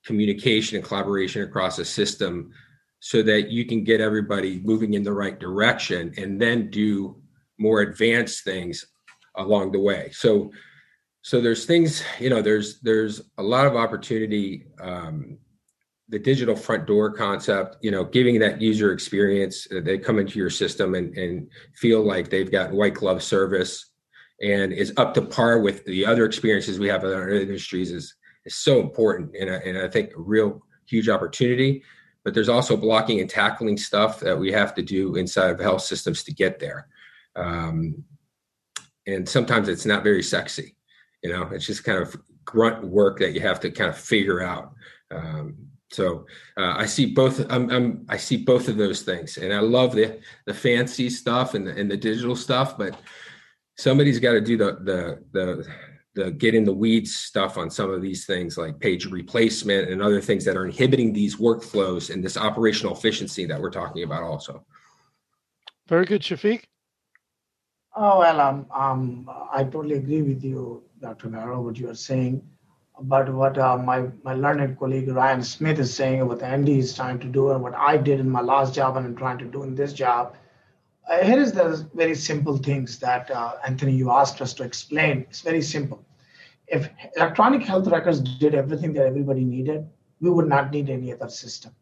communication 0.04 0.76
and 0.76 0.84
collaboration 0.84 1.42
across 1.42 1.78
a 1.78 1.84
system 1.84 2.50
so 2.98 3.22
that 3.22 3.50
you 3.50 3.64
can 3.64 3.84
get 3.84 4.00
everybody 4.00 4.60
moving 4.64 4.94
in 4.94 5.04
the 5.04 5.12
right 5.12 5.38
direction 5.38 6.12
and 6.16 6.40
then 6.40 6.68
do 6.70 7.16
more 7.58 7.80
advanced 7.82 8.42
things 8.42 8.86
along 9.36 9.70
the 9.70 9.78
way? 9.78 10.10
So 10.12 10.50
so 11.22 11.40
there's 11.40 11.64
things 11.64 12.02
you 12.18 12.30
know 12.30 12.42
there's 12.42 12.80
there's 12.80 13.20
a 13.38 13.42
lot 13.42 13.66
of 13.66 13.76
opportunity 13.76 14.66
um, 14.80 15.38
the 16.10 16.18
digital 16.18 16.56
front 16.56 16.86
door 16.86 17.10
concept 17.12 17.76
you 17.80 17.90
know 17.90 18.04
giving 18.04 18.38
that 18.38 18.60
user 18.60 18.92
experience 18.92 19.66
uh, 19.74 19.80
they 19.82 19.96
come 19.96 20.18
into 20.18 20.38
your 20.38 20.50
system 20.50 20.94
and, 20.94 21.16
and 21.16 21.48
feel 21.74 22.02
like 22.02 22.28
they've 22.28 22.52
got 22.52 22.72
white 22.72 22.94
glove 22.94 23.22
service. 23.22 23.86
And 24.42 24.72
is 24.72 24.94
up 24.96 25.12
to 25.14 25.22
par 25.22 25.60
with 25.60 25.84
the 25.84 26.06
other 26.06 26.24
experiences 26.24 26.78
we 26.78 26.88
have 26.88 27.04
in 27.04 27.12
our 27.12 27.28
industries 27.28 27.92
is 27.92 28.14
is 28.46 28.54
so 28.54 28.80
important. 28.80 29.36
And 29.38 29.50
I, 29.50 29.56
and 29.56 29.76
I 29.76 29.86
think 29.86 30.12
a 30.16 30.20
real 30.20 30.62
huge 30.86 31.08
opportunity 31.08 31.82
but 32.22 32.34
there's 32.34 32.50
also 32.50 32.76
blocking 32.76 33.20
and 33.20 33.30
tackling 33.30 33.78
stuff 33.78 34.20
that 34.20 34.38
we 34.38 34.52
have 34.52 34.74
to 34.74 34.82
do 34.82 35.16
inside 35.16 35.50
of 35.50 35.58
health 35.58 35.80
systems 35.80 36.22
to 36.22 36.34
get 36.34 36.58
there. 36.58 36.86
Um, 37.34 38.04
and 39.06 39.26
sometimes 39.26 39.68
it's 39.68 39.86
not 39.86 40.02
very 40.02 40.22
sexy 40.22 40.76
you 41.22 41.30
know 41.30 41.48
it's 41.52 41.66
just 41.66 41.84
kind 41.84 41.98
of 41.98 42.16
grunt 42.44 42.84
work 42.84 43.18
that 43.18 43.32
you 43.32 43.40
have 43.40 43.60
to 43.60 43.70
kind 43.70 43.90
of 43.90 43.96
figure 43.96 44.42
out. 44.42 44.72
Um, 45.10 45.69
so 45.90 46.26
uh, 46.56 46.74
I 46.76 46.86
see 46.86 47.06
both. 47.06 47.44
I'm, 47.50 47.68
I'm, 47.70 48.06
i 48.08 48.16
see 48.16 48.36
both 48.36 48.68
of 48.68 48.76
those 48.76 49.02
things, 49.02 49.38
and 49.38 49.52
I 49.52 49.60
love 49.60 49.94
the 49.94 50.20
the 50.46 50.54
fancy 50.54 51.10
stuff 51.10 51.54
and 51.54 51.66
the 51.66 51.76
and 51.76 51.90
the 51.90 51.96
digital 51.96 52.36
stuff. 52.36 52.78
But 52.78 52.96
somebody's 53.76 54.20
got 54.20 54.32
to 54.32 54.40
do 54.40 54.56
the 54.56 54.78
the 54.84 55.24
the 55.32 55.68
the 56.14 56.30
get 56.30 56.54
in 56.54 56.64
the 56.64 56.72
weeds 56.72 57.16
stuff 57.16 57.58
on 57.58 57.70
some 57.70 57.90
of 57.90 58.02
these 58.02 58.24
things 58.24 58.56
like 58.56 58.78
page 58.78 59.06
replacement 59.06 59.90
and 59.90 60.00
other 60.00 60.20
things 60.20 60.44
that 60.44 60.56
are 60.56 60.66
inhibiting 60.66 61.12
these 61.12 61.36
workflows 61.36 62.12
and 62.12 62.22
this 62.22 62.36
operational 62.36 62.94
efficiency 62.94 63.46
that 63.46 63.60
we're 63.60 63.70
talking 63.70 64.04
about 64.04 64.22
also. 64.22 64.64
Very 65.88 66.04
good, 66.04 66.22
Shafiq. 66.22 66.62
Oh 67.96 68.20
well, 68.20 68.40
um, 68.40 68.66
um, 68.72 69.30
I 69.52 69.64
totally 69.64 69.96
agree 69.96 70.22
with 70.22 70.44
you, 70.44 70.84
Dr. 71.00 71.30
Naro, 71.30 71.60
what 71.62 71.76
you 71.76 71.90
are 71.90 71.94
saying. 71.94 72.42
But 73.02 73.32
what 73.32 73.56
uh, 73.56 73.78
my 73.78 74.08
my 74.22 74.34
learned 74.34 74.78
colleague 74.78 75.08
Ryan 75.08 75.42
Smith 75.42 75.78
is 75.78 75.94
saying, 75.94 76.26
what 76.26 76.42
Andy 76.42 76.78
is 76.78 76.94
trying 76.94 77.18
to 77.20 77.26
do, 77.26 77.50
and 77.50 77.62
what 77.62 77.74
I 77.74 77.96
did 77.96 78.20
in 78.20 78.28
my 78.28 78.42
last 78.42 78.74
job 78.74 78.96
and 78.96 79.06
I'm 79.06 79.16
trying 79.16 79.38
to 79.38 79.46
do 79.46 79.62
in 79.62 79.74
this 79.74 79.92
job, 79.92 80.36
uh, 81.08 81.24
here 81.24 81.40
is 81.40 81.52
the 81.52 81.88
very 81.94 82.14
simple 82.14 82.58
things 82.58 82.98
that 82.98 83.30
uh, 83.30 83.54
Anthony, 83.66 83.92
you 83.92 84.10
asked 84.10 84.40
us 84.42 84.52
to 84.54 84.64
explain. 84.64 85.26
It's 85.30 85.40
very 85.40 85.62
simple. 85.62 86.04
If 86.66 86.88
electronic 87.16 87.62
health 87.62 87.88
records 87.88 88.20
did 88.20 88.54
everything 88.54 88.92
that 88.92 89.06
everybody 89.06 89.44
needed, 89.44 89.88
we 90.20 90.30
would 90.30 90.48
not 90.48 90.70
need 90.70 90.90
any 90.90 91.12
other 91.12 91.28
system. 91.28 91.74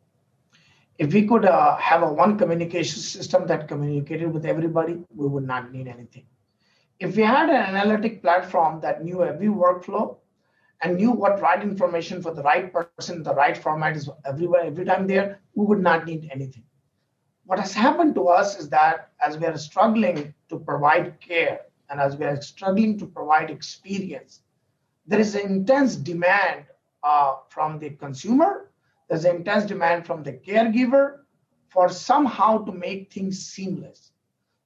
If 0.99 1.13
we 1.13 1.27
could 1.27 1.45
uh, 1.45 1.77
have 1.77 2.03
a 2.03 2.13
one 2.13 2.39
communication 2.39 3.01
system 3.01 3.47
that 3.49 3.69
communicated 3.69 4.33
with 4.33 4.47
everybody, 4.47 4.99
we 5.15 5.29
would 5.29 5.47
not 5.47 5.73
need 5.73 5.89
anything. 5.89 6.27
If 6.99 7.17
we 7.17 7.23
had 7.23 7.49
an 7.51 7.77
analytic 7.77 8.23
platform 8.23 8.81
that 8.81 9.05
knew 9.05 9.23
every 9.23 9.49
workflow 9.49 10.17
and 10.83 10.97
knew 10.97 11.11
what 11.11 11.41
right 11.41 11.63
information 11.63 12.23
for 12.23 12.33
the 12.33 12.43
right 12.43 12.73
person, 12.73 13.23
the 13.23 13.35
right 13.35 13.57
format 13.57 13.97
is 13.97 14.09
everywhere, 14.25 14.63
every 14.63 14.85
time 14.85 15.07
there, 15.07 15.41
we 15.55 15.67
would 15.67 15.81
not 15.81 16.07
need 16.07 16.29
anything 16.33 16.65
what 17.49 17.59
has 17.59 17.73
happened 17.73 18.15
to 18.15 18.29
us 18.29 18.59
is 18.59 18.69
that 18.69 19.09
as 19.27 19.39
we 19.39 19.47
are 19.47 19.57
struggling 19.57 20.35
to 20.51 20.59
provide 20.59 21.19
care 21.19 21.61
and 21.89 21.99
as 21.99 22.15
we 22.15 22.27
are 22.27 22.39
struggling 22.43 22.99
to 22.99 23.07
provide 23.07 23.49
experience, 23.49 24.43
there 25.07 25.19
is 25.19 25.35
an 25.35 25.47
intense 25.47 25.97
demand 25.97 26.67
uh, 27.03 27.37
from 27.49 27.79
the 27.79 27.89
consumer, 27.89 28.71
there's 29.09 29.25
an 29.25 29.37
intense 29.37 29.65
demand 29.65 30.05
from 30.05 30.23
the 30.23 30.35
caregiver 30.35 31.21
for 31.71 31.89
somehow 31.89 32.63
to 32.67 32.73
make 32.73 33.11
things 33.11 33.47
seamless. 33.47 34.13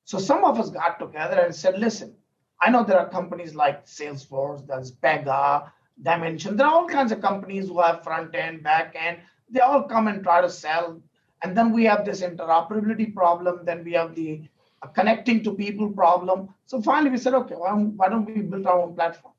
So 0.04 0.18
some 0.18 0.44
of 0.44 0.58
us 0.58 0.68
got 0.68 0.98
together 0.98 1.38
and 1.38 1.54
said, 1.54 1.78
listen, 1.78 2.12
I 2.60 2.70
know 2.70 2.82
there 2.82 2.98
are 2.98 3.08
companies 3.08 3.54
like 3.54 3.86
Salesforce, 3.86 4.66
there's 4.66 4.90
Pega, 4.90 5.70
Dimension, 6.00 6.56
there 6.56 6.66
are 6.66 6.74
all 6.74 6.88
kinds 6.88 7.12
of 7.12 7.20
companies 7.20 7.68
who 7.68 7.80
have 7.80 8.02
front 8.02 8.34
end, 8.34 8.62
back 8.62 8.96
end. 8.98 9.18
They 9.50 9.60
all 9.60 9.82
come 9.82 10.08
and 10.08 10.22
try 10.22 10.40
to 10.40 10.50
sell 10.50 11.02
and 11.42 11.56
then 11.56 11.72
we 11.72 11.84
have 11.84 12.04
this 12.04 12.22
interoperability 12.22 13.14
problem. 13.14 13.64
Then 13.64 13.84
we 13.84 13.92
have 13.92 14.14
the 14.14 14.42
uh, 14.80 14.86
connecting 14.88 15.42
to 15.44 15.52
people 15.52 15.90
problem. 15.90 16.48
So 16.66 16.80
finally, 16.80 17.10
we 17.10 17.18
said, 17.18 17.34
okay, 17.34 17.56
well, 17.58 17.76
why 17.96 18.08
don't 18.08 18.24
we 18.24 18.42
build 18.42 18.66
our 18.66 18.80
own 18.80 18.94
platform 18.94 19.34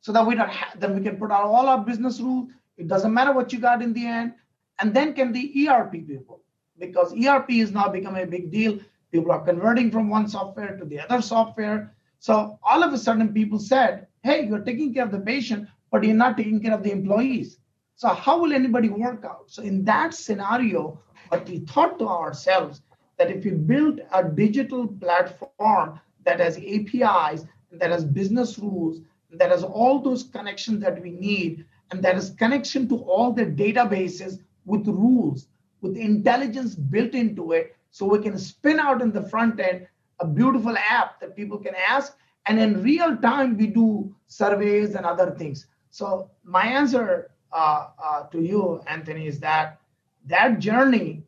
so 0.00 0.12
that 0.12 0.26
we 0.26 0.34
don't 0.34 0.48
have, 0.48 0.80
then 0.80 0.94
we 0.94 1.02
can 1.02 1.16
put 1.16 1.30
out 1.30 1.44
all 1.44 1.68
our 1.68 1.84
business 1.84 2.20
rules. 2.20 2.50
It 2.76 2.88
doesn't 2.88 3.12
matter 3.12 3.32
what 3.32 3.52
you 3.52 3.58
got 3.58 3.82
in 3.82 3.92
the 3.92 4.06
end. 4.06 4.34
And 4.80 4.94
then 4.94 5.14
can 5.14 5.32
the 5.32 5.68
ERP 5.68 5.92
people 5.92 6.42
because 6.78 7.14
ERP 7.14 7.50
is 7.50 7.72
now 7.72 7.88
becoming 7.88 8.22
a 8.22 8.26
big 8.26 8.50
deal. 8.50 8.78
People 9.10 9.32
are 9.32 9.44
converting 9.44 9.90
from 9.90 10.08
one 10.08 10.28
software 10.28 10.76
to 10.76 10.84
the 10.84 11.00
other 11.00 11.20
software. 11.20 11.94
So 12.18 12.58
all 12.62 12.82
of 12.82 12.92
a 12.92 12.98
sudden, 12.98 13.34
people 13.34 13.58
said, 13.58 14.06
hey, 14.22 14.46
you're 14.46 14.60
taking 14.60 14.94
care 14.94 15.04
of 15.04 15.10
the 15.10 15.20
patient, 15.20 15.68
but 15.92 16.02
you're 16.02 16.16
not 16.16 16.36
taking 16.36 16.60
care 16.60 16.74
of 16.74 16.82
the 16.82 16.90
employees. 16.90 17.58
So 17.94 18.08
how 18.08 18.40
will 18.40 18.52
anybody 18.52 18.88
work 18.88 19.24
out? 19.24 19.44
So 19.46 19.62
in 19.62 19.84
that 19.84 20.14
scenario, 20.14 20.98
what 21.28 21.48
we 21.48 21.60
thought 21.60 21.98
to 22.00 22.08
ourselves 22.08 22.80
that 23.18 23.30
if 23.30 23.44
we 23.44 23.52
build 23.52 24.00
a 24.12 24.24
digital 24.24 24.88
platform 24.88 26.00
that 26.24 26.40
has 26.40 26.56
APIs, 26.56 27.44
that 27.72 27.90
has 27.90 28.04
business 28.04 28.58
rules, 28.58 29.00
that 29.30 29.50
has 29.50 29.62
all 29.62 30.00
those 30.00 30.24
connections 30.24 30.80
that 30.80 31.00
we 31.00 31.10
need, 31.10 31.64
and 31.90 32.02
that 32.02 32.14
has 32.14 32.30
connection 32.30 32.88
to 32.88 32.96
all 32.96 33.32
the 33.32 33.44
databases 33.44 34.40
with 34.64 34.86
rules, 34.86 35.46
with 35.82 35.96
intelligence 35.96 36.74
built 36.74 37.14
into 37.14 37.52
it, 37.52 37.76
so 37.90 38.06
we 38.06 38.18
can 38.18 38.38
spin 38.38 38.80
out 38.80 39.02
in 39.02 39.12
the 39.12 39.22
front 39.28 39.60
end 39.60 39.86
a 40.20 40.26
beautiful 40.26 40.74
app 40.76 41.20
that 41.20 41.36
people 41.36 41.58
can 41.58 41.74
ask, 41.74 42.16
and 42.46 42.58
in 42.58 42.82
real 42.82 43.16
time 43.18 43.56
we 43.56 43.66
do 43.66 44.14
surveys 44.26 44.94
and 44.94 45.04
other 45.04 45.32
things. 45.32 45.66
So 45.92 46.30
my 46.42 46.64
answer 46.64 47.30
uh, 47.52 47.88
uh, 48.02 48.22
to 48.28 48.40
you, 48.40 48.80
Anthony, 48.86 49.26
is 49.26 49.38
that 49.40 49.78
that 50.24 50.58
journey 50.58 51.22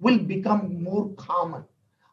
will 0.00 0.18
become 0.18 0.82
more 0.82 1.10
common. 1.10 1.64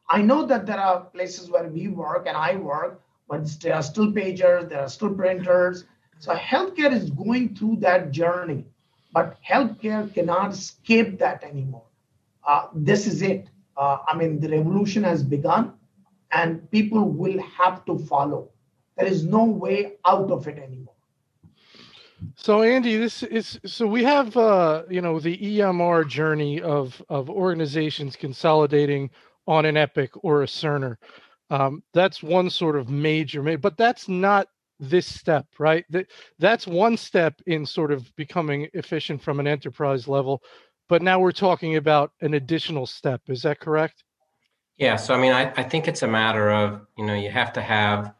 I 0.07 0.21
know 0.21 0.45
that 0.45 0.67
there 0.67 0.79
are 0.79 1.05
places 1.05 1.49
where 1.49 1.67
we 1.67 1.87
work 1.87 2.27
and 2.27 2.37
I 2.37 2.57
work, 2.57 3.01
but 3.27 3.47
there 3.61 3.73
are 3.73 3.81
still 3.81 4.11
pagers, 4.11 4.69
there 4.69 4.81
are 4.81 4.87
still 4.89 5.15
printers. 5.15 5.85
So 6.19 6.35
healthcare 6.35 6.91
is 6.91 7.09
going 7.09 7.55
through 7.55 7.77
that 7.77 8.11
journey, 8.11 8.65
but 9.11 9.37
healthcare 9.41 10.13
cannot 10.13 10.51
escape 10.51 11.17
that 11.17 11.43
anymore. 11.43 11.87
Uh, 12.47 12.67
this 12.75 13.07
is 13.07 13.23
it. 13.23 13.49
Uh, 13.75 13.97
I 14.07 14.15
mean, 14.15 14.39
the 14.39 14.49
revolution 14.49 15.03
has 15.05 15.23
begun, 15.23 15.73
and 16.31 16.69
people 16.69 17.03
will 17.09 17.41
have 17.41 17.83
to 17.85 17.97
follow. 17.97 18.51
There 18.95 19.07
is 19.07 19.23
no 19.25 19.43
way 19.43 19.93
out 20.05 20.29
of 20.29 20.47
it 20.47 20.59
anymore. 20.59 20.93
So 22.35 22.61
Andy, 22.61 22.97
this 22.97 23.23
is 23.23 23.59
so 23.65 23.85
we 23.87 24.03
have 24.03 24.35
uh, 24.35 24.83
you 24.89 25.01
know 25.01 25.19
the 25.19 25.37
EMR 25.37 26.07
journey 26.07 26.61
of 26.61 27.01
of 27.09 27.29
organizations 27.29 28.15
consolidating 28.15 29.09
on 29.47 29.65
an 29.65 29.77
Epic 29.77 30.11
or 30.23 30.43
a 30.43 30.45
Cerner. 30.45 30.97
Um, 31.49 31.83
that's 31.93 32.21
one 32.21 32.49
sort 32.49 32.75
of 32.75 32.89
major, 32.89 33.57
but 33.57 33.77
that's 33.77 34.07
not 34.07 34.47
this 34.79 35.07
step, 35.07 35.45
right? 35.57 35.85
That 35.89 36.07
that's 36.37 36.67
one 36.67 36.97
step 36.97 37.41
in 37.47 37.65
sort 37.65 37.91
of 37.91 38.15
becoming 38.15 38.67
efficient 38.73 39.21
from 39.21 39.39
an 39.39 39.47
enterprise 39.47 40.07
level. 40.07 40.41
But 40.87 41.01
now 41.01 41.19
we're 41.19 41.31
talking 41.31 41.75
about 41.75 42.11
an 42.21 42.33
additional 42.33 42.85
step. 42.85 43.21
Is 43.27 43.41
that 43.43 43.59
correct? 43.59 44.03
Yeah. 44.77 44.95
So 44.95 45.13
I 45.13 45.19
mean, 45.19 45.33
I, 45.33 45.51
I 45.57 45.63
think 45.63 45.87
it's 45.87 46.03
a 46.03 46.07
matter 46.07 46.51
of 46.51 46.81
you 46.97 47.05
know 47.05 47.13
you 47.15 47.29
have 47.29 47.53
to 47.53 47.61
have 47.61 48.13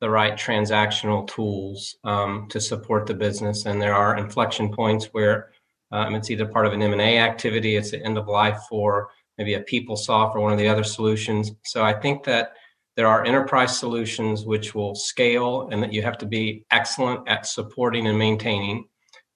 the 0.00 0.10
right 0.10 0.34
transactional 0.34 1.26
tools 1.26 1.96
um, 2.04 2.46
to 2.50 2.60
support 2.60 3.06
the 3.06 3.14
business. 3.14 3.66
And 3.66 3.80
there 3.80 3.94
are 3.94 4.16
inflection 4.16 4.72
points 4.72 5.06
where 5.06 5.50
um, 5.90 6.14
it's 6.14 6.30
either 6.30 6.46
part 6.46 6.66
of 6.66 6.72
an 6.72 6.82
M&A 6.82 7.18
activity, 7.18 7.76
it's 7.76 7.90
the 7.90 8.04
end 8.04 8.18
of 8.18 8.28
life 8.28 8.60
for 8.68 9.08
maybe 9.38 9.54
a 9.54 9.62
PeopleSoft 9.62 10.34
or 10.34 10.40
one 10.40 10.52
of 10.52 10.58
the 10.58 10.68
other 10.68 10.84
solutions. 10.84 11.52
So 11.64 11.84
I 11.84 11.92
think 11.92 12.24
that 12.24 12.52
there 12.96 13.06
are 13.06 13.24
enterprise 13.24 13.78
solutions 13.78 14.44
which 14.44 14.74
will 14.74 14.94
scale 14.94 15.68
and 15.70 15.82
that 15.82 15.92
you 15.92 16.02
have 16.02 16.18
to 16.18 16.26
be 16.26 16.64
excellent 16.70 17.28
at 17.28 17.46
supporting 17.46 18.06
and 18.06 18.18
maintaining. 18.18 18.86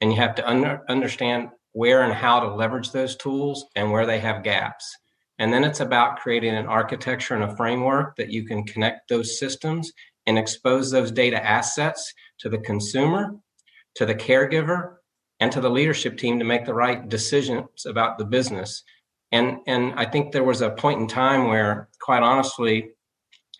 And 0.00 0.12
you 0.12 0.18
have 0.18 0.34
to 0.34 0.48
under, 0.48 0.82
understand 0.88 1.50
where 1.72 2.02
and 2.02 2.12
how 2.12 2.40
to 2.40 2.54
leverage 2.54 2.90
those 2.90 3.16
tools 3.16 3.64
and 3.76 3.90
where 3.90 4.04
they 4.04 4.18
have 4.18 4.42
gaps. 4.42 4.96
And 5.38 5.52
then 5.52 5.64
it's 5.64 5.80
about 5.80 6.18
creating 6.18 6.54
an 6.54 6.66
architecture 6.66 7.34
and 7.34 7.44
a 7.44 7.56
framework 7.56 8.16
that 8.16 8.30
you 8.30 8.44
can 8.44 8.64
connect 8.64 9.08
those 9.08 9.38
systems 9.38 9.92
and 10.26 10.38
expose 10.38 10.90
those 10.90 11.10
data 11.10 11.44
assets 11.44 12.12
to 12.38 12.48
the 12.48 12.58
consumer, 12.58 13.34
to 13.96 14.06
the 14.06 14.14
caregiver, 14.14 14.96
and 15.40 15.50
to 15.52 15.60
the 15.60 15.70
leadership 15.70 16.16
team 16.18 16.38
to 16.38 16.44
make 16.44 16.64
the 16.64 16.74
right 16.74 17.08
decisions 17.08 17.86
about 17.86 18.18
the 18.18 18.24
business. 18.24 18.84
And, 19.32 19.58
and 19.66 19.94
I 19.96 20.04
think 20.04 20.30
there 20.30 20.44
was 20.44 20.60
a 20.60 20.70
point 20.70 21.00
in 21.00 21.06
time 21.08 21.48
where, 21.48 21.88
quite 22.00 22.22
honestly, 22.22 22.90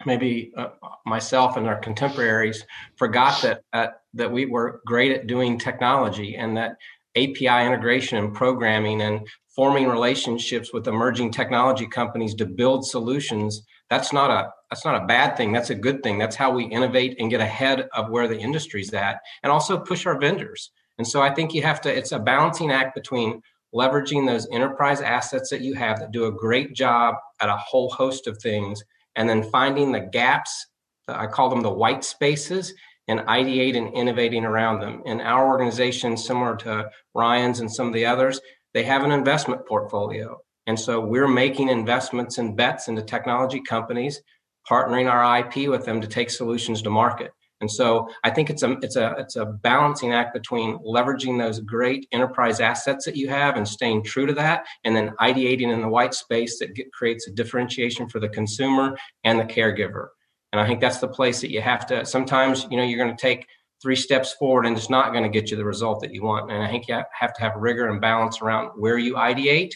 maybe 0.07 0.53
uh, 0.57 0.69
myself 1.07 1.57
and 1.57 1.67
our 1.67 1.79
contemporaries 1.79 2.65
forgot 2.97 3.41
that 3.43 3.63
uh, 3.73 3.89
that 4.15 4.31
we 4.31 4.47
were 4.47 4.81
great 4.87 5.13
at 5.13 5.27
doing 5.27 5.59
technology 5.59 6.37
and 6.37 6.57
that 6.57 6.77
API 7.17 7.67
integration 7.67 8.19
and 8.19 8.35
programming 8.35 9.03
and 9.03 9.27
forming 9.55 9.87
relationships 9.87 10.73
with 10.73 10.89
emerging 10.89 11.31
technology 11.31 11.87
companies 11.87 12.35
to 12.35 12.47
build 12.47 12.87
solutions 12.87 13.63
that's 13.93 14.11
not 14.11 14.31
a 14.31 14.51
that's 14.71 14.87
not 14.87 15.03
a 15.03 15.07
bad 15.07 15.37
thing. 15.37 15.53
That's 15.53 15.69
a 15.69 15.75
good 15.75 16.03
thing. 16.03 16.17
That's 16.17 16.35
how 16.35 16.51
we 16.51 16.65
innovate 16.65 17.17
and 17.19 17.29
get 17.29 17.43
ahead 17.43 17.91
of 17.93 18.09
where 18.09 18.27
the 18.27 18.39
industry's 18.39 18.95
at 18.95 19.21
and 19.43 19.53
also 19.53 19.79
push 19.79 20.07
our 20.07 20.19
vendors. 20.19 20.71
And 20.97 21.07
so 21.07 21.21
i 21.21 21.33
think 21.35 21.53
you 21.53 21.63
have 21.63 21.81
to 21.83 21.95
it's 21.95 22.13
a 22.13 22.19
balancing 22.19 22.71
act 22.71 22.95
between 22.95 23.43
leveraging 23.75 24.27
those 24.27 24.49
enterprise 24.51 25.01
assets 25.03 25.51
that 25.51 25.61
you 25.61 25.75
have 25.75 25.99
that 25.99 26.11
do 26.11 26.25
a 26.25 26.33
great 26.33 26.75
job 26.75 27.17
at 27.41 27.51
a 27.51 27.57
whole 27.57 27.91
host 27.91 28.27
of 28.27 28.39
things 28.39 28.83
and 29.17 29.29
then 29.29 29.43
finding 29.43 29.93
the 29.93 30.01
gaps 30.01 30.67
i 31.09 31.27
call 31.27 31.51
them 31.51 31.63
the 31.63 31.79
white 31.83 32.05
spaces 32.05 32.73
and 33.09 33.21
ideate 33.21 33.77
and 33.77 33.93
innovating 33.95 34.45
around 34.45 34.79
them. 34.79 35.03
In 35.07 35.21
our 35.21 35.49
organization 35.49 36.17
similar 36.17 36.57
to 36.57 36.89
ryan's 37.15 37.61
and 37.61 37.71
some 37.71 37.89
of 37.89 37.95
the 37.95 38.07
others 38.07 38.41
they 38.75 38.85
have 38.85 39.03
an 39.03 39.13
investment 39.13 39.67
portfolio 39.67 40.41
and 40.67 40.79
so 40.79 41.01
we're 41.01 41.29
making 41.29 41.69
investments 41.69 42.39
and 42.39 42.57
bets 42.57 42.89
into 42.89 43.03
technology 43.03 43.61
companies, 43.61 44.23
partnering 44.71 45.11
our 45.11 45.39
IP 45.39 45.69
with 45.69 45.85
them 45.85 46.01
to 46.01 46.07
take 46.07 46.31
solutions 46.31 46.83
to 46.83 46.91
market. 46.91 47.33
And 47.61 47.71
so 47.71 48.09
I 48.25 48.31
think 48.31 48.51
it's 48.51 48.65
a 48.65 48.73
it's 48.83 48.97
a 48.97 49.15
it's 49.19 49.37
a 49.37 49.47
balancing 49.47 50.13
act 50.13 50.35
between 50.35 50.79
leveraging 50.79 51.39
those 51.39 51.61
great 51.61 52.09
enterprise 52.11 52.59
assets 52.59 53.05
that 53.05 53.17
you 53.17 53.29
have 53.29 53.57
and 53.57 53.67
staying 53.67 54.03
true 54.03 54.27
to 54.27 54.33
that, 54.35 54.65
and 54.85 54.97
then 54.97 55.13
ideating 55.21 55.73
in 55.73 55.81
the 55.81 55.89
white 55.89 56.13
space 56.13 56.59
that 56.59 56.75
get, 56.75 56.93
creates 56.93 57.29
a 57.29 57.31
differentiation 57.31 58.09
for 58.09 58.19
the 58.19 58.29
consumer 58.29 58.97
and 59.23 59.39
the 59.39 59.45
caregiver. 59.45 60.09
And 60.53 60.61
I 60.61 60.67
think 60.67 60.81
that's 60.81 60.99
the 60.99 61.09
place 61.09 61.41
that 61.41 61.53
you 61.53 61.61
have 61.61 61.87
to. 61.87 62.05
Sometimes 62.05 62.67
you 62.69 62.77
know 62.77 62.83
you're 62.83 63.03
going 63.03 63.17
to 63.17 63.23
take 63.23 63.47
three 63.81 63.97
steps 63.97 64.33
forward 64.33 64.67
and 64.67 64.77
it's 64.77 64.91
not 64.91 65.13
going 65.13 65.25
to 65.25 65.29
get 65.29 65.51
you 65.51 65.57
the 65.57 65.65
result 65.65 66.01
that 66.01 66.13
you 66.13 66.25
want. 66.25 66.51
And 66.51 66.63
I 66.63 66.69
think 66.69 66.89
you 66.89 66.95
have 66.95 67.33
to 67.35 67.41
have 67.43 67.55
rigor 67.57 67.89
and 67.89 68.01
balance 68.01 68.41
around 68.43 68.71
where 68.77 68.99
you 68.99 69.15
ideate 69.15 69.73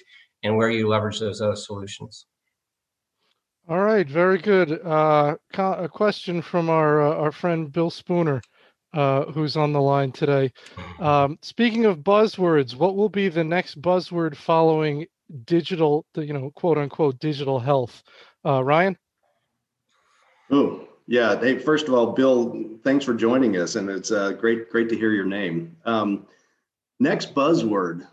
and 0.47 0.57
where 0.57 0.71
you 0.71 0.89
leverage 0.89 1.21
those 1.21 1.41
other 1.41 1.57
solutions. 1.57 2.27
All 3.69 3.81
right, 3.81 4.09
very 4.09 4.39
good. 4.39 4.81
Uh, 4.85 5.37
a 5.59 5.89
question 5.89 6.41
from 6.41 6.71
our 6.71 7.03
uh, 7.03 7.17
our 7.17 7.33
friend 7.33 7.73
Bill 7.73 7.91
Spooner, 7.91 8.41
uh, 8.95 9.25
who's 9.25 9.57
on 9.57 9.73
the 9.73 9.81
line 9.81 10.13
today. 10.13 10.53
Um, 11.01 11.37
speaking 11.43 11.85
of 11.85 11.99
buzzwords, 11.99 12.77
what 12.77 12.95
will 12.95 13.09
be 13.09 13.29
the 13.29 13.43
next 13.43 13.83
buzzword 13.83 14.37
following 14.37 15.07
digital, 15.47 16.07
you 16.15 16.33
know, 16.33 16.53
quote 16.55 16.79
unquote 16.79 17.19
digital 17.19 17.59
health? 17.59 18.05
Uh, 18.45 18.63
Ryan. 18.63 18.97
Oh 20.53 20.87
yeah. 21.09 21.37
Hey, 21.39 21.59
first 21.59 21.89
of 21.89 21.95
all, 21.95 22.13
Bill, 22.13 22.79
thanks 22.85 23.05
for 23.05 23.15
joining 23.15 23.57
us, 23.57 23.75
and 23.75 23.91
it's 23.91 24.13
uh, 24.13 24.31
great 24.31 24.71
great 24.71 24.89
to 24.91 24.97
hear 24.97 25.11
your 25.11 25.27
name. 25.27 25.77
Um, 25.85 26.29
next 27.01 27.35
buzzword 27.35 28.07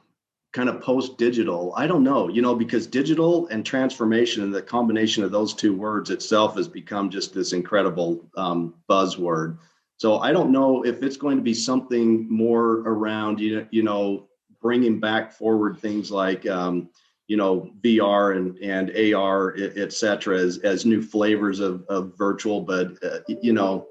kind 0.54 0.70
of 0.70 0.80
post 0.82 1.18
digital 1.18 1.74
i 1.76 1.86
don't 1.88 2.04
know 2.04 2.30
you 2.30 2.42
know 2.42 2.56
because 2.56 2.86
digital 2.88 3.48
and 3.48 3.66
transformation 3.66 4.44
and 4.44 4.54
the 4.54 4.62
combination 4.62 5.24
of 5.24 5.32
those 5.32 5.54
two 5.54 5.76
words 5.76 6.12
itself 6.12 6.56
has 6.56 6.68
become 6.68 7.10
just 7.10 7.34
this 7.34 7.54
incredible 7.54 8.24
um, 8.38 8.76
buzzword. 8.90 9.58
So 9.98 10.20
i 10.20 10.32
don't 10.32 10.52
know 10.52 10.86
if 10.86 11.02
it's 11.04 11.18
going 11.18 11.38
to 11.38 11.44
be 11.44 11.54
something 11.54 12.32
more 12.32 12.80
around 12.82 13.40
you 13.40 13.58
know, 13.58 13.68
you 13.72 13.84
know 13.84 14.28
bringing 14.62 15.00
back 15.00 15.34
forward 15.34 15.80
things 15.80 16.10
like 16.10 16.48
um, 16.48 16.90
you 17.28 17.36
know 17.38 17.72
vr 17.84 18.38
and 18.38 18.58
and 18.60 19.16
ar 19.16 19.56
et 19.58 19.92
cetera 19.92 20.38
as, 20.38 20.60
as 20.60 20.86
new 20.86 21.02
flavors 21.02 21.60
of, 21.60 21.84
of 21.90 22.18
virtual. 22.18 22.62
But 22.62 23.04
uh, 23.04 23.20
you 23.28 23.54
know 23.54 23.88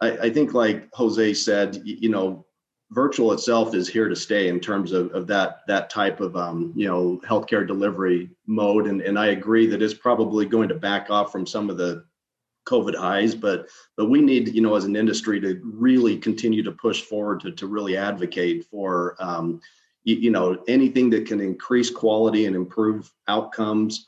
I, 0.00 0.10
I 0.18 0.30
think 0.30 0.52
like 0.52 0.88
jose 0.92 1.34
said 1.34 1.80
you 1.84 2.10
know 2.10 2.45
virtual 2.90 3.32
itself 3.32 3.74
is 3.74 3.88
here 3.88 4.08
to 4.08 4.16
stay 4.16 4.48
in 4.48 4.60
terms 4.60 4.92
of, 4.92 5.12
of 5.12 5.26
that 5.26 5.60
that 5.66 5.90
type 5.90 6.20
of 6.20 6.36
um, 6.36 6.72
you 6.76 6.86
know 6.86 7.20
healthcare 7.24 7.66
delivery 7.66 8.30
mode. 8.46 8.86
And, 8.86 9.00
and 9.00 9.18
i 9.18 9.26
agree 9.26 9.66
that 9.66 9.82
it's 9.82 9.94
probably 9.94 10.46
going 10.46 10.68
to 10.68 10.74
back 10.74 11.10
off 11.10 11.32
from 11.32 11.46
some 11.46 11.68
of 11.68 11.76
the 11.76 12.04
covid 12.66 12.96
highs 12.96 13.34
but 13.34 13.68
but 13.96 14.10
we 14.10 14.20
need 14.20 14.48
you 14.48 14.60
know 14.60 14.74
as 14.74 14.84
an 14.84 14.96
industry 14.96 15.40
to 15.40 15.60
really 15.64 16.16
continue 16.16 16.62
to 16.62 16.72
push 16.72 17.02
forward 17.02 17.40
to, 17.40 17.52
to 17.52 17.66
really 17.66 17.96
advocate 17.96 18.64
for 18.64 19.16
um, 19.20 19.60
you, 20.04 20.16
you 20.16 20.30
know 20.30 20.62
anything 20.68 21.10
that 21.10 21.26
can 21.26 21.40
increase 21.40 21.90
quality 21.90 22.46
and 22.46 22.54
improve 22.54 23.12
outcomes 23.28 24.06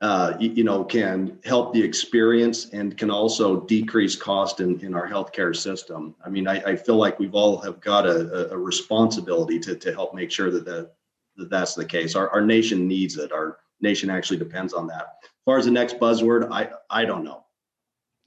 uh, 0.00 0.34
you, 0.38 0.62
know, 0.62 0.84
can 0.84 1.38
help 1.44 1.74
the 1.74 1.82
experience 1.82 2.70
and 2.70 2.96
can 2.96 3.10
also 3.10 3.60
decrease 3.62 4.14
cost 4.14 4.60
in, 4.60 4.78
in 4.80 4.94
our 4.94 5.08
healthcare 5.08 5.54
system. 5.54 6.14
I 6.24 6.28
mean, 6.28 6.46
I, 6.46 6.62
I 6.62 6.76
feel 6.76 6.96
like 6.96 7.18
we've 7.18 7.34
all 7.34 7.58
have 7.58 7.80
got 7.80 8.06
a, 8.06 8.52
a 8.52 8.56
responsibility 8.56 9.58
to, 9.60 9.74
to 9.74 9.92
help 9.92 10.14
make 10.14 10.30
sure 10.30 10.52
that, 10.52 10.64
that, 10.66 10.92
that 11.36 11.50
that's 11.50 11.74
the 11.74 11.84
case. 11.84 12.14
Our, 12.14 12.30
our 12.30 12.40
nation 12.40 12.86
needs 12.86 13.16
it. 13.16 13.32
Our 13.32 13.58
nation 13.80 14.08
actually 14.08 14.38
depends 14.38 14.72
on 14.72 14.86
that. 14.86 15.16
As 15.24 15.30
far 15.44 15.58
as 15.58 15.64
the 15.64 15.72
next 15.72 15.98
buzzword, 15.98 16.48
I 16.52 16.70
I 16.90 17.04
don't 17.04 17.24
know. 17.24 17.44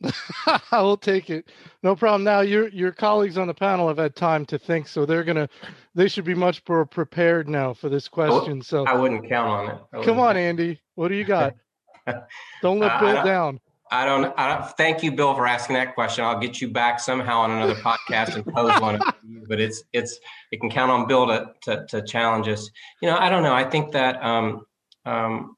I 0.71 0.81
will 0.81 0.97
take 0.97 1.29
it. 1.29 1.51
No 1.83 1.95
problem. 1.95 2.23
Now 2.23 2.41
your 2.41 2.67
your 2.69 2.91
colleagues 2.91 3.37
on 3.37 3.47
the 3.47 3.53
panel 3.53 3.87
have 3.87 3.97
had 3.97 4.15
time 4.15 4.45
to 4.47 4.59
think, 4.59 4.87
so 4.87 5.05
they're 5.05 5.23
gonna 5.23 5.49
they 5.95 6.07
should 6.07 6.25
be 6.25 6.35
much 6.35 6.61
more 6.67 6.85
prepared 6.85 7.49
now 7.49 7.73
for 7.73 7.89
this 7.89 8.07
question. 8.07 8.61
So 8.61 8.85
I 8.85 8.93
wouldn't 8.93 9.27
count 9.27 9.49
on 9.49 9.75
it. 9.75 10.05
Come 10.05 10.19
on, 10.19 10.37
Andy. 10.37 10.79
What 10.95 11.07
do 11.07 11.15
you 11.15 11.25
got? 11.25 11.55
don't 12.61 12.79
let 12.79 12.99
Bill 12.99 13.17
uh, 13.17 13.23
down. 13.23 13.59
I 13.93 14.05
don't, 14.05 14.33
I 14.37 14.47
don't. 14.47 14.69
Thank 14.77 15.03
you, 15.03 15.11
Bill, 15.11 15.35
for 15.35 15.45
asking 15.45 15.73
that 15.75 15.95
question. 15.95 16.23
I'll 16.23 16.39
get 16.39 16.61
you 16.61 16.69
back 16.69 16.99
somehow 16.99 17.39
on 17.39 17.51
another 17.51 17.75
podcast 17.75 18.35
and 18.35 18.45
pose 18.45 18.79
one. 18.79 19.01
But 19.49 19.59
it's 19.59 19.83
it's 19.91 20.17
it 20.51 20.61
can 20.61 20.69
count 20.69 20.91
on 20.91 21.07
Bill 21.07 21.27
to, 21.27 21.51
to, 21.63 21.85
to 21.87 22.01
challenge 22.01 22.47
us. 22.47 22.69
You 23.01 23.09
know, 23.09 23.17
I 23.17 23.29
don't 23.29 23.43
know. 23.43 23.53
I 23.53 23.65
think 23.65 23.91
that 23.91 24.23
um, 24.23 24.65
um, 25.05 25.57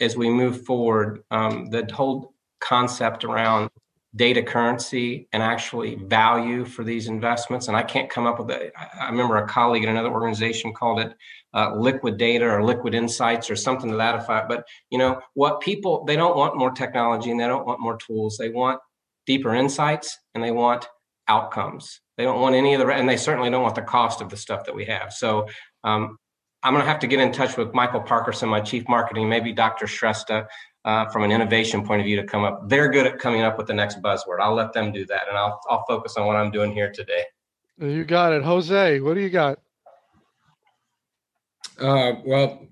as 0.00 0.18
we 0.18 0.28
move 0.28 0.66
forward, 0.66 1.22
um, 1.30 1.70
the 1.70 1.88
whole 1.94 2.34
concept 2.60 3.24
around 3.24 3.70
data 4.14 4.42
currency 4.42 5.26
and 5.32 5.42
actually 5.42 5.94
value 5.94 6.64
for 6.64 6.84
these 6.84 7.08
investments. 7.08 7.68
And 7.68 7.76
I 7.76 7.82
can't 7.82 8.10
come 8.10 8.26
up 8.26 8.38
with 8.38 8.50
it. 8.50 8.72
I 8.76 9.08
remember 9.08 9.36
a 9.38 9.48
colleague 9.48 9.84
in 9.84 9.88
another 9.88 10.10
organization 10.10 10.74
called 10.74 11.00
it 11.00 11.14
uh, 11.54 11.74
liquid 11.76 12.18
data 12.18 12.44
or 12.44 12.62
liquid 12.62 12.94
insights 12.94 13.50
or 13.50 13.56
something 13.56 13.90
to 13.90 13.96
that 13.96 14.14
effect. 14.14 14.48
But 14.48 14.66
you 14.90 14.98
know 14.98 15.20
what 15.34 15.60
people 15.60 16.04
they 16.04 16.16
don't 16.16 16.36
want 16.36 16.56
more 16.58 16.70
technology 16.70 17.30
and 17.30 17.40
they 17.40 17.46
don't 17.46 17.66
want 17.66 17.80
more 17.80 17.96
tools. 17.96 18.36
They 18.36 18.50
want 18.50 18.80
deeper 19.26 19.54
insights 19.54 20.18
and 20.34 20.44
they 20.44 20.50
want 20.50 20.86
outcomes. 21.28 22.00
They 22.18 22.24
don't 22.24 22.40
want 22.40 22.54
any 22.54 22.74
of 22.74 22.80
the 22.80 22.92
and 22.92 23.08
they 23.08 23.16
certainly 23.16 23.50
don't 23.50 23.62
want 23.62 23.76
the 23.76 23.82
cost 23.82 24.20
of 24.20 24.28
the 24.28 24.36
stuff 24.36 24.64
that 24.66 24.74
we 24.74 24.84
have. 24.86 25.12
So 25.12 25.46
um, 25.84 26.18
I'm 26.62 26.74
going 26.74 26.84
to 26.84 26.90
have 26.90 27.00
to 27.00 27.06
get 27.06 27.18
in 27.18 27.32
touch 27.32 27.56
with 27.56 27.74
Michael 27.74 28.00
Parkerson, 28.00 28.48
my 28.48 28.60
chief 28.60 28.88
marketing, 28.88 29.28
maybe 29.28 29.52
Dr. 29.52 29.86
Shrestha, 29.86 30.46
uh, 30.84 31.06
from 31.08 31.22
an 31.22 31.30
innovation 31.30 31.84
point 31.84 32.00
of 32.00 32.06
view 32.06 32.16
to 32.16 32.24
come 32.24 32.44
up. 32.44 32.68
They're 32.68 32.88
good 32.88 33.06
at 33.06 33.18
coming 33.18 33.42
up 33.42 33.56
with 33.58 33.66
the 33.66 33.74
next 33.74 34.02
buzzword. 34.02 34.40
I'll 34.40 34.54
let 34.54 34.72
them 34.72 34.92
do 34.92 35.06
that, 35.06 35.22
and 35.28 35.36
I'll 35.36 35.60
I'll 35.68 35.84
focus 35.86 36.16
on 36.16 36.26
what 36.26 36.36
I'm 36.36 36.50
doing 36.50 36.72
here 36.72 36.90
today. 36.90 37.24
You 37.78 38.04
got 38.04 38.32
it, 38.32 38.42
Jose. 38.42 39.00
What 39.00 39.14
do 39.14 39.20
you 39.20 39.30
got? 39.30 39.58
Uh, 41.80 42.14
well, 42.24 42.66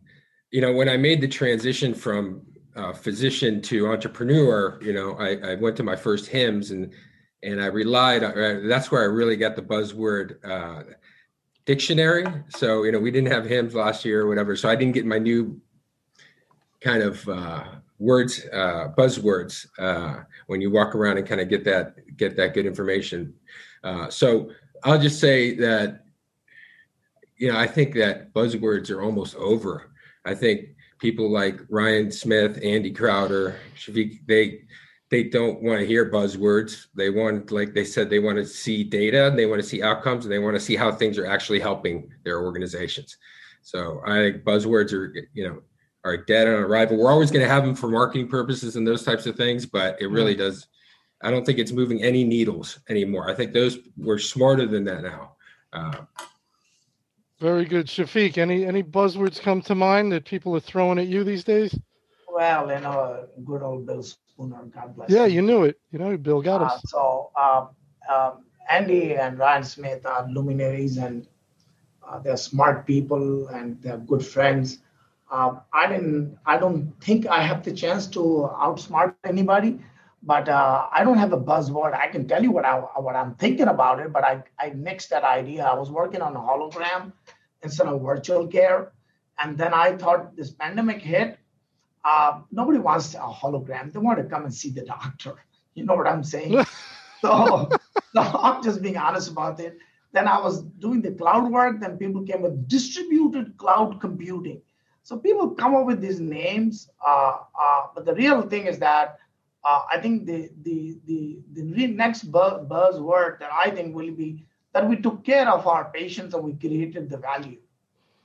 you 0.51 0.61
know, 0.61 0.73
when 0.73 0.89
I 0.89 0.97
made 0.97 1.21
the 1.21 1.29
transition 1.29 1.95
from 1.95 2.43
uh, 2.77 2.93
physician 2.93 3.61
to 3.63 3.89
entrepreneur, 3.89 4.79
you 4.83 4.93
know, 4.93 5.17
I, 5.19 5.53
I, 5.53 5.55
went 5.57 5.77
to 5.79 5.83
my 5.83 5.97
first 5.97 6.31
HIMSS 6.31 6.71
and 6.71 6.93
and 7.43 7.61
I 7.61 7.67
relied. 7.67 8.23
On, 8.23 8.39
uh, 8.39 8.61
that's 8.65 8.91
where 8.91 9.03
I 9.03 9.07
really 9.07 9.37
got 9.37 9.57
the 9.57 9.63
buzzword 9.63 10.45
uh, 10.45 10.83
dictionary. 11.65 12.27
So 12.51 12.85
you 12.85 12.93
know, 12.93 12.99
we 12.99 13.11
didn't 13.11 13.33
have 13.33 13.45
HIMSS 13.45 13.75
last 13.75 14.05
year 14.05 14.23
or 14.23 14.29
whatever, 14.29 14.55
so 14.57 14.69
I 14.69 14.77
didn't 14.77 14.95
get 14.95 15.07
my 15.07 15.19
new 15.19 15.61
kind 16.81 17.03
of 17.03 17.29
uh, 17.29 17.65
words, 18.01 18.45
uh, 18.53 18.89
buzzwords 18.99 19.67
uh, 19.79 20.25
when 20.49 20.61
you 20.61 20.73
walk 20.73 20.97
around 20.97 21.19
and 21.19 21.27
kind 21.27 21.41
of 21.41 21.49
get 21.49 21.63
that 21.65 21.95
get 22.17 22.37
that 22.37 22.55
good 22.55 22.67
information. 22.67 23.33
so 24.09 24.51
I'll 24.83 24.99
just 24.99 25.21
say 25.21 25.55
that 25.57 26.01
you 27.41 27.51
know, 27.51 27.59
I 27.59 27.67
think 27.67 27.95
that 27.95 28.35
buzzwords 28.35 28.91
are 28.91 29.03
almost 29.03 29.35
over. 29.37 29.91
I 30.27 30.35
think 30.35 30.77
people 30.99 31.31
like 31.31 31.59
Ryan 31.71 32.13
Smith, 32.13 32.61
Andy 32.63 32.93
Crowder, 32.93 33.57
Shafiq, 33.77 34.21
they 34.29 34.61
they 35.11 35.25
don't 35.25 35.61
want 35.61 35.81
to 35.81 35.87
hear 35.87 36.09
buzzwords. 36.09 36.87
They 36.95 37.11
want, 37.11 37.51
like 37.51 37.75
they 37.75 37.85
said, 37.85 38.11
they 38.11 38.21
want 38.21 38.37
to 38.37 38.47
see 38.47 38.85
data, 38.85 39.27
and 39.27 39.37
they 39.37 39.47
want 39.47 39.61
to 39.61 39.67
see 39.67 39.83
outcomes, 39.83 40.25
and 40.25 40.31
they 40.31 40.39
want 40.39 40.55
to 40.55 40.61
see 40.61 40.77
how 40.77 40.93
things 40.93 41.19
are 41.19 41.27
actually 41.27 41.59
helping 41.59 42.09
their 42.23 42.41
organizations. 42.43 43.17
So 43.63 44.03
I 44.07 44.19
think 44.19 44.45
buzzwords 44.45 44.93
are, 44.93 45.13
you 45.33 45.49
know, 45.49 45.63
are 46.05 46.17
dead 46.17 46.49
on 46.49 46.55
arrival. 46.55 46.97
We're 46.97 47.11
always 47.11 47.31
going 47.31 47.45
to 47.45 47.49
have 47.49 47.65
them 47.65 47.75
for 47.75 47.89
marketing 47.89 48.29
purposes 48.29 48.77
and 48.77 48.87
those 48.87 49.05
types 49.05 49.27
of 49.27 49.37
things, 49.37 49.67
but 49.67 50.01
it 50.01 50.07
really 50.07 50.35
does. 50.35 50.67
I 51.23 51.31
don't 51.31 51.45
think 51.45 51.59
it's 51.59 51.73
moving 51.73 52.03
any 52.03 52.25
needles 52.25 52.81
anymore. 52.89 53.31
I 53.31 53.35
think 53.35 53.53
those 53.53 53.79
we're 53.97 54.19
smarter 54.19 54.67
than 54.67 54.85
that 54.85 55.03
now. 55.03 55.33
Uh, 55.73 55.93
very 57.39 57.65
good, 57.65 57.87
Shafiq. 57.87 58.39
Any 58.39 58.67
any 58.67 58.83
buzzwords 58.83 59.41
come 59.41 59.63
to 59.63 59.75
mind 59.75 60.13
that 60.13 60.25
people 60.25 60.55
are 60.57 60.61
throwing 60.61 60.99
at 60.99 61.07
you 61.07 61.25
these 61.25 61.45
days? 61.45 61.79
Well, 62.33 62.71
you 62.71 62.81
know, 62.81 63.27
good 63.45 63.63
old 63.63 63.87
Bill 63.87 64.03
Spooner, 64.03 64.63
God 64.75 64.95
bless. 64.95 65.11
Yeah, 65.11 65.25
him. 65.25 65.33
you 65.33 65.43
knew 65.43 65.65
it. 65.65 65.79
You 65.91 65.99
know, 65.99 66.17
Bill 66.17 66.43
got 66.43 66.63
us. 66.63 66.73
Uh, 66.73 66.89
so 66.89 67.31
um, 67.37 67.69
um, 68.15 68.45
Andy 68.71 69.17
and 69.17 69.39
Ryan 69.39 69.65
Smith 69.65 70.07
are 70.07 70.29
luminaries, 70.29 70.97
and 70.97 71.27
uh, 72.07 72.19
they're 72.19 72.37
smart 72.37 72.87
people, 72.87 73.49
and 73.49 73.81
they're 73.83 73.99
good 73.99 74.25
friends. 74.25 74.79
Um, 75.31 75.61
I 75.73 75.87
didn't. 75.87 76.39
I 76.45 76.59
don't 76.59 76.93
think 77.01 77.27
I 77.27 77.43
have 77.43 77.63
the 77.63 77.73
chance 77.73 78.07
to 78.09 78.51
outsmart 78.59 79.15
anybody, 79.25 79.79
but 80.25 80.49
uh, 80.49 80.89
I 80.93 81.05
don't 81.05 81.19
have 81.19 81.33
a 81.33 81.39
buzzword. 81.39 81.95
I 81.95 82.09
can 82.09 82.27
tell 82.27 82.43
you 82.43 82.51
what 82.51 82.65
I 82.65 82.79
what 82.79 83.15
I'm 83.15 83.35
thinking 83.37 83.69
about 83.69 84.01
it, 84.01 84.13
but 84.13 84.25
I 84.25 84.43
I 84.59 84.71
nixed 84.71 85.09
that 85.11 85.23
idea. 85.23 85.65
I 85.65 85.75
was 85.75 85.91
working 85.91 86.21
on 86.21 86.35
a 86.35 86.41
hologram 86.41 87.13
instead 87.63 87.87
of 87.87 88.03
virtual 88.03 88.49
care, 88.49 88.93
and 89.39 89.57
then 89.57 89.73
I 89.73 89.97
thought 89.97 90.37
this 90.37 90.51
pandemic 90.51 91.01
hit. 91.01 91.39
Uh, 92.05 92.41
nobody 92.51 92.79
wants 92.79 93.15
a 93.15 93.19
hologram. 93.19 93.93
They 93.93 93.99
want 94.01 94.19
to 94.19 94.25
come 94.25 94.45
and 94.45 94.55
see 94.55 94.71
the 94.71 94.83
doctor. 94.85 95.35
You 95.75 95.85
know 95.87 95.95
what 95.95 96.09
I'm 96.09 96.25
saying? 96.25 96.53
so, 97.21 97.71
so 98.13 98.21
I'm 98.21 98.61
just 98.61 98.83
being 98.83 98.97
honest 98.97 99.31
about 99.31 99.61
it. 99.61 99.79
Then 100.13 100.27
I 100.27 100.41
was 100.41 100.63
doing 100.63 101.01
the 101.01 101.13
cloud 101.13 101.49
work. 101.51 101.81
Then 101.81 101.97
people 101.97 102.25
came 102.25 102.43
with 102.43 102.67
distributed 102.67 103.57
cloud 103.57 104.01
computing. 104.01 104.61
So 105.03 105.19
people 105.19 105.51
come 105.51 105.75
up 105.75 105.87
with 105.87 106.01
these 106.01 106.21
names, 106.21 106.89
uh, 107.05 107.39
uh, 107.61 107.87
but 107.95 108.05
the 108.05 108.15
real 108.15 108.43
thing 108.43 108.67
is 108.67 108.79
that 108.79 109.19
uh, 109.65 109.83
I 109.91 109.99
think 109.99 110.27
the 110.27 110.51
the 110.63 110.99
the 111.07 111.39
the 111.53 111.87
next 111.89 112.25
buzz, 112.25 112.67
buzzword 112.67 113.41
that 113.41 113.51
I 113.53 113.71
think 113.71 113.95
will 113.95 114.13
be 114.13 114.45
that 114.73 114.89
we 114.89 114.97
took 114.97 115.25
care 115.25 115.49
of 115.51 115.67
our 115.67 115.91
patients 115.93 116.35
and 116.35 116.45
we 116.45 116.55
created 116.55 117.11
the 117.11 117.19
value. 117.19 117.59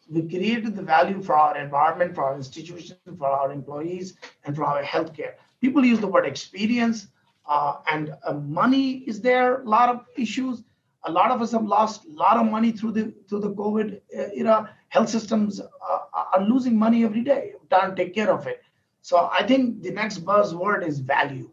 We 0.07 0.21
created 0.29 0.75
the 0.75 0.83
value 0.83 1.21
for 1.21 1.35
our 1.35 1.57
environment, 1.57 2.13
for 2.13 2.25
our 2.25 2.35
institutions, 2.35 2.99
for 3.17 3.27
our 3.27 3.51
employees, 3.51 4.17
and 4.43 4.55
for 4.55 4.63
our 4.63 4.83
healthcare. 4.83 5.33
People 5.61 5.83
use 5.83 5.99
the 5.99 6.07
word 6.07 6.25
experience, 6.25 7.07
uh, 7.47 7.77
and 7.91 8.13
uh, 8.23 8.33
money 8.33 9.03
is 9.07 9.19
there. 9.21 9.61
A 9.61 9.69
lot 9.69 9.89
of 9.89 10.05
issues. 10.15 10.63
A 11.07 11.11
lot 11.11 11.31
of 11.31 11.41
us 11.41 11.51
have 11.51 11.65
lost 11.65 12.05
a 12.05 12.11
lot 12.11 12.37
of 12.37 12.49
money 12.49 12.71
through 12.71 12.91
the 12.91 13.13
through 13.27 13.39
the 13.39 13.51
COVID 13.51 14.01
uh, 14.17 14.29
era. 14.33 14.69
Health 14.95 15.09
systems 15.09 15.59
uh, 15.59 15.99
are 16.13 16.41
losing 16.41 16.79
money 16.79 17.03
every 17.03 17.21
day. 17.21 17.51
don't 17.69 17.97
take 17.97 18.15
care 18.15 18.31
of 18.31 18.47
it. 18.47 18.63
So 19.01 19.29
I 19.29 19.45
think 19.45 19.83
the 19.83 19.91
next 19.91 20.23
buzzword 20.23 20.87
is 20.87 20.99
value. 20.99 21.51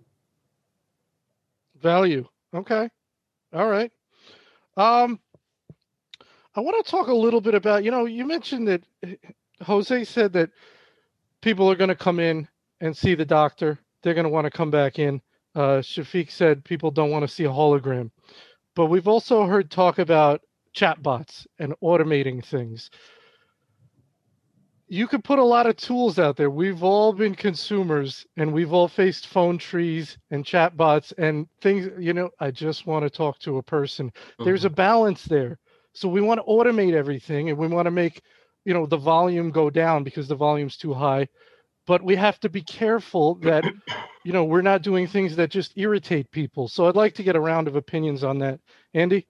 Value. 1.80 2.28
Okay. 2.54 2.88
All 3.52 3.66
right. 3.66 3.90
Um, 4.76 5.18
I 6.54 6.60
want 6.60 6.86
to 6.86 6.88
talk 6.88 7.08
a 7.08 7.14
little 7.14 7.40
bit 7.40 7.56
about, 7.56 7.82
you 7.82 7.90
know, 7.90 8.04
you 8.04 8.24
mentioned 8.24 8.68
that 8.68 8.84
Jose 9.62 10.04
said 10.04 10.32
that 10.34 10.50
people 11.40 11.68
are 11.68 11.74
going 11.74 11.88
to 11.88 11.96
come 11.96 12.20
in 12.20 12.46
and 12.80 12.96
see 12.96 13.16
the 13.16 13.24
doctor. 13.24 13.76
They're 14.04 14.14
going 14.14 14.22
to 14.22 14.30
want 14.30 14.44
to 14.44 14.52
come 14.52 14.70
back 14.70 15.00
in. 15.00 15.20
Uh, 15.56 15.82
Shafiq 15.82 16.30
said 16.30 16.62
people 16.62 16.92
don't 16.92 17.10
want 17.10 17.28
to 17.28 17.34
see 17.34 17.42
a 17.42 17.48
hologram. 17.48 18.12
But 18.76 18.86
we've 18.86 19.08
also 19.08 19.46
heard 19.46 19.68
talk 19.68 19.98
about 19.98 20.42
chatbots 20.76 21.44
and 21.58 21.74
automating 21.82 22.44
things 22.44 22.88
you 24.92 25.08
could 25.08 25.24
put 25.24 25.38
a 25.38 25.42
lot 25.42 25.66
of 25.66 25.74
tools 25.78 26.18
out 26.18 26.36
there. 26.36 26.50
We've 26.50 26.82
all 26.82 27.14
been 27.14 27.34
consumers 27.34 28.26
and 28.36 28.52
we've 28.52 28.74
all 28.74 28.88
faced 28.88 29.26
phone 29.26 29.56
trees 29.56 30.18
and 30.30 30.44
chatbots 30.44 31.14
and 31.16 31.46
things, 31.62 31.88
you 31.98 32.12
know, 32.12 32.28
I 32.40 32.50
just 32.50 32.86
want 32.86 33.02
to 33.02 33.08
talk 33.08 33.38
to 33.38 33.56
a 33.56 33.62
person. 33.62 34.08
Mm-hmm. 34.08 34.44
There's 34.44 34.66
a 34.66 34.68
mm-hmm. 34.68 34.74
balance 34.74 35.24
there. 35.24 35.58
So 35.94 36.10
we 36.10 36.20
want 36.20 36.40
to 36.40 36.44
automate 36.44 36.92
everything 36.92 37.48
and 37.48 37.56
we 37.56 37.68
want 37.68 37.86
to 37.86 37.90
make, 37.90 38.20
you 38.66 38.74
know, 38.74 38.84
the 38.84 38.98
volume 38.98 39.50
go 39.50 39.70
down 39.70 40.04
because 40.04 40.28
the 40.28 40.34
volume's 40.34 40.76
too 40.76 40.92
high. 40.92 41.26
But 41.86 42.04
we 42.04 42.14
have 42.16 42.38
to 42.40 42.50
be 42.50 42.60
careful 42.60 43.36
that, 43.36 43.64
you 44.24 44.32
know, 44.34 44.44
we're 44.44 44.60
not 44.60 44.82
doing 44.82 45.06
things 45.06 45.36
that 45.36 45.48
just 45.48 45.72
irritate 45.76 46.30
people. 46.32 46.68
So 46.68 46.86
I'd 46.86 46.96
like 46.96 47.14
to 47.14 47.22
get 47.22 47.34
a 47.34 47.40
round 47.40 47.66
of 47.66 47.76
opinions 47.76 48.22
on 48.22 48.40
that. 48.40 48.60
Andy? 48.92 49.26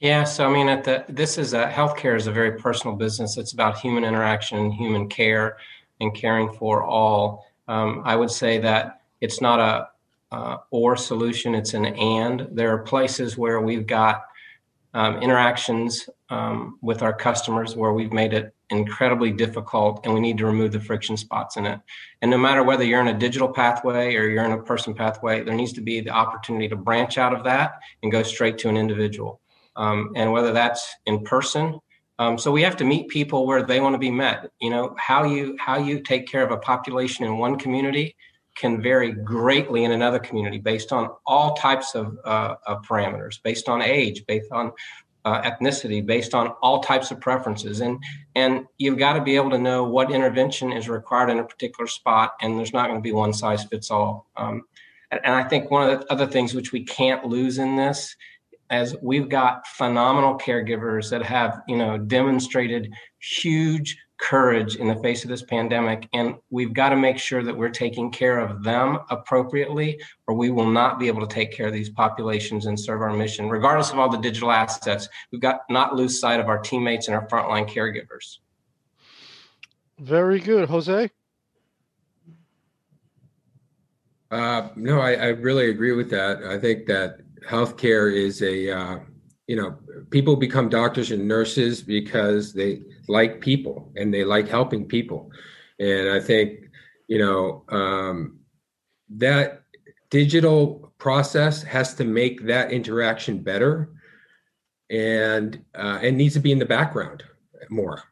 Yeah, 0.00 0.22
so 0.22 0.48
I 0.48 0.52
mean, 0.52 0.68
at 0.68 0.84
the 0.84 1.04
this 1.08 1.38
is 1.38 1.54
a 1.54 1.66
healthcare 1.68 2.16
is 2.16 2.28
a 2.28 2.32
very 2.32 2.52
personal 2.52 2.94
business. 2.94 3.36
It's 3.36 3.52
about 3.52 3.78
human 3.78 4.04
interaction, 4.04 4.70
human 4.70 5.08
care, 5.08 5.56
and 6.00 6.14
caring 6.14 6.52
for 6.52 6.84
all. 6.84 7.46
Um, 7.66 8.02
I 8.04 8.14
would 8.14 8.30
say 8.30 8.58
that 8.58 9.00
it's 9.20 9.40
not 9.40 9.58
a 9.58 9.88
uh, 10.36 10.58
or 10.70 10.96
solution; 10.96 11.52
it's 11.56 11.74
an 11.74 11.84
and. 11.84 12.46
There 12.52 12.72
are 12.72 12.78
places 12.78 13.36
where 13.36 13.60
we've 13.60 13.88
got 13.88 14.22
um, 14.94 15.16
interactions 15.16 16.08
um, 16.30 16.78
with 16.80 17.02
our 17.02 17.12
customers 17.12 17.74
where 17.74 17.92
we've 17.92 18.12
made 18.12 18.32
it 18.34 18.54
incredibly 18.70 19.32
difficult, 19.32 20.02
and 20.04 20.14
we 20.14 20.20
need 20.20 20.38
to 20.38 20.46
remove 20.46 20.70
the 20.70 20.80
friction 20.80 21.16
spots 21.16 21.56
in 21.56 21.66
it. 21.66 21.80
And 22.22 22.30
no 22.30 22.38
matter 22.38 22.62
whether 22.62 22.84
you're 22.84 23.00
in 23.00 23.08
a 23.08 23.18
digital 23.18 23.48
pathway 23.48 24.14
or 24.14 24.28
you're 24.28 24.44
in 24.44 24.52
a 24.52 24.62
person 24.62 24.94
pathway, 24.94 25.42
there 25.42 25.56
needs 25.56 25.72
to 25.72 25.80
be 25.80 26.00
the 26.00 26.10
opportunity 26.10 26.68
to 26.68 26.76
branch 26.76 27.18
out 27.18 27.34
of 27.34 27.42
that 27.44 27.80
and 28.04 28.12
go 28.12 28.22
straight 28.22 28.58
to 28.58 28.68
an 28.68 28.76
individual. 28.76 29.40
Um, 29.78 30.12
and 30.16 30.32
whether 30.32 30.52
that's 30.52 30.84
in 31.06 31.24
person 31.24 31.80
Um, 32.20 32.36
so 32.36 32.50
we 32.50 32.62
have 32.62 32.76
to 32.78 32.84
meet 32.84 33.08
people 33.08 33.46
where 33.46 33.62
they 33.62 33.80
want 33.80 33.94
to 33.94 33.98
be 33.98 34.10
met. 34.10 34.50
You 34.60 34.70
know 34.70 34.94
how 34.98 35.24
you 35.24 35.56
how 35.58 35.78
you 35.78 36.00
take 36.00 36.26
care 36.26 36.44
of 36.44 36.50
a 36.50 36.56
population 36.56 37.24
in 37.24 37.38
one 37.38 37.56
community 37.58 38.16
can 38.56 38.82
vary 38.82 39.12
greatly 39.12 39.84
in 39.84 39.92
another 39.92 40.18
community 40.18 40.58
based 40.58 40.92
on 40.92 41.08
all 41.26 41.54
types 41.54 41.94
of, 41.94 42.18
uh, 42.24 42.56
of 42.66 42.82
parameters, 42.82 43.40
based 43.40 43.68
on 43.68 43.80
age, 43.80 44.26
based 44.26 44.50
on 44.50 44.72
uh, 45.24 45.40
ethnicity, 45.42 46.04
based 46.04 46.34
on 46.34 46.48
all 46.60 46.80
types 46.80 47.12
of 47.12 47.20
preferences, 47.20 47.80
and 47.80 48.02
and 48.34 48.66
you've 48.78 48.98
got 48.98 49.12
to 49.12 49.22
be 49.22 49.36
able 49.36 49.50
to 49.50 49.58
know 49.58 49.84
what 49.84 50.10
intervention 50.10 50.72
is 50.72 50.88
required 50.88 51.30
in 51.30 51.38
a 51.38 51.44
particular 51.44 51.86
spot, 51.86 52.32
and 52.40 52.58
there's 52.58 52.72
not 52.72 52.88
going 52.88 52.98
to 52.98 53.02
be 53.02 53.12
one 53.12 53.32
size 53.32 53.64
fits 53.64 53.90
all. 53.92 54.26
Um, 54.36 54.64
and, 55.12 55.20
and 55.24 55.34
I 55.34 55.44
think 55.44 55.70
one 55.70 55.88
of 55.88 56.00
the 56.00 56.12
other 56.12 56.26
things 56.26 56.52
which 56.52 56.72
we 56.72 56.82
can't 56.84 57.24
lose 57.24 57.58
in 57.58 57.76
this 57.76 58.16
as 58.70 58.96
we've 59.02 59.28
got 59.28 59.66
phenomenal 59.66 60.38
caregivers 60.38 61.10
that 61.10 61.22
have 61.22 61.62
you 61.66 61.76
know 61.76 61.98
demonstrated 61.98 62.92
huge 63.20 63.96
courage 64.18 64.76
in 64.76 64.88
the 64.88 64.96
face 64.96 65.22
of 65.22 65.30
this 65.30 65.42
pandemic 65.42 66.08
and 66.12 66.34
we've 66.50 66.74
got 66.74 66.88
to 66.88 66.96
make 66.96 67.18
sure 67.18 67.44
that 67.44 67.56
we're 67.56 67.68
taking 67.68 68.10
care 68.10 68.40
of 68.40 68.64
them 68.64 68.98
appropriately 69.10 70.00
or 70.26 70.34
we 70.34 70.50
will 70.50 70.66
not 70.66 70.98
be 70.98 71.06
able 71.06 71.24
to 71.24 71.32
take 71.32 71.52
care 71.52 71.68
of 71.68 71.72
these 71.72 71.88
populations 71.88 72.66
and 72.66 72.78
serve 72.78 73.00
our 73.00 73.12
mission 73.12 73.48
regardless 73.48 73.92
of 73.92 73.98
all 73.98 74.08
the 74.08 74.18
digital 74.18 74.50
assets. 74.50 75.08
We've 75.30 75.40
got 75.40 75.60
not 75.70 75.94
lose 75.94 76.18
sight 76.18 76.40
of 76.40 76.48
our 76.48 76.58
teammates 76.58 77.06
and 77.06 77.14
our 77.14 77.28
frontline 77.28 77.68
caregivers. 77.68 78.38
Very 80.00 80.40
good. 80.40 80.68
Jose? 80.68 81.10
Uh, 84.32 84.68
no 84.74 85.00
I, 85.00 85.12
I 85.12 85.26
really 85.28 85.70
agree 85.70 85.92
with 85.92 86.10
that. 86.10 86.42
I 86.42 86.58
think 86.58 86.86
that 86.86 87.20
healthcare 87.46 88.14
is 88.14 88.42
a 88.42 88.70
uh, 88.70 88.98
you 89.46 89.56
know 89.56 89.76
people 90.10 90.36
become 90.36 90.68
doctors 90.68 91.10
and 91.10 91.26
nurses 91.26 91.82
because 91.82 92.52
they 92.52 92.82
like 93.08 93.40
people 93.40 93.92
and 93.96 94.12
they 94.12 94.24
like 94.24 94.48
helping 94.48 94.84
people. 94.86 95.30
And 95.80 96.10
i 96.10 96.20
think 96.20 96.70
you 97.06 97.18
know 97.18 97.64
um, 97.68 98.40
that 99.10 99.62
digital 100.10 100.92
process 100.98 101.62
has 101.62 101.94
to 101.94 102.04
make 102.04 102.46
that 102.46 102.72
interaction 102.72 103.42
better 103.42 103.90
and 104.90 105.62
uh, 105.74 105.98
it 106.02 106.12
needs 106.12 106.34
to 106.34 106.40
be 106.40 106.52
in 106.52 106.58
the 106.58 106.66
background 106.66 107.22
more. 107.70 108.02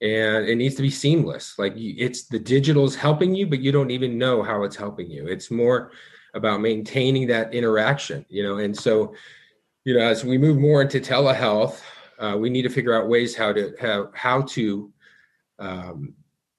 And 0.00 0.48
it 0.48 0.56
needs 0.56 0.76
to 0.76 0.82
be 0.82 0.90
seamless. 0.90 1.58
Like 1.58 1.72
it's 1.76 2.26
the 2.26 2.38
digital 2.38 2.84
is 2.84 2.94
helping 2.94 3.34
you 3.34 3.46
but 3.46 3.60
you 3.60 3.72
don't 3.72 3.90
even 3.90 4.18
know 4.18 4.42
how 4.42 4.62
it's 4.62 4.76
helping 4.76 5.10
you. 5.10 5.26
It's 5.26 5.50
more 5.50 5.90
about 6.34 6.60
maintaining 6.60 7.26
that 7.26 7.52
interaction 7.54 8.24
you 8.28 8.42
know? 8.42 8.58
And 8.58 8.76
so 8.76 9.14
you 9.84 9.94
know 9.94 10.00
as 10.00 10.24
we 10.24 10.38
move 10.38 10.58
more 10.58 10.82
into 10.82 11.00
telehealth 11.00 11.80
uh, 12.18 12.36
we 12.38 12.50
need 12.50 12.62
to 12.62 12.68
figure 12.68 12.94
out 12.94 13.08
ways 13.08 13.36
how 13.36 13.52
to 13.52 13.74
have 13.80 14.06
how 14.14 14.42
to 14.42 14.92
um, 15.58 16.14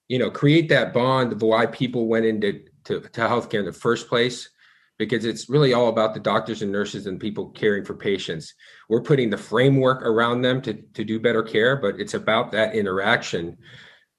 you 0.07 0.20
know 0.20 0.30
create 0.32 0.70
that 0.70 0.93
bond 0.93 1.32
of 1.32 1.41
why 1.41 1.65
people 1.65 2.07
went 2.07 2.26
into 2.26 2.63
to, 2.86 3.01
to 3.01 3.22
healthcare 3.22 3.59
in 3.59 3.65
the 3.65 3.72
first 3.72 4.07
place 4.07 4.49
because 4.97 5.24
it's 5.24 5.49
really 5.49 5.74
all 5.74 5.88
about 5.88 6.13
the 6.13 6.20
doctors 6.20 6.61
and 6.61 6.72
nurses 6.72 7.07
and 7.07 7.22
people 7.22 7.49
caring 7.51 7.86
for 7.86 7.93
patients. 7.93 8.53
We're 8.89 9.01
putting 9.01 9.30
the 9.30 9.38
framework 9.38 10.01
around 10.01 10.41
them 10.41 10.61
to, 10.63 10.74
to 10.74 11.05
do 11.05 11.20
better 11.20 11.43
care 11.43 11.78
but 11.78 11.99
it's 11.99 12.15
about 12.15 12.51
that 12.51 12.76
interaction 12.76 13.57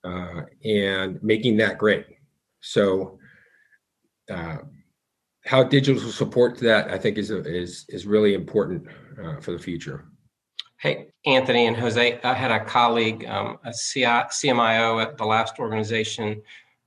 uh, 0.04 0.42
and 0.64 1.22
making 1.22 1.58
that 1.58 1.78
great. 1.78 2.06
So 2.60 3.18
uh, 4.30 4.58
how 5.50 5.64
digital 5.64 6.00
support 6.12 6.56
to 6.56 6.64
that, 6.64 6.92
I 6.92 6.96
think, 6.96 7.18
is 7.18 7.30
is 7.32 7.84
is 7.88 8.06
really 8.06 8.34
important 8.34 8.86
uh, 9.20 9.40
for 9.40 9.50
the 9.50 9.58
future. 9.58 10.04
Hey, 10.78 11.08
Anthony 11.26 11.66
and 11.66 11.76
Jose, 11.76 12.20
I 12.22 12.34
had 12.34 12.52
a 12.52 12.64
colleague, 12.64 13.26
um, 13.26 13.58
a 13.64 13.72
CI, 13.72 14.30
CMIO 14.30 15.02
at 15.02 15.18
the 15.18 15.24
last 15.24 15.58
organization, 15.58 16.40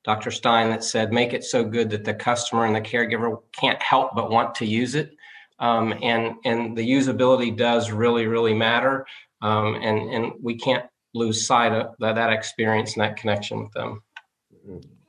Dr. 0.06 0.32
Stein, 0.32 0.70
that 0.70 0.82
said, 0.82 1.12
"Make 1.12 1.34
it 1.34 1.44
so 1.44 1.66
good 1.66 1.90
that 1.90 2.06
the 2.06 2.14
customer 2.14 2.64
and 2.66 2.74
the 2.74 2.80
caregiver 2.80 3.42
can't 3.52 3.82
help 3.84 4.16
but 4.16 4.32
want 4.32 4.56
to 4.56 4.66
use 4.66 4.96
it." 4.96 5.12
Um, 5.60 5.94
and 6.02 6.36
and 6.46 6.78
the 6.78 6.90
usability 6.90 7.56
does 7.56 7.92
really 7.92 8.28
really 8.28 8.54
matter, 8.54 9.06
um, 9.42 9.76
and 9.76 10.10
and 10.10 10.32
we 10.42 10.56
can't 10.56 10.86
lose 11.14 11.46
sight 11.46 11.74
of 11.74 11.96
that, 12.00 12.16
that 12.16 12.32
experience 12.32 12.94
and 12.94 13.02
that 13.04 13.18
connection 13.18 13.62
with 13.62 13.74
them. 13.74 14.02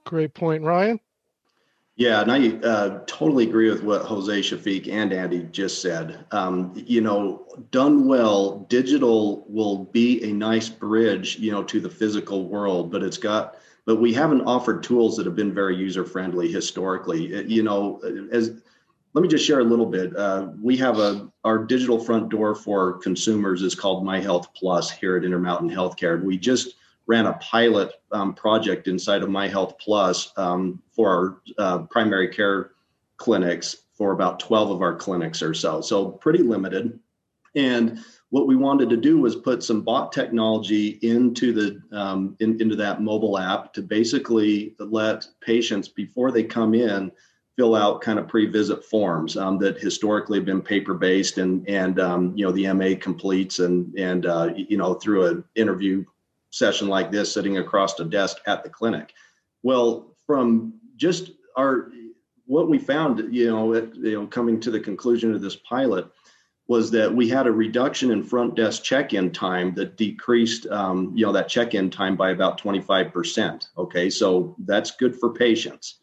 Great 0.04 0.34
point, 0.34 0.64
Ryan. 0.64 0.98
Yeah, 1.96 2.22
and 2.22 2.32
I 2.32 2.48
uh, 2.66 3.00
totally 3.06 3.46
agree 3.46 3.70
with 3.70 3.84
what 3.84 4.02
Jose 4.02 4.40
Shafiq 4.40 4.92
and 4.92 5.12
Andy 5.12 5.44
just 5.52 5.80
said. 5.80 6.24
Um, 6.32 6.72
you 6.74 7.00
know, 7.00 7.46
done 7.70 8.08
well, 8.08 8.66
digital 8.68 9.44
will 9.48 9.84
be 9.84 10.22
a 10.24 10.32
nice 10.32 10.68
bridge, 10.68 11.38
you 11.38 11.52
know, 11.52 11.62
to 11.62 11.78
the 11.80 11.88
physical 11.88 12.48
world, 12.48 12.90
but 12.90 13.04
it's 13.04 13.16
got, 13.16 13.56
but 13.86 14.00
we 14.00 14.12
haven't 14.12 14.40
offered 14.40 14.82
tools 14.82 15.16
that 15.16 15.26
have 15.26 15.36
been 15.36 15.54
very 15.54 15.76
user 15.76 16.04
friendly 16.04 16.50
historically. 16.50 17.32
Uh, 17.32 17.42
you 17.42 17.62
know, 17.62 18.00
as 18.32 18.60
let 19.12 19.22
me 19.22 19.28
just 19.28 19.46
share 19.46 19.60
a 19.60 19.64
little 19.64 19.86
bit. 19.86 20.16
Uh, 20.16 20.48
we 20.60 20.76
have 20.78 20.98
a 20.98 21.30
our 21.44 21.64
digital 21.64 22.00
front 22.02 22.28
door 22.28 22.56
for 22.56 22.94
consumers 22.94 23.62
is 23.62 23.76
called 23.76 24.04
My 24.04 24.18
Health 24.18 24.52
Plus 24.54 24.90
here 24.90 25.16
at 25.16 25.24
Intermountain 25.24 25.70
Healthcare. 25.70 26.20
We 26.20 26.38
just 26.38 26.74
ran 27.06 27.26
a 27.26 27.34
pilot 27.34 27.92
um, 28.12 28.34
project 28.34 28.88
inside 28.88 29.22
of 29.22 29.28
My 29.28 29.48
Health 29.48 29.76
Plus 29.78 30.32
um, 30.36 30.82
for 30.90 31.08
our 31.08 31.40
uh, 31.58 31.78
primary 31.84 32.28
care 32.28 32.70
clinics 33.16 33.76
for 33.96 34.12
about 34.12 34.40
12 34.40 34.70
of 34.70 34.82
our 34.82 34.96
clinics 34.96 35.42
or 35.42 35.54
so. 35.54 35.80
So 35.80 36.10
pretty 36.10 36.42
limited. 36.42 36.98
And 37.54 38.00
what 38.30 38.48
we 38.48 38.56
wanted 38.56 38.90
to 38.90 38.96
do 38.96 39.18
was 39.18 39.36
put 39.36 39.62
some 39.62 39.82
bot 39.82 40.10
technology 40.10 40.98
into 41.02 41.52
the 41.52 41.96
um, 41.96 42.36
in, 42.40 42.60
into 42.60 42.74
that 42.76 43.00
mobile 43.00 43.38
app 43.38 43.72
to 43.74 43.82
basically 43.82 44.74
let 44.80 45.26
patients 45.40 45.86
before 45.86 46.32
they 46.32 46.42
come 46.42 46.74
in 46.74 47.12
fill 47.56 47.76
out 47.76 48.00
kind 48.00 48.18
of 48.18 48.26
pre-visit 48.26 48.84
forms 48.84 49.36
um, 49.36 49.58
that 49.58 49.78
historically 49.78 50.38
have 50.38 50.44
been 50.44 50.60
paper-based 50.60 51.38
and 51.38 51.68
and 51.68 52.00
um, 52.00 52.36
you 52.36 52.44
know 52.44 52.50
the 52.50 52.72
MA 52.72 52.98
completes 53.00 53.60
and 53.60 53.96
and 53.96 54.26
uh, 54.26 54.50
you 54.56 54.76
know 54.76 54.94
through 54.94 55.26
an 55.26 55.44
interview 55.54 56.04
session 56.54 56.86
like 56.86 57.10
this 57.10 57.32
sitting 57.32 57.58
across 57.58 57.98
a 57.98 58.04
desk 58.04 58.38
at 58.46 58.62
the 58.62 58.70
clinic. 58.70 59.12
Well, 59.62 60.14
from 60.26 60.74
just 60.96 61.32
our 61.56 61.90
what 62.46 62.68
we 62.68 62.78
found, 62.78 63.34
you 63.34 63.50
know, 63.50 63.74
you 63.74 64.20
know, 64.20 64.26
coming 64.26 64.60
to 64.60 64.70
the 64.70 64.78
conclusion 64.78 65.34
of 65.34 65.40
this 65.40 65.56
pilot 65.56 66.06
was 66.68 66.90
that 66.92 67.14
we 67.14 67.28
had 67.28 67.46
a 67.46 67.52
reduction 67.52 68.10
in 68.10 68.22
front 68.22 68.54
desk 68.54 68.82
check-in 68.82 69.30
time 69.32 69.74
that 69.74 69.96
decreased, 69.96 70.66
um, 70.68 71.12
you 71.14 71.26
know, 71.26 71.32
that 71.32 71.48
check-in 71.48 71.90
time 71.90 72.16
by 72.16 72.30
about 72.30 72.60
25%. 72.60 73.68
Okay, 73.76 74.08
so 74.08 74.54
that's 74.60 74.92
good 74.92 75.16
for 75.16 75.32
patients. 75.32 75.98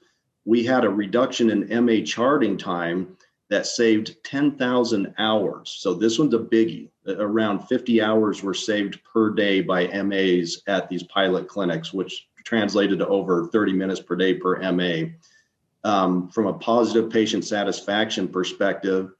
We 0.45 0.63
had 0.63 0.83
a 0.83 0.89
reduction 0.89 1.49
in 1.49 1.85
MA 1.85 2.03
charting 2.03 2.57
time 2.57 3.17
that 3.51 3.67
saved 3.67 4.15
10,000 4.23 5.13
hours. 5.17 5.75
So 5.77 5.93
this 5.93 6.17
one's 6.17 6.33
a 6.33 6.39
biggie. 6.39 6.87
Around 7.05 7.67
50 7.67 8.01
hours 8.01 8.41
were 8.41 8.53
saved 8.53 9.03
per 9.03 9.29
day 9.29 9.59
by 9.59 9.87
MAs 9.87 10.61
at 10.67 10.87
these 10.87 11.03
pilot 11.03 11.49
clinics, 11.49 11.91
which 11.91 12.29
translated 12.45 12.99
to 12.99 13.07
over 13.07 13.47
30 13.47 13.73
minutes 13.73 13.99
per 13.99 14.15
day 14.15 14.35
per 14.35 14.71
MA. 14.71 15.09
Um, 15.83 16.29
from 16.29 16.47
a 16.47 16.53
positive 16.53 17.11
patient 17.11 17.43
satisfaction 17.43 18.29
perspective, 18.29 19.11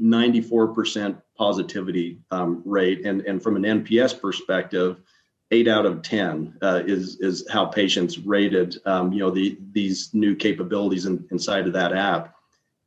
94% 0.00 1.20
positivity 1.36 2.20
um, 2.30 2.62
rate, 2.64 3.04
and, 3.04 3.20
and 3.22 3.42
from 3.42 3.56
an 3.56 3.84
NPS 3.84 4.18
perspective, 4.18 5.02
eight 5.50 5.68
out 5.68 5.84
of 5.84 6.00
10 6.00 6.56
uh, 6.62 6.82
is 6.86 7.20
is 7.20 7.46
how 7.50 7.66
patients 7.66 8.18
rated 8.18 8.78
um, 8.86 9.12
you 9.12 9.18
know 9.18 9.30
the 9.30 9.58
these 9.72 10.08
new 10.14 10.34
capabilities 10.34 11.04
in, 11.04 11.24
inside 11.30 11.66
of 11.66 11.74
that 11.74 11.92
app 11.92 12.34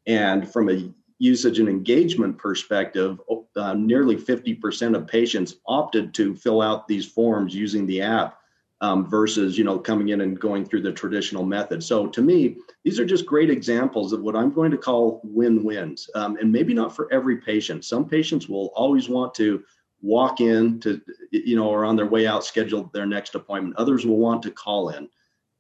and 0.08 0.52
from 0.52 0.70
a 0.70 0.92
usage 1.20 1.60
and 1.60 1.70
engagement 1.70 2.38
perspective, 2.38 3.20
uh, 3.56 3.74
nearly 3.74 4.16
50% 4.16 4.96
of 4.96 5.08
patients 5.08 5.56
opted 5.68 6.14
to 6.16 6.36
fill 6.36 6.62
out 6.62 6.88
these 6.88 7.06
forms 7.06 7.54
using 7.54 7.86
the 7.86 8.02
app 8.02 8.40
um, 8.82 9.10
versus 9.10 9.58
you 9.58 9.64
know 9.64 9.80
coming 9.80 10.10
in 10.10 10.22
and 10.22 10.40
going 10.40 10.64
through 10.64 10.82
the 10.82 10.92
traditional 10.92 11.44
method. 11.44 11.84
So 11.84 12.08
to 12.08 12.22
me, 12.22 12.58
these 12.84 13.00
are 13.00 13.06
just 13.06 13.26
great 13.26 13.50
examples 13.50 14.14
of 14.14 14.22
what 14.22 14.36
I'm 14.36 14.54
going 14.54 14.72
to 14.72 14.78
call 14.78 15.20
win-wins, 15.24 16.10
um, 16.16 16.38
and 16.38 16.52
maybe 16.52 16.74
not 16.74 16.96
for 16.96 17.12
every 17.12 17.38
patient. 17.38 17.86
Some 17.86 18.08
patients 18.08 18.48
will 18.48 18.68
always 18.76 19.10
want 19.10 19.34
to 19.36 19.64
walk 20.04 20.42
in 20.42 20.80
to 20.82 21.02
you 21.32 21.56
know 21.56 21.68
or 21.70 21.86
on 21.86 21.96
their 21.96 22.06
way 22.06 22.28
out 22.28 22.46
schedule 22.46 22.90
their 22.94 23.08
next 23.08 23.34
appointment. 23.34 23.76
Others 23.78 24.06
will 24.06 24.20
want 24.20 24.44
to 24.44 24.52
call 24.52 24.90
in, 24.90 25.10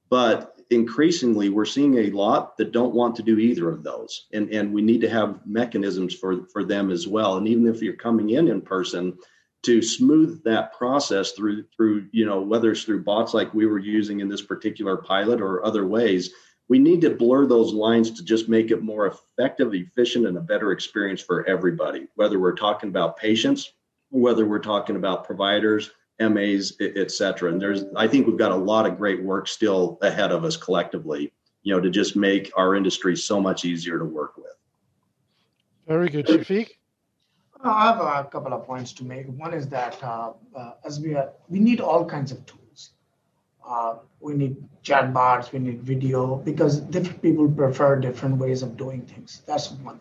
but 0.09 0.56
increasingly 0.69 1.49
we're 1.49 1.65
seeing 1.65 1.97
a 1.97 2.09
lot 2.11 2.57
that 2.57 2.71
don't 2.71 2.93
want 2.93 3.15
to 3.15 3.23
do 3.23 3.37
either 3.39 3.69
of 3.69 3.83
those. 3.83 4.27
And 4.33 4.49
and 4.51 4.73
we 4.73 4.81
need 4.81 5.01
to 5.01 5.09
have 5.09 5.39
mechanisms 5.45 6.13
for 6.13 6.45
for 6.47 6.63
them 6.63 6.91
as 6.91 7.07
well. 7.07 7.37
And 7.37 7.47
even 7.47 7.67
if 7.67 7.81
you're 7.81 7.93
coming 7.93 8.31
in 8.31 8.47
in 8.47 8.61
person 8.61 9.17
to 9.63 9.81
smooth 9.81 10.43
that 10.43 10.73
process 10.73 11.31
through 11.31 11.65
through 11.75 12.07
you 12.11 12.25
know 12.25 12.41
whether 12.41 12.71
it's 12.71 12.83
through 12.83 13.03
bots 13.03 13.33
like 13.33 13.53
we 13.53 13.65
were 13.65 13.79
using 13.79 14.19
in 14.19 14.29
this 14.29 14.41
particular 14.41 14.97
pilot 14.97 15.41
or 15.41 15.65
other 15.65 15.85
ways 15.85 16.31
we 16.69 16.79
need 16.79 17.01
to 17.01 17.09
blur 17.09 17.45
those 17.45 17.73
lines 17.73 18.11
to 18.11 18.23
just 18.23 18.49
make 18.49 18.71
it 18.71 18.83
more 18.83 19.07
effective 19.07 19.73
efficient 19.73 20.27
and 20.27 20.37
a 20.37 20.41
better 20.41 20.71
experience 20.71 21.21
for 21.21 21.47
everybody 21.47 22.07
whether 22.15 22.39
we're 22.39 22.55
talking 22.55 22.89
about 22.89 23.17
patients 23.17 23.73
whether 24.09 24.45
we're 24.45 24.59
talking 24.59 24.95
about 24.95 25.25
providers 25.25 25.91
MAs, 26.19 26.73
et 26.79 27.11
cetera. 27.11 27.51
And 27.51 27.61
there's, 27.61 27.85
I 27.95 28.07
think 28.07 28.27
we've 28.27 28.37
got 28.37 28.51
a 28.51 28.55
lot 28.55 28.85
of 28.85 28.97
great 28.97 29.23
work 29.23 29.47
still 29.47 29.97
ahead 30.01 30.31
of 30.31 30.43
us 30.43 30.57
collectively, 30.57 31.31
you 31.63 31.73
know, 31.73 31.79
to 31.79 31.89
just 31.89 32.15
make 32.15 32.51
our 32.57 32.75
industry 32.75 33.15
so 33.15 33.39
much 33.39 33.65
easier 33.65 33.99
to 33.99 34.05
work 34.05 34.37
with. 34.37 34.45
Very 35.87 36.09
good, 36.09 36.25
Shafiq. 36.25 36.69
I 37.63 37.87
have 37.87 37.99
a 37.99 38.27
couple 38.29 38.53
of 38.53 38.65
points 38.65 38.93
to 38.93 39.03
make. 39.03 39.27
One 39.27 39.53
is 39.53 39.67
that 39.69 40.01
uh, 40.03 40.33
uh, 40.55 40.71
as 40.85 40.99
we 40.99 41.15
are, 41.15 41.31
we 41.49 41.59
need 41.59 41.81
all 41.81 42.05
kinds 42.05 42.31
of 42.31 42.45
tools. 42.45 42.91
Uh, 43.67 43.95
we 44.19 44.33
need 44.33 44.57
chat 44.81 45.05
chatbots, 45.05 45.51
we 45.51 45.59
need 45.59 45.81
video 45.81 46.37
because 46.37 46.79
different 46.79 47.21
people 47.21 47.49
prefer 47.49 47.99
different 47.99 48.37
ways 48.37 48.63
of 48.63 48.77
doing 48.77 49.01
things. 49.01 49.41
That's 49.45 49.71
one. 49.71 49.99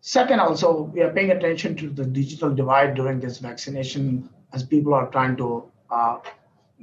Second, 0.00 0.40
also, 0.40 0.82
we 0.82 1.02
are 1.02 1.12
paying 1.12 1.32
attention 1.32 1.76
to 1.76 1.90
the 1.90 2.04
digital 2.04 2.54
divide 2.54 2.94
during 2.94 3.20
this 3.20 3.38
vaccination 3.38 4.28
as 4.52 4.62
people 4.62 4.94
are 4.94 5.08
trying 5.10 5.36
to 5.36 5.64
uh, 5.90 6.18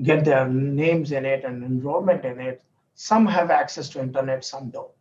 get 0.04 0.26
their 0.26 0.48
names 0.48 1.12
in 1.12 1.26
it 1.26 1.44
and 1.44 1.64
enrollment 1.64 2.26
in 2.26 2.40
it. 2.40 2.64
Some 2.96 3.26
have 3.28 3.52
access 3.52 3.90
to 3.90 4.02
internet, 4.02 4.44
some 4.44 4.70
don't. 4.70 4.92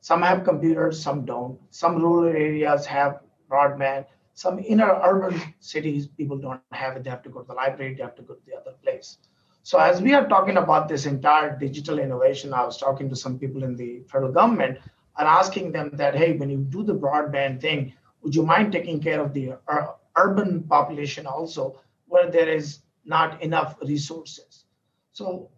Some 0.00 0.22
have 0.22 0.44
computers, 0.44 1.00
some 1.00 1.24
don't. 1.24 1.58
Some 1.70 1.96
rural 1.96 2.28
areas 2.28 2.86
have 2.86 3.20
broadband. 3.50 4.06
Some 4.34 4.58
inner 4.60 5.00
urban 5.04 5.40
cities, 5.60 6.06
people 6.06 6.38
don't 6.38 6.62
have 6.72 6.96
it. 6.96 7.04
They 7.04 7.10
have 7.10 7.22
to 7.22 7.28
go 7.28 7.40
to 7.40 7.46
the 7.48 7.54
library, 7.54 7.94
they 7.94 8.02
have 8.02 8.14
to 8.16 8.22
go 8.22 8.34
to 8.34 8.40
the 8.46 8.56
other 8.56 8.74
place. 8.82 9.18
So 9.62 9.78
as 9.78 10.00
we 10.00 10.14
are 10.14 10.26
talking 10.28 10.56
about 10.56 10.88
this 10.88 11.06
entire 11.06 11.58
digital 11.58 11.98
innovation, 11.98 12.54
I 12.54 12.64
was 12.64 12.78
talking 12.78 13.08
to 13.10 13.16
some 13.16 13.38
people 13.38 13.64
in 13.64 13.76
the 13.76 14.02
federal 14.10 14.32
government 14.32 14.78
and 15.18 15.28
asking 15.28 15.72
them 15.72 15.90
that, 15.94 16.14
hey, 16.14 16.36
when 16.36 16.48
you 16.48 16.58
do 16.58 16.82
the 16.84 16.94
broadband 16.94 17.60
thing, 17.60 17.92
would 18.22 18.34
you 18.34 18.44
mind 18.44 18.72
taking 18.72 19.00
care 19.00 19.20
of 19.20 19.34
the 19.34 19.54
ur- 19.68 19.94
urban 20.16 20.62
population 20.62 21.26
also, 21.26 21.80
where 22.08 22.30
there 22.30 22.48
is 22.48 22.80
not 23.04 23.42
enough 23.42 23.76
resources? 23.82 24.64
So, 25.12 25.50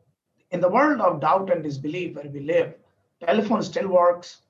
in 0.50 0.60
the 0.60 0.68
world 0.68 1.00
of 1.00 1.20
doubt 1.20 1.50
and 1.50 1.62
disbelief 1.62 2.16
where 2.16 2.28
we 2.28 2.40
live, 2.40 2.74
telephone 3.24 3.62
still 3.62 3.88
works, 3.88 4.42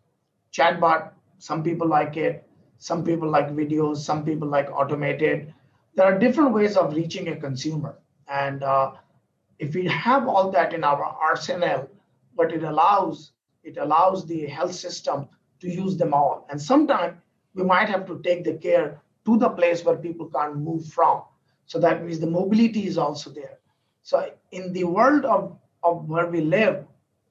chatbot, 0.52 1.12
some 1.38 1.62
people 1.62 1.86
like 1.86 2.16
it, 2.16 2.48
some 2.78 3.04
people 3.04 3.28
like 3.28 3.50
videos, 3.50 3.98
some 3.98 4.24
people 4.24 4.48
like 4.48 4.70
automated. 4.70 5.52
There 5.94 6.06
are 6.06 6.18
different 6.18 6.54
ways 6.54 6.76
of 6.76 6.94
reaching 6.94 7.28
a 7.28 7.36
consumer. 7.36 7.98
And 8.28 8.62
uh, 8.62 8.92
if 9.58 9.74
we 9.74 9.86
have 9.86 10.26
all 10.26 10.50
that 10.52 10.72
in 10.72 10.84
our 10.84 11.04
arsenal, 11.04 11.90
what 12.34 12.52
it 12.52 12.62
allows 12.62 13.32
it 13.62 13.76
allows 13.76 14.26
the 14.26 14.46
health 14.46 14.74
system 14.74 15.28
to 15.60 15.68
use 15.68 15.96
them 15.96 16.14
all. 16.14 16.46
And 16.50 16.60
sometimes 16.60 17.18
we 17.54 17.62
might 17.62 17.88
have 17.88 18.06
to 18.06 18.20
take 18.24 18.44
the 18.44 18.54
care 18.54 19.02
to 19.26 19.36
the 19.36 19.50
place 19.50 19.84
where 19.84 19.96
people 19.96 20.30
can't 20.30 20.56
move 20.56 20.86
from. 20.86 21.22
So 21.70 21.78
that 21.78 22.04
means 22.04 22.18
the 22.18 22.26
mobility 22.26 22.88
is 22.88 22.98
also 22.98 23.30
there. 23.30 23.60
So 24.02 24.28
in 24.50 24.72
the 24.72 24.82
world 24.82 25.24
of, 25.24 25.56
of 25.84 26.08
where 26.08 26.26
we 26.26 26.40
live 26.40 26.84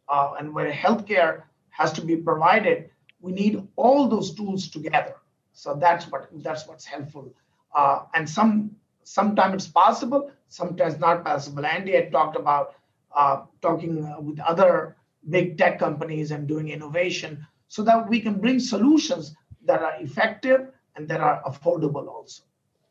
uh, 0.07 0.35
and 0.39 0.53
where 0.53 0.71
healthcare 0.71 1.43
has 1.71 1.91
to 1.91 2.01
be 2.01 2.15
provided, 2.15 2.89
we 3.19 3.33
need 3.33 3.61
all 3.75 4.07
those 4.07 4.33
tools 4.33 4.69
together. 4.69 5.15
So 5.51 5.75
that's 5.75 6.05
what 6.09 6.29
that's 6.35 6.65
what's 6.69 6.85
helpful. 6.85 7.35
Uh, 7.75 8.03
and 8.13 8.29
some 8.29 8.77
sometimes 9.03 9.55
it's 9.55 9.67
possible, 9.67 10.31
sometimes 10.47 10.97
not 10.99 11.25
possible. 11.25 11.65
Andy 11.65 11.91
had 11.91 12.09
talked 12.09 12.37
about 12.37 12.75
uh, 13.13 13.41
talking 13.61 13.93
with 14.25 14.39
other 14.39 14.95
big 15.29 15.57
tech 15.57 15.77
companies 15.79 16.31
and 16.31 16.47
doing 16.47 16.69
innovation 16.69 17.45
so 17.67 17.83
that 17.83 18.07
we 18.07 18.21
can 18.21 18.39
bring 18.39 18.61
solutions 18.61 19.35
that 19.65 19.81
are 19.81 19.95
effective 19.99 20.69
and 20.95 21.09
that 21.09 21.19
are 21.19 21.43
affordable 21.43 22.07
also. 22.07 22.43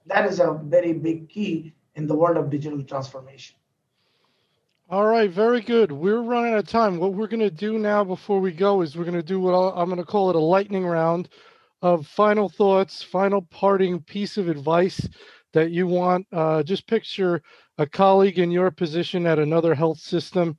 That 0.09 0.27
is 0.27 0.41
a 0.41 0.59
very 0.65 0.93
big 0.93 1.29
key 1.29 1.75
in 1.95 2.07
the 2.07 2.15
world 2.15 2.37
of 2.37 2.51
digital 2.51 2.83
transformation. 2.83 3.57
All 4.91 5.07
right, 5.07 5.31
very 5.31 5.61
good. 5.61 5.93
We're 5.93 6.23
running 6.23 6.55
out 6.55 6.61
of 6.61 6.67
time. 6.67 6.99
What 6.99 7.13
we're 7.13 7.27
going 7.27 7.41
to 7.41 7.51
do 7.51 7.79
now 7.79 8.03
before 8.05 8.41
we 8.41 8.53
go 8.53 8.81
is 8.81 8.97
we're 8.97 9.05
going 9.05 9.15
to 9.15 9.23
do 9.23 9.39
what 9.39 9.53
i 9.53 9.83
am 9.83 9.89
going 9.89 9.99
to 9.99 10.05
call 10.05 10.31
it 10.31 10.37
a 10.37 10.41
lightning 10.41 10.87
round 10.87 11.29
of 11.83 12.07
final 12.07 12.49
thoughts, 12.49 13.03
final 13.03 13.43
parting 13.43 14.01
piece 14.01 14.39
of 14.39 14.49
advice 14.49 15.07
that 15.53 15.71
you 15.71 15.87
want. 15.87 16.27
Uh, 16.33 16.63
just 16.63 16.87
picture 16.87 17.43
a 17.77 17.87
colleague 17.87 18.39
in 18.39 18.51
your 18.51 18.71
position 18.71 19.27
at 19.27 19.39
another 19.39 19.75
health 19.75 19.99
system 19.99 20.57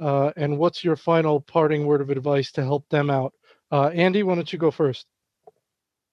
uh, 0.00 0.32
and 0.36 0.56
what's 0.58 0.82
your 0.82 0.96
final 0.96 1.40
parting 1.40 1.86
word 1.86 2.00
of 2.00 2.10
advice 2.10 2.50
to 2.52 2.62
help 2.62 2.88
them 2.88 3.10
out? 3.10 3.34
Uh, 3.70 3.88
Andy, 3.88 4.22
why 4.22 4.34
don't 4.34 4.52
you 4.52 4.58
go 4.58 4.70
first? 4.70 5.06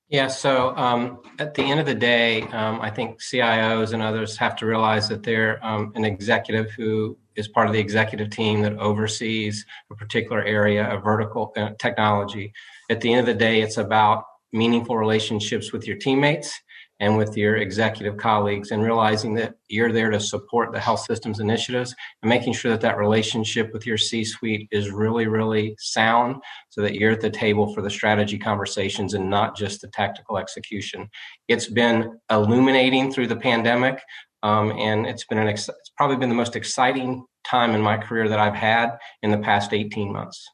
Yeah, 0.10 0.28
so 0.28 0.74
um, 0.78 1.20
at 1.38 1.54
the 1.54 1.64
end 1.64 1.82
of 1.82 1.86
the 1.86 1.94
day, 1.94 2.44
um, 2.44 2.80
I 2.80 2.90
think 2.90 3.20
CIOs 3.20 3.92
and 3.92 4.02
others 4.02 4.38
have 4.38 4.56
to 4.58 4.66
realize 4.66 5.10
that 5.10 5.22
they're 5.22 5.64
um, 5.66 5.92
an 5.96 6.06
executive 6.06 6.72
who 6.72 7.18
is 7.36 7.50
part 7.50 7.68
of 7.68 7.74
the 7.74 7.80
executive 7.80 8.30
team 8.30 8.62
that 8.62 8.78
oversees 8.78 9.66
a 9.92 9.96
particular 9.96 10.42
area 10.44 10.86
of 10.86 11.04
vertical 11.04 11.52
uh, 11.58 11.72
technology. 11.78 12.54
At 12.90 13.02
the 13.02 13.12
end 13.12 13.20
of 13.20 13.26
the 13.26 13.34
day, 13.34 13.60
it's 13.60 13.78
about 13.78 14.24
meaningful 14.54 14.96
relationships 14.96 15.74
with 15.74 15.86
your 15.86 15.98
teammates 15.98 16.58
and 17.00 17.18
with 17.18 17.38
your 17.38 17.58
executive 17.58 18.18
colleagues 18.18 18.72
and 18.72 18.84
realizing 18.84 19.34
that 19.36 19.56
you're 19.68 19.92
there 19.92 20.10
to 20.10 20.20
support 20.20 20.72
the 20.72 20.80
health 20.80 21.02
systems 21.02 21.40
initiatives 21.40 21.94
and 22.22 22.30
making 22.30 22.54
sure 22.54 22.72
that 22.72 22.82
that 22.82 22.98
relationship 22.98 23.72
with 23.74 23.86
your 23.86 23.98
c 23.98 24.24
suite 24.24 24.68
is 24.72 24.92
really 24.92 25.28
really 25.28 25.76
sound 25.80 26.36
so 26.70 26.82
that 26.82 26.96
you're 26.96 27.12
at 27.12 27.22
the 27.22 27.30
table 27.30 27.74
for 27.74 27.82
the 27.82 27.90
strategy 27.90 28.38
conversations 28.38 29.14
and 29.14 29.30
not 29.30 29.56
just 29.56 29.82
the 29.82 29.88
tactical 29.90 30.38
execution. 30.38 31.10
It's 31.48 31.68
been 31.68 32.20
illuminating 32.30 33.12
through 33.12 33.28
the 33.28 33.36
pandemic 33.36 34.02
um, 34.44 34.72
and 34.72 35.06
it's 35.06 35.26
been 35.26 35.40
an 35.40 35.48
ex- 35.48 35.70
it's 35.70 35.92
probably 35.98 36.18
been 36.18 36.30
the 36.30 36.36
most 36.36 36.56
exciting 36.56 37.26
time 37.44 37.72
in 37.72 37.82
my 37.82 37.98
career 37.98 38.28
that 38.30 38.40
i've 38.40 38.56
had 38.56 38.98
in 39.24 39.32
the 39.32 39.38
past 39.38 39.74
18 39.74 40.12
months. 40.12 40.46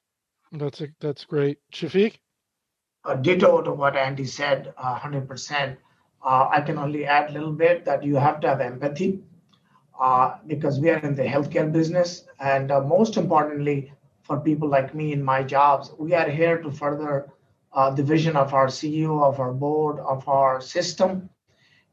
That's 0.51 0.81
a, 0.81 0.87
that's 1.01 1.25
great. 1.25 1.57
Shafiq? 1.73 2.15
Uh, 3.05 3.15
ditto 3.15 3.61
to 3.61 3.73
what 3.73 3.97
andy 3.97 4.25
said 4.25 4.73
uh, 4.77 4.97
100% 4.97 5.77
uh, 6.23 6.49
I 6.51 6.61
can 6.61 6.77
only 6.77 7.05
add 7.05 7.29
a 7.29 7.33
little 7.33 7.51
bit 7.51 7.85
that 7.85 8.03
you 8.03 8.15
have 8.15 8.39
to 8.41 8.47
have 8.47 8.61
empathy 8.61 9.19
uh, 9.99 10.37
because 10.47 10.79
we 10.79 10.89
are 10.89 10.99
in 10.99 11.15
the 11.15 11.23
healthcare 11.23 11.71
business. 11.71 12.25
And 12.39 12.71
uh, 12.71 12.81
most 12.81 13.17
importantly, 13.17 13.91
for 14.21 14.39
people 14.39 14.69
like 14.69 14.95
me 14.95 15.11
in 15.11 15.23
my 15.23 15.43
jobs, 15.43 15.91
we 15.99 16.13
are 16.13 16.29
here 16.29 16.57
to 16.61 16.71
further 16.71 17.29
uh, 17.73 17.89
the 17.89 18.03
vision 18.03 18.35
of 18.35 18.53
our 18.53 18.67
CEO, 18.67 19.21
of 19.21 19.39
our 19.39 19.53
board, 19.53 19.99
of 19.99 20.27
our 20.29 20.61
system. 20.61 21.29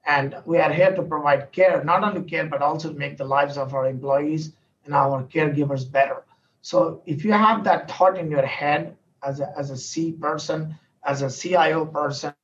And 0.06 0.36
we 0.46 0.58
are 0.58 0.72
here 0.72 0.94
to 0.94 1.02
provide 1.02 1.52
care, 1.52 1.82
not 1.84 2.04
only 2.04 2.22
care, 2.28 2.46
but 2.46 2.62
also 2.62 2.92
make 2.92 3.16
the 3.16 3.24
lives 3.24 3.58
of 3.58 3.74
our 3.74 3.86
employees 3.86 4.52
and 4.84 4.94
our 4.94 5.24
caregivers 5.24 5.90
better. 5.90 6.24
So 6.62 7.02
if 7.06 7.24
you 7.24 7.32
have 7.32 7.64
that 7.64 7.90
thought 7.90 8.18
in 8.18 8.30
your 8.30 8.46
head 8.46 8.96
as 9.22 9.40
a, 9.40 9.52
as 9.58 9.70
a 9.70 9.76
C 9.76 10.12
person, 10.12 10.78
as 11.04 11.22
a 11.22 11.30
CIO 11.30 11.84
person, 11.86 12.34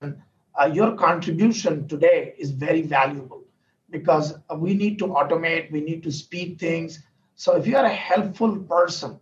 uh, 0.61 0.67
your 0.67 0.97
contribution 0.97 1.87
today 1.89 2.35
is 2.39 2.51
very 2.51 2.83
valuable 2.83 3.45
because 3.91 4.35
we 4.57 4.75
need 4.75 4.99
to 4.99 5.07
automate, 5.07 5.71
we 5.71 5.81
need 5.81 6.03
to 6.03 6.11
speed 6.11 6.59
things. 6.59 7.03
So 7.35 7.57
if 7.57 7.67
you 7.67 7.77
are 7.77 7.85
a 7.85 7.93
helpful 7.93 8.57
person 8.59 9.19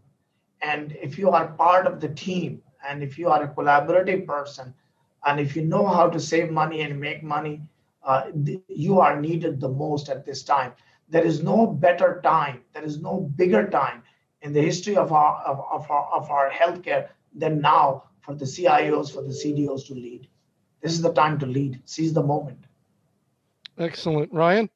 and 0.62 0.96
if 1.02 1.18
you 1.18 1.30
are 1.30 1.48
part 1.48 1.86
of 1.86 2.00
the 2.00 2.08
team 2.08 2.62
and 2.88 3.02
if 3.02 3.18
you 3.18 3.28
are 3.28 3.42
a 3.42 3.48
collaborative 3.48 4.26
person 4.26 4.74
and 5.26 5.40
if 5.40 5.56
you 5.56 5.62
know 5.62 5.86
how 5.86 6.08
to 6.08 6.20
save 6.20 6.50
money 6.50 6.82
and 6.82 7.00
make 7.00 7.22
money, 7.22 7.62
uh, 8.04 8.24
you 8.68 9.00
are 9.00 9.20
needed 9.20 9.60
the 9.60 9.68
most 9.68 10.08
at 10.08 10.24
this 10.24 10.42
time. 10.42 10.72
There 11.08 11.24
is 11.24 11.42
no 11.42 11.66
better 11.66 12.20
time, 12.22 12.62
there 12.72 12.84
is 12.84 13.00
no 13.00 13.30
bigger 13.36 13.68
time 13.68 14.02
in 14.42 14.52
the 14.52 14.60
history 14.60 14.96
of 14.96 15.12
our, 15.12 15.42
of, 15.42 15.60
of 15.70 15.90
our, 15.90 16.06
of 16.12 16.30
our 16.30 16.50
healthcare 16.50 17.08
than 17.34 17.60
now 17.60 18.04
for 18.20 18.34
the 18.34 18.44
CIOs, 18.44 19.12
for 19.12 19.22
the 19.22 19.28
CDOs 19.28 19.86
to 19.86 19.94
lead. 19.94 20.28
This 20.84 20.92
is 20.92 21.00
the 21.00 21.14
time 21.14 21.38
to 21.38 21.46
lead. 21.46 21.80
Seize 21.86 22.12
the 22.12 22.22
moment. 22.22 22.58
Excellent. 23.78 24.30
Ryan? 24.30 24.68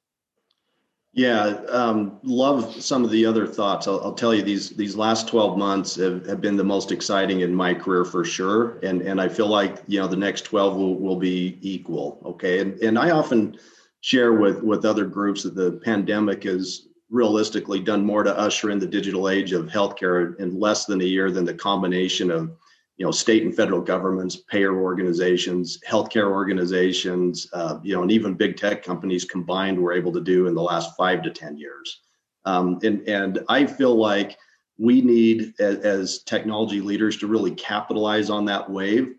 Yeah, 1.13 1.61
um, 1.69 2.19
love 2.23 2.83
some 2.83 3.05
of 3.05 3.11
the 3.11 3.27
other 3.27 3.47
thoughts. 3.47 3.87
I'll, 3.87 4.01
I'll, 4.03 4.15
tell 4.15 4.35
you 4.35 4.43
these 4.43 4.71
these 4.71 4.97
last 4.97 5.29
12 5.29 5.59
months 5.59 5.97
have, 5.97 6.25
have, 6.27 6.41
been 6.41 6.57
the 6.57 6.65
most 6.65 6.93
exciting 6.93 7.41
in 7.41 7.55
my 7.55 7.75
career 7.75 8.05
for 8.05 8.25
sure. 8.25 8.79
And 8.83 9.03
and 9.03 9.21
I 9.21 9.29
feel 9.29 9.49
like 9.49 9.83
you 9.87 10.01
know 10.01 10.07
the 10.07 10.17
next 10.17 10.43
12 10.43 10.77
will, 10.77 10.95
will 10.95 11.17
be 11.17 11.59
equal. 11.61 12.23
Okay. 12.25 12.61
And 12.61 12.81
and 12.83 12.99
I 12.99 13.11
often 13.11 13.59
share 14.01 14.33
with 14.33 14.63
with 14.63 14.87
other 14.87 15.05
groups 15.05 15.43
that 15.43 15.55
the 15.55 15.73
pandemic 15.85 16.45
has 16.45 16.89
realistically 17.11 17.81
done 17.81 18.05
more 18.05 18.23
to 18.23 18.39
usher 18.39 18.71
in 18.71 18.79
the 18.79 18.87
digital 18.87 19.29
age 19.29 19.53
of 19.53 19.67
healthcare 19.67 20.39
in 20.39 20.59
less 20.59 20.87
than 20.87 21.01
a 21.01 21.05
year 21.05 21.31
than 21.31 21.45
the 21.45 21.55
combination 21.55 22.31
of 22.31 22.57
you 22.99 23.07
know, 23.07 23.13
state 23.13 23.45
and 23.45 23.55
federal 23.55 23.81
governments, 23.81 24.37
payer 24.37 24.75
organizations, 24.75 25.79
healthcare 25.89 26.31
organizations, 26.31 27.49
uh, 27.53 27.79
you 27.83 27.95
know, 27.95 28.03
and 28.03 28.11
even 28.11 28.35
big 28.35 28.57
tech 28.57 28.83
companies 28.83 29.25
combined 29.25 29.81
were 29.81 29.93
able 29.93 30.13
to 30.13 30.21
do 30.21 30.49
in 30.49 30.55
the 30.55 30.63
last 30.63 30.97
five 30.97 31.23
to 31.23 31.31
10 31.31 31.57
years. 31.57 32.01
Um, 32.45 32.81
and, 32.83 33.09
and 33.09 33.45
I 33.49 33.67
feel 33.67 33.95
like 33.95 34.37
we 34.79 35.01
need, 35.01 35.55
as, 35.61 35.77
as 35.79 36.23
technology 36.25 36.81
leaders, 36.81 37.17
to 37.19 37.29
really 37.29 37.53
capitalize 37.53 38.31
on 38.31 38.45
that 38.47 38.69
wave. 38.69 39.15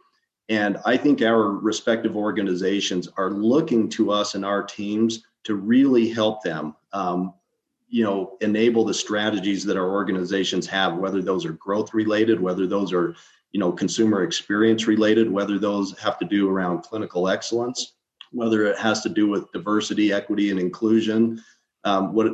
And 0.49 0.77
I 0.85 0.97
think 0.97 1.21
our 1.21 1.51
respective 1.51 2.17
organizations 2.17 3.07
are 3.17 3.31
looking 3.31 3.87
to 3.89 4.11
us 4.11 4.35
and 4.35 4.43
our 4.43 4.61
teams 4.61 5.23
to 5.45 5.55
really 5.55 6.09
help 6.09 6.43
them 6.43 6.75
um, 6.91 7.33
you 7.87 8.03
know 8.03 8.37
enable 8.41 8.85
the 8.85 8.93
strategies 8.93 9.65
that 9.65 9.77
our 9.77 9.89
organizations 9.89 10.67
have 10.67 10.97
whether 10.97 11.23
those 11.23 11.43
are 11.43 11.53
growth 11.53 11.91
related 11.91 12.39
whether 12.39 12.67
those 12.67 12.93
are 12.93 13.15
you 13.51 13.59
know 13.59 13.71
consumer 13.71 14.23
experience 14.23 14.87
related 14.87 15.29
whether 15.29 15.57
those 15.57 15.97
have 15.99 16.19
to 16.19 16.25
do 16.25 16.49
around 16.49 16.81
clinical 16.81 17.27
excellence 17.27 17.93
whether 18.31 18.65
it 18.65 18.77
has 18.77 19.01
to 19.01 19.09
do 19.09 19.27
with 19.27 19.51
diversity 19.51 20.13
equity 20.13 20.51
and 20.51 20.59
inclusion 20.59 21.41
um, 21.83 22.13
what 22.13 22.27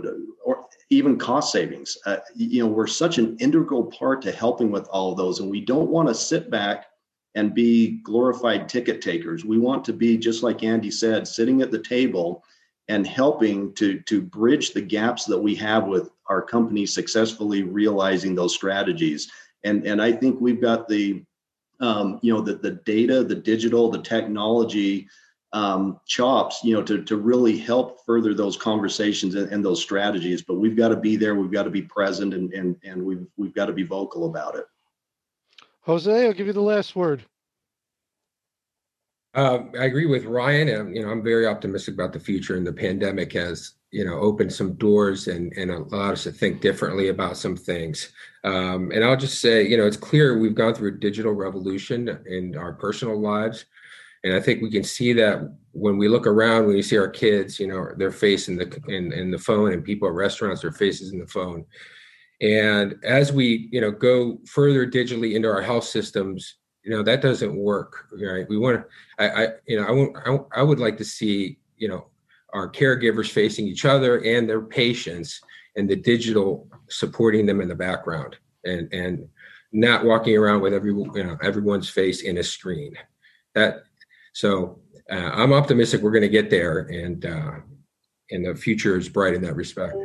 or 0.44 0.66
even 0.90 1.18
cost 1.18 1.52
savings. 1.52 1.98
Uh, 2.06 2.18
you 2.36 2.64
know 2.64 2.70
we're 2.70 2.88
such 2.88 3.18
an 3.18 3.38
integral 3.40 3.86
part 3.86 4.22
to 4.22 4.32
helping 4.32 4.72
with 4.72 4.88
all 4.90 5.12
of 5.12 5.18
those 5.18 5.40
and 5.40 5.50
we 5.50 5.62
don't 5.62 5.90
want 5.90 6.08
to 6.08 6.16
sit 6.16 6.50
back 6.50 6.88
and 7.36 7.54
be 7.54 8.00
glorified 8.04 8.70
ticket 8.70 9.02
takers. 9.02 9.44
We 9.44 9.58
want 9.58 9.84
to 9.86 9.94
be 9.94 10.18
just 10.18 10.44
like 10.44 10.64
andy 10.64 10.92
said 10.92 11.28
sitting 11.28 11.62
at 11.62 11.72
the 11.72 11.82
table 11.82 12.44
and 12.88 13.06
helping 13.06 13.74
to 13.76 14.00
to 14.02 14.22
bridge 14.22 14.74
the 14.74 14.82
gaps 14.82 15.26
that 15.26 15.40
we 15.40 15.56
have 15.56 15.86
with 15.88 16.10
our 16.28 16.42
company 16.42 16.86
successfully 16.86 17.64
realizing 17.64 18.34
those 18.36 18.54
strategies 18.54 19.32
and 19.64 19.86
and 19.86 20.02
i 20.02 20.12
think 20.12 20.40
we've 20.40 20.62
got 20.62 20.88
the 20.88 21.24
um, 21.82 22.20
you 22.22 22.34
know 22.34 22.40
the, 22.40 22.56
the 22.56 22.72
data 22.72 23.24
the 23.24 23.36
digital 23.36 23.92
the 23.92 24.02
technology 24.02 25.08
um, 25.54 26.00
chops 26.06 26.64
you 26.64 26.74
know 26.74 26.84
to, 26.84 27.04
to 27.04 27.18
really 27.18 27.58
help 27.58 28.06
further 28.06 28.34
those 28.34 28.58
conversations 28.58 29.36
and, 29.36 29.52
and 29.52 29.64
those 29.64 29.82
strategies 29.82 30.42
but 30.42 30.56
we've 30.56 30.78
got 30.78 30.90
to 30.90 30.96
be 30.96 31.16
there 31.16 31.36
we've 31.36 31.52
got 31.52 31.64
to 31.64 31.70
be 31.70 31.82
present 31.82 32.34
and 32.34 32.54
and, 32.54 32.76
and 32.84 33.04
we've 33.04 33.26
we've 33.38 33.54
got 33.54 33.66
to 33.66 33.74
be 33.74 33.84
vocal 33.84 34.26
about 34.26 34.56
it 34.56 34.66
jose 35.82 36.26
i'll 36.26 36.34
give 36.34 36.48
you 36.48 36.54
the 36.54 36.62
last 36.62 36.96
word 36.96 37.26
uh, 39.36 39.66
I 39.78 39.84
agree 39.84 40.06
with 40.06 40.24
Ryan. 40.24 40.70
And, 40.70 40.96
you 40.96 41.04
know, 41.04 41.10
I'm 41.10 41.22
very 41.22 41.46
optimistic 41.46 41.94
about 41.94 42.14
the 42.14 42.20
future, 42.20 42.56
and 42.56 42.66
the 42.66 42.72
pandemic 42.72 43.34
has, 43.34 43.74
you 43.96 44.04
know, 44.04 44.20
opened 44.20 44.52
some 44.52 44.74
doors 44.74 45.30
and 45.30 45.54
and 45.54 45.72
allowed 45.72 46.12
us 46.12 46.24
to 46.24 46.32
think 46.32 46.60
differently 46.60 47.08
about 47.08 47.38
some 47.38 47.56
things. 47.56 48.12
Um, 48.44 48.92
and 48.92 49.06
I'll 49.06 49.16
just 49.16 49.40
say, 49.40 49.66
you 49.66 49.78
know, 49.78 49.88
it's 49.88 49.96
clear 49.96 50.38
we've 50.38 50.54
gone 50.54 50.74
through 50.74 50.90
a 50.90 51.00
digital 51.00 51.32
revolution 51.32 52.10
in 52.26 52.58
our 52.58 52.74
personal 52.74 53.18
lives, 53.18 53.64
and 54.26 54.34
I 54.34 54.42
think 54.42 54.62
we 54.62 54.70
can 54.70 54.84
see 54.84 55.14
that 55.14 55.50
when 55.72 55.98
we 55.98 56.10
look 56.10 56.28
around, 56.28 56.68
when 56.68 56.76
you 56.76 56.84
see 56.84 56.98
our 56.98 57.08
kids, 57.08 57.58
you 57.58 57.68
know, 57.68 57.88
their 57.96 58.12
face 58.12 58.50
in 58.50 58.58
the 58.58 58.68
in, 58.90 59.14
in 59.14 59.32
the 59.32 59.40
phone, 59.40 59.72
and 59.72 59.82
people 59.82 60.10
at 60.10 60.14
restaurants, 60.14 60.62
their 60.62 60.74
faces 60.74 61.14
in 61.14 61.20
the 61.20 61.28
phone. 61.28 61.64
And 62.42 62.96
as 63.06 63.32
we, 63.32 63.70
you 63.72 63.80
know, 63.80 63.92
go 63.92 64.40
further 64.46 64.86
digitally 64.86 65.36
into 65.36 65.48
our 65.48 65.62
health 65.62 65.86
systems, 65.86 66.58
you 66.84 66.92
know 66.92 67.02
that 67.02 67.22
doesn't 67.22 67.56
work 67.56 68.08
right 68.22 68.48
we 68.48 68.60
want 68.60 68.78
to 68.78 68.86
I, 69.18 69.44
I 69.44 69.48
you 69.66 69.82
know 69.82 69.88
I, 69.88 69.92
want, 69.92 70.18
I, 70.24 70.60
I 70.60 70.62
would 70.62 70.80
like 70.80 70.98
to 70.98 71.04
see 71.04 71.58
you 71.78 71.88
know 71.88 72.06
our 72.56 72.70
caregivers 72.70 73.30
facing 73.30 73.68
each 73.68 73.84
other 73.84 74.24
and 74.24 74.50
their 74.50 74.62
patients 74.62 75.42
and 75.76 75.90
the 75.90 75.96
digital 75.96 76.70
supporting 76.90 77.46
them 77.46 77.60
in 77.60 77.68
the 77.68 77.76
background 77.76 78.38
and 78.64 78.92
and 78.94 79.28
not 79.74 80.06
walking 80.06 80.38
around 80.38 80.62
with 80.62 80.74
every 80.74 80.94
you 80.94 81.24
know 81.24 81.38
everyone's 81.44 81.90
face 81.90 82.22
in 82.22 82.38
a 82.38 82.44
screen. 82.44 82.96
That 83.56 83.84
so 84.34 84.80
uh, 85.12 85.32
i'm 85.34 85.54
optimistic 85.54 86.02
we're 86.02 86.12
going 86.12 86.22
to 86.22 86.30
get 86.30 86.50
there 86.50 86.80
and 86.80 87.26
uh 87.26 87.52
and 88.32 88.46
the 88.46 88.56
future 88.56 88.98
is 88.98 89.08
bright 89.08 89.36
in 89.36 89.42
that 89.44 89.56
respect. 89.56 89.96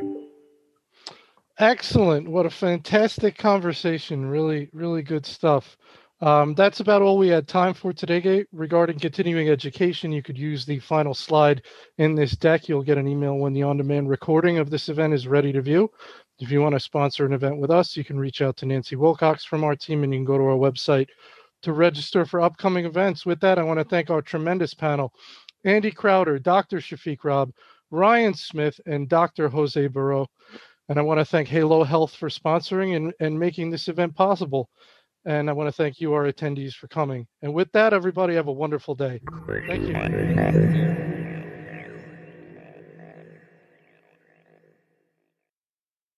Excellent. 1.59 2.29
What 2.29 2.45
a 2.45 2.51
fantastic 2.51 3.39
conversation. 3.39 4.27
Really 4.27 4.69
really 4.73 5.03
good 5.03 5.25
stuff 5.25 5.77
um, 6.21 6.55
that's 6.55 6.81
about 6.81 7.01
all 7.01 7.17
we 7.17 7.29
had 7.29 7.49
time 7.49 7.73
for 7.73 7.93
today 7.93 8.45
regarding 8.53 8.99
continuing 8.99 9.49
education. 9.49 10.13
You 10.13 10.23
could 10.23 10.37
use 10.37 10.67
the 10.67 10.79
final 10.79 11.15
slide 11.15 11.63
in 11.97 12.15
this 12.15 12.33
deck. 12.33 12.69
You'll 12.69 12.83
get 12.83 12.99
an 12.99 13.09
email 13.09 13.37
when 13.37 13.55
the 13.55 13.63
on-demand 13.63 14.11
recording 14.11 14.59
of 14.59 14.69
this 14.69 14.91
event 14.91 15.15
is 15.15 15.27
ready 15.27 15.53
to 15.53 15.63
view. 15.63 15.91
If 16.39 16.51
you 16.51 16.61
want 16.61 16.75
to 16.75 16.81
sponsor 16.81 17.25
an 17.25 17.33
event 17.33 17.59
with 17.59 17.71
us, 17.71 17.97
you 17.97 18.05
can 18.05 18.19
reach 18.19 18.43
out 18.43 18.59
to 18.59 18.67
Nancy 18.67 18.97
Wilcox 18.97 19.45
from 19.45 19.65
our 19.65 19.75
team 19.75 20.05
and 20.05 20.13
you 20.13 20.19
can 20.19 20.27
go 20.27 20.37
to 20.37 20.45
our 20.45 20.57
website 20.57 21.07
to 21.63 21.73
register 21.73 22.27
for 22.27 22.41
upcoming 22.41 22.85
events. 22.85 23.25
With 23.25 23.41
that, 23.41 23.59
I 23.59 23.63
want 23.63 23.79
to 23.79 23.85
thank 23.85 24.11
our 24.11 24.23
tremendous 24.23 24.75
panel, 24.75 25.13
Andy 25.65 25.91
Crowder, 25.91 26.39
Dr. 26.39 26.79
Shafiq 26.79 27.25
Rab, 27.25 27.51
Ryan 27.91 28.35
Smith, 28.35 28.79
and 28.87 29.09
Dr. 29.09 29.49
Jose 29.49 29.87
Barrow. 29.89 30.27
And 30.89 30.99
I 30.99 31.03
want 31.03 31.21
to 31.21 31.25
thank 31.25 31.49
Halo 31.49 31.85
Health 31.85 32.15
for 32.15 32.29
sponsoring 32.29 32.97
and, 32.97 33.13
and 33.21 33.39
making 33.39 33.71
this 33.71 33.89
event 33.89 34.15
possible. 34.15 34.69
And 35.25 35.51
I 35.51 35.53
want 35.53 35.69
to 35.69 35.73
thank 35.73 36.01
you, 36.01 36.13
our 36.15 36.25
attendees, 36.33 36.75
for 36.75 36.89
coming. 36.89 37.27
And 37.43 37.55
with 37.55 37.73
that, 37.73 37.93
everybody, 37.93 38.35
have 38.35 38.49
a 38.49 38.53
wonderful 38.53 38.95
day. 38.95 39.23
Thank 39.67 39.87
you. 39.89 40.03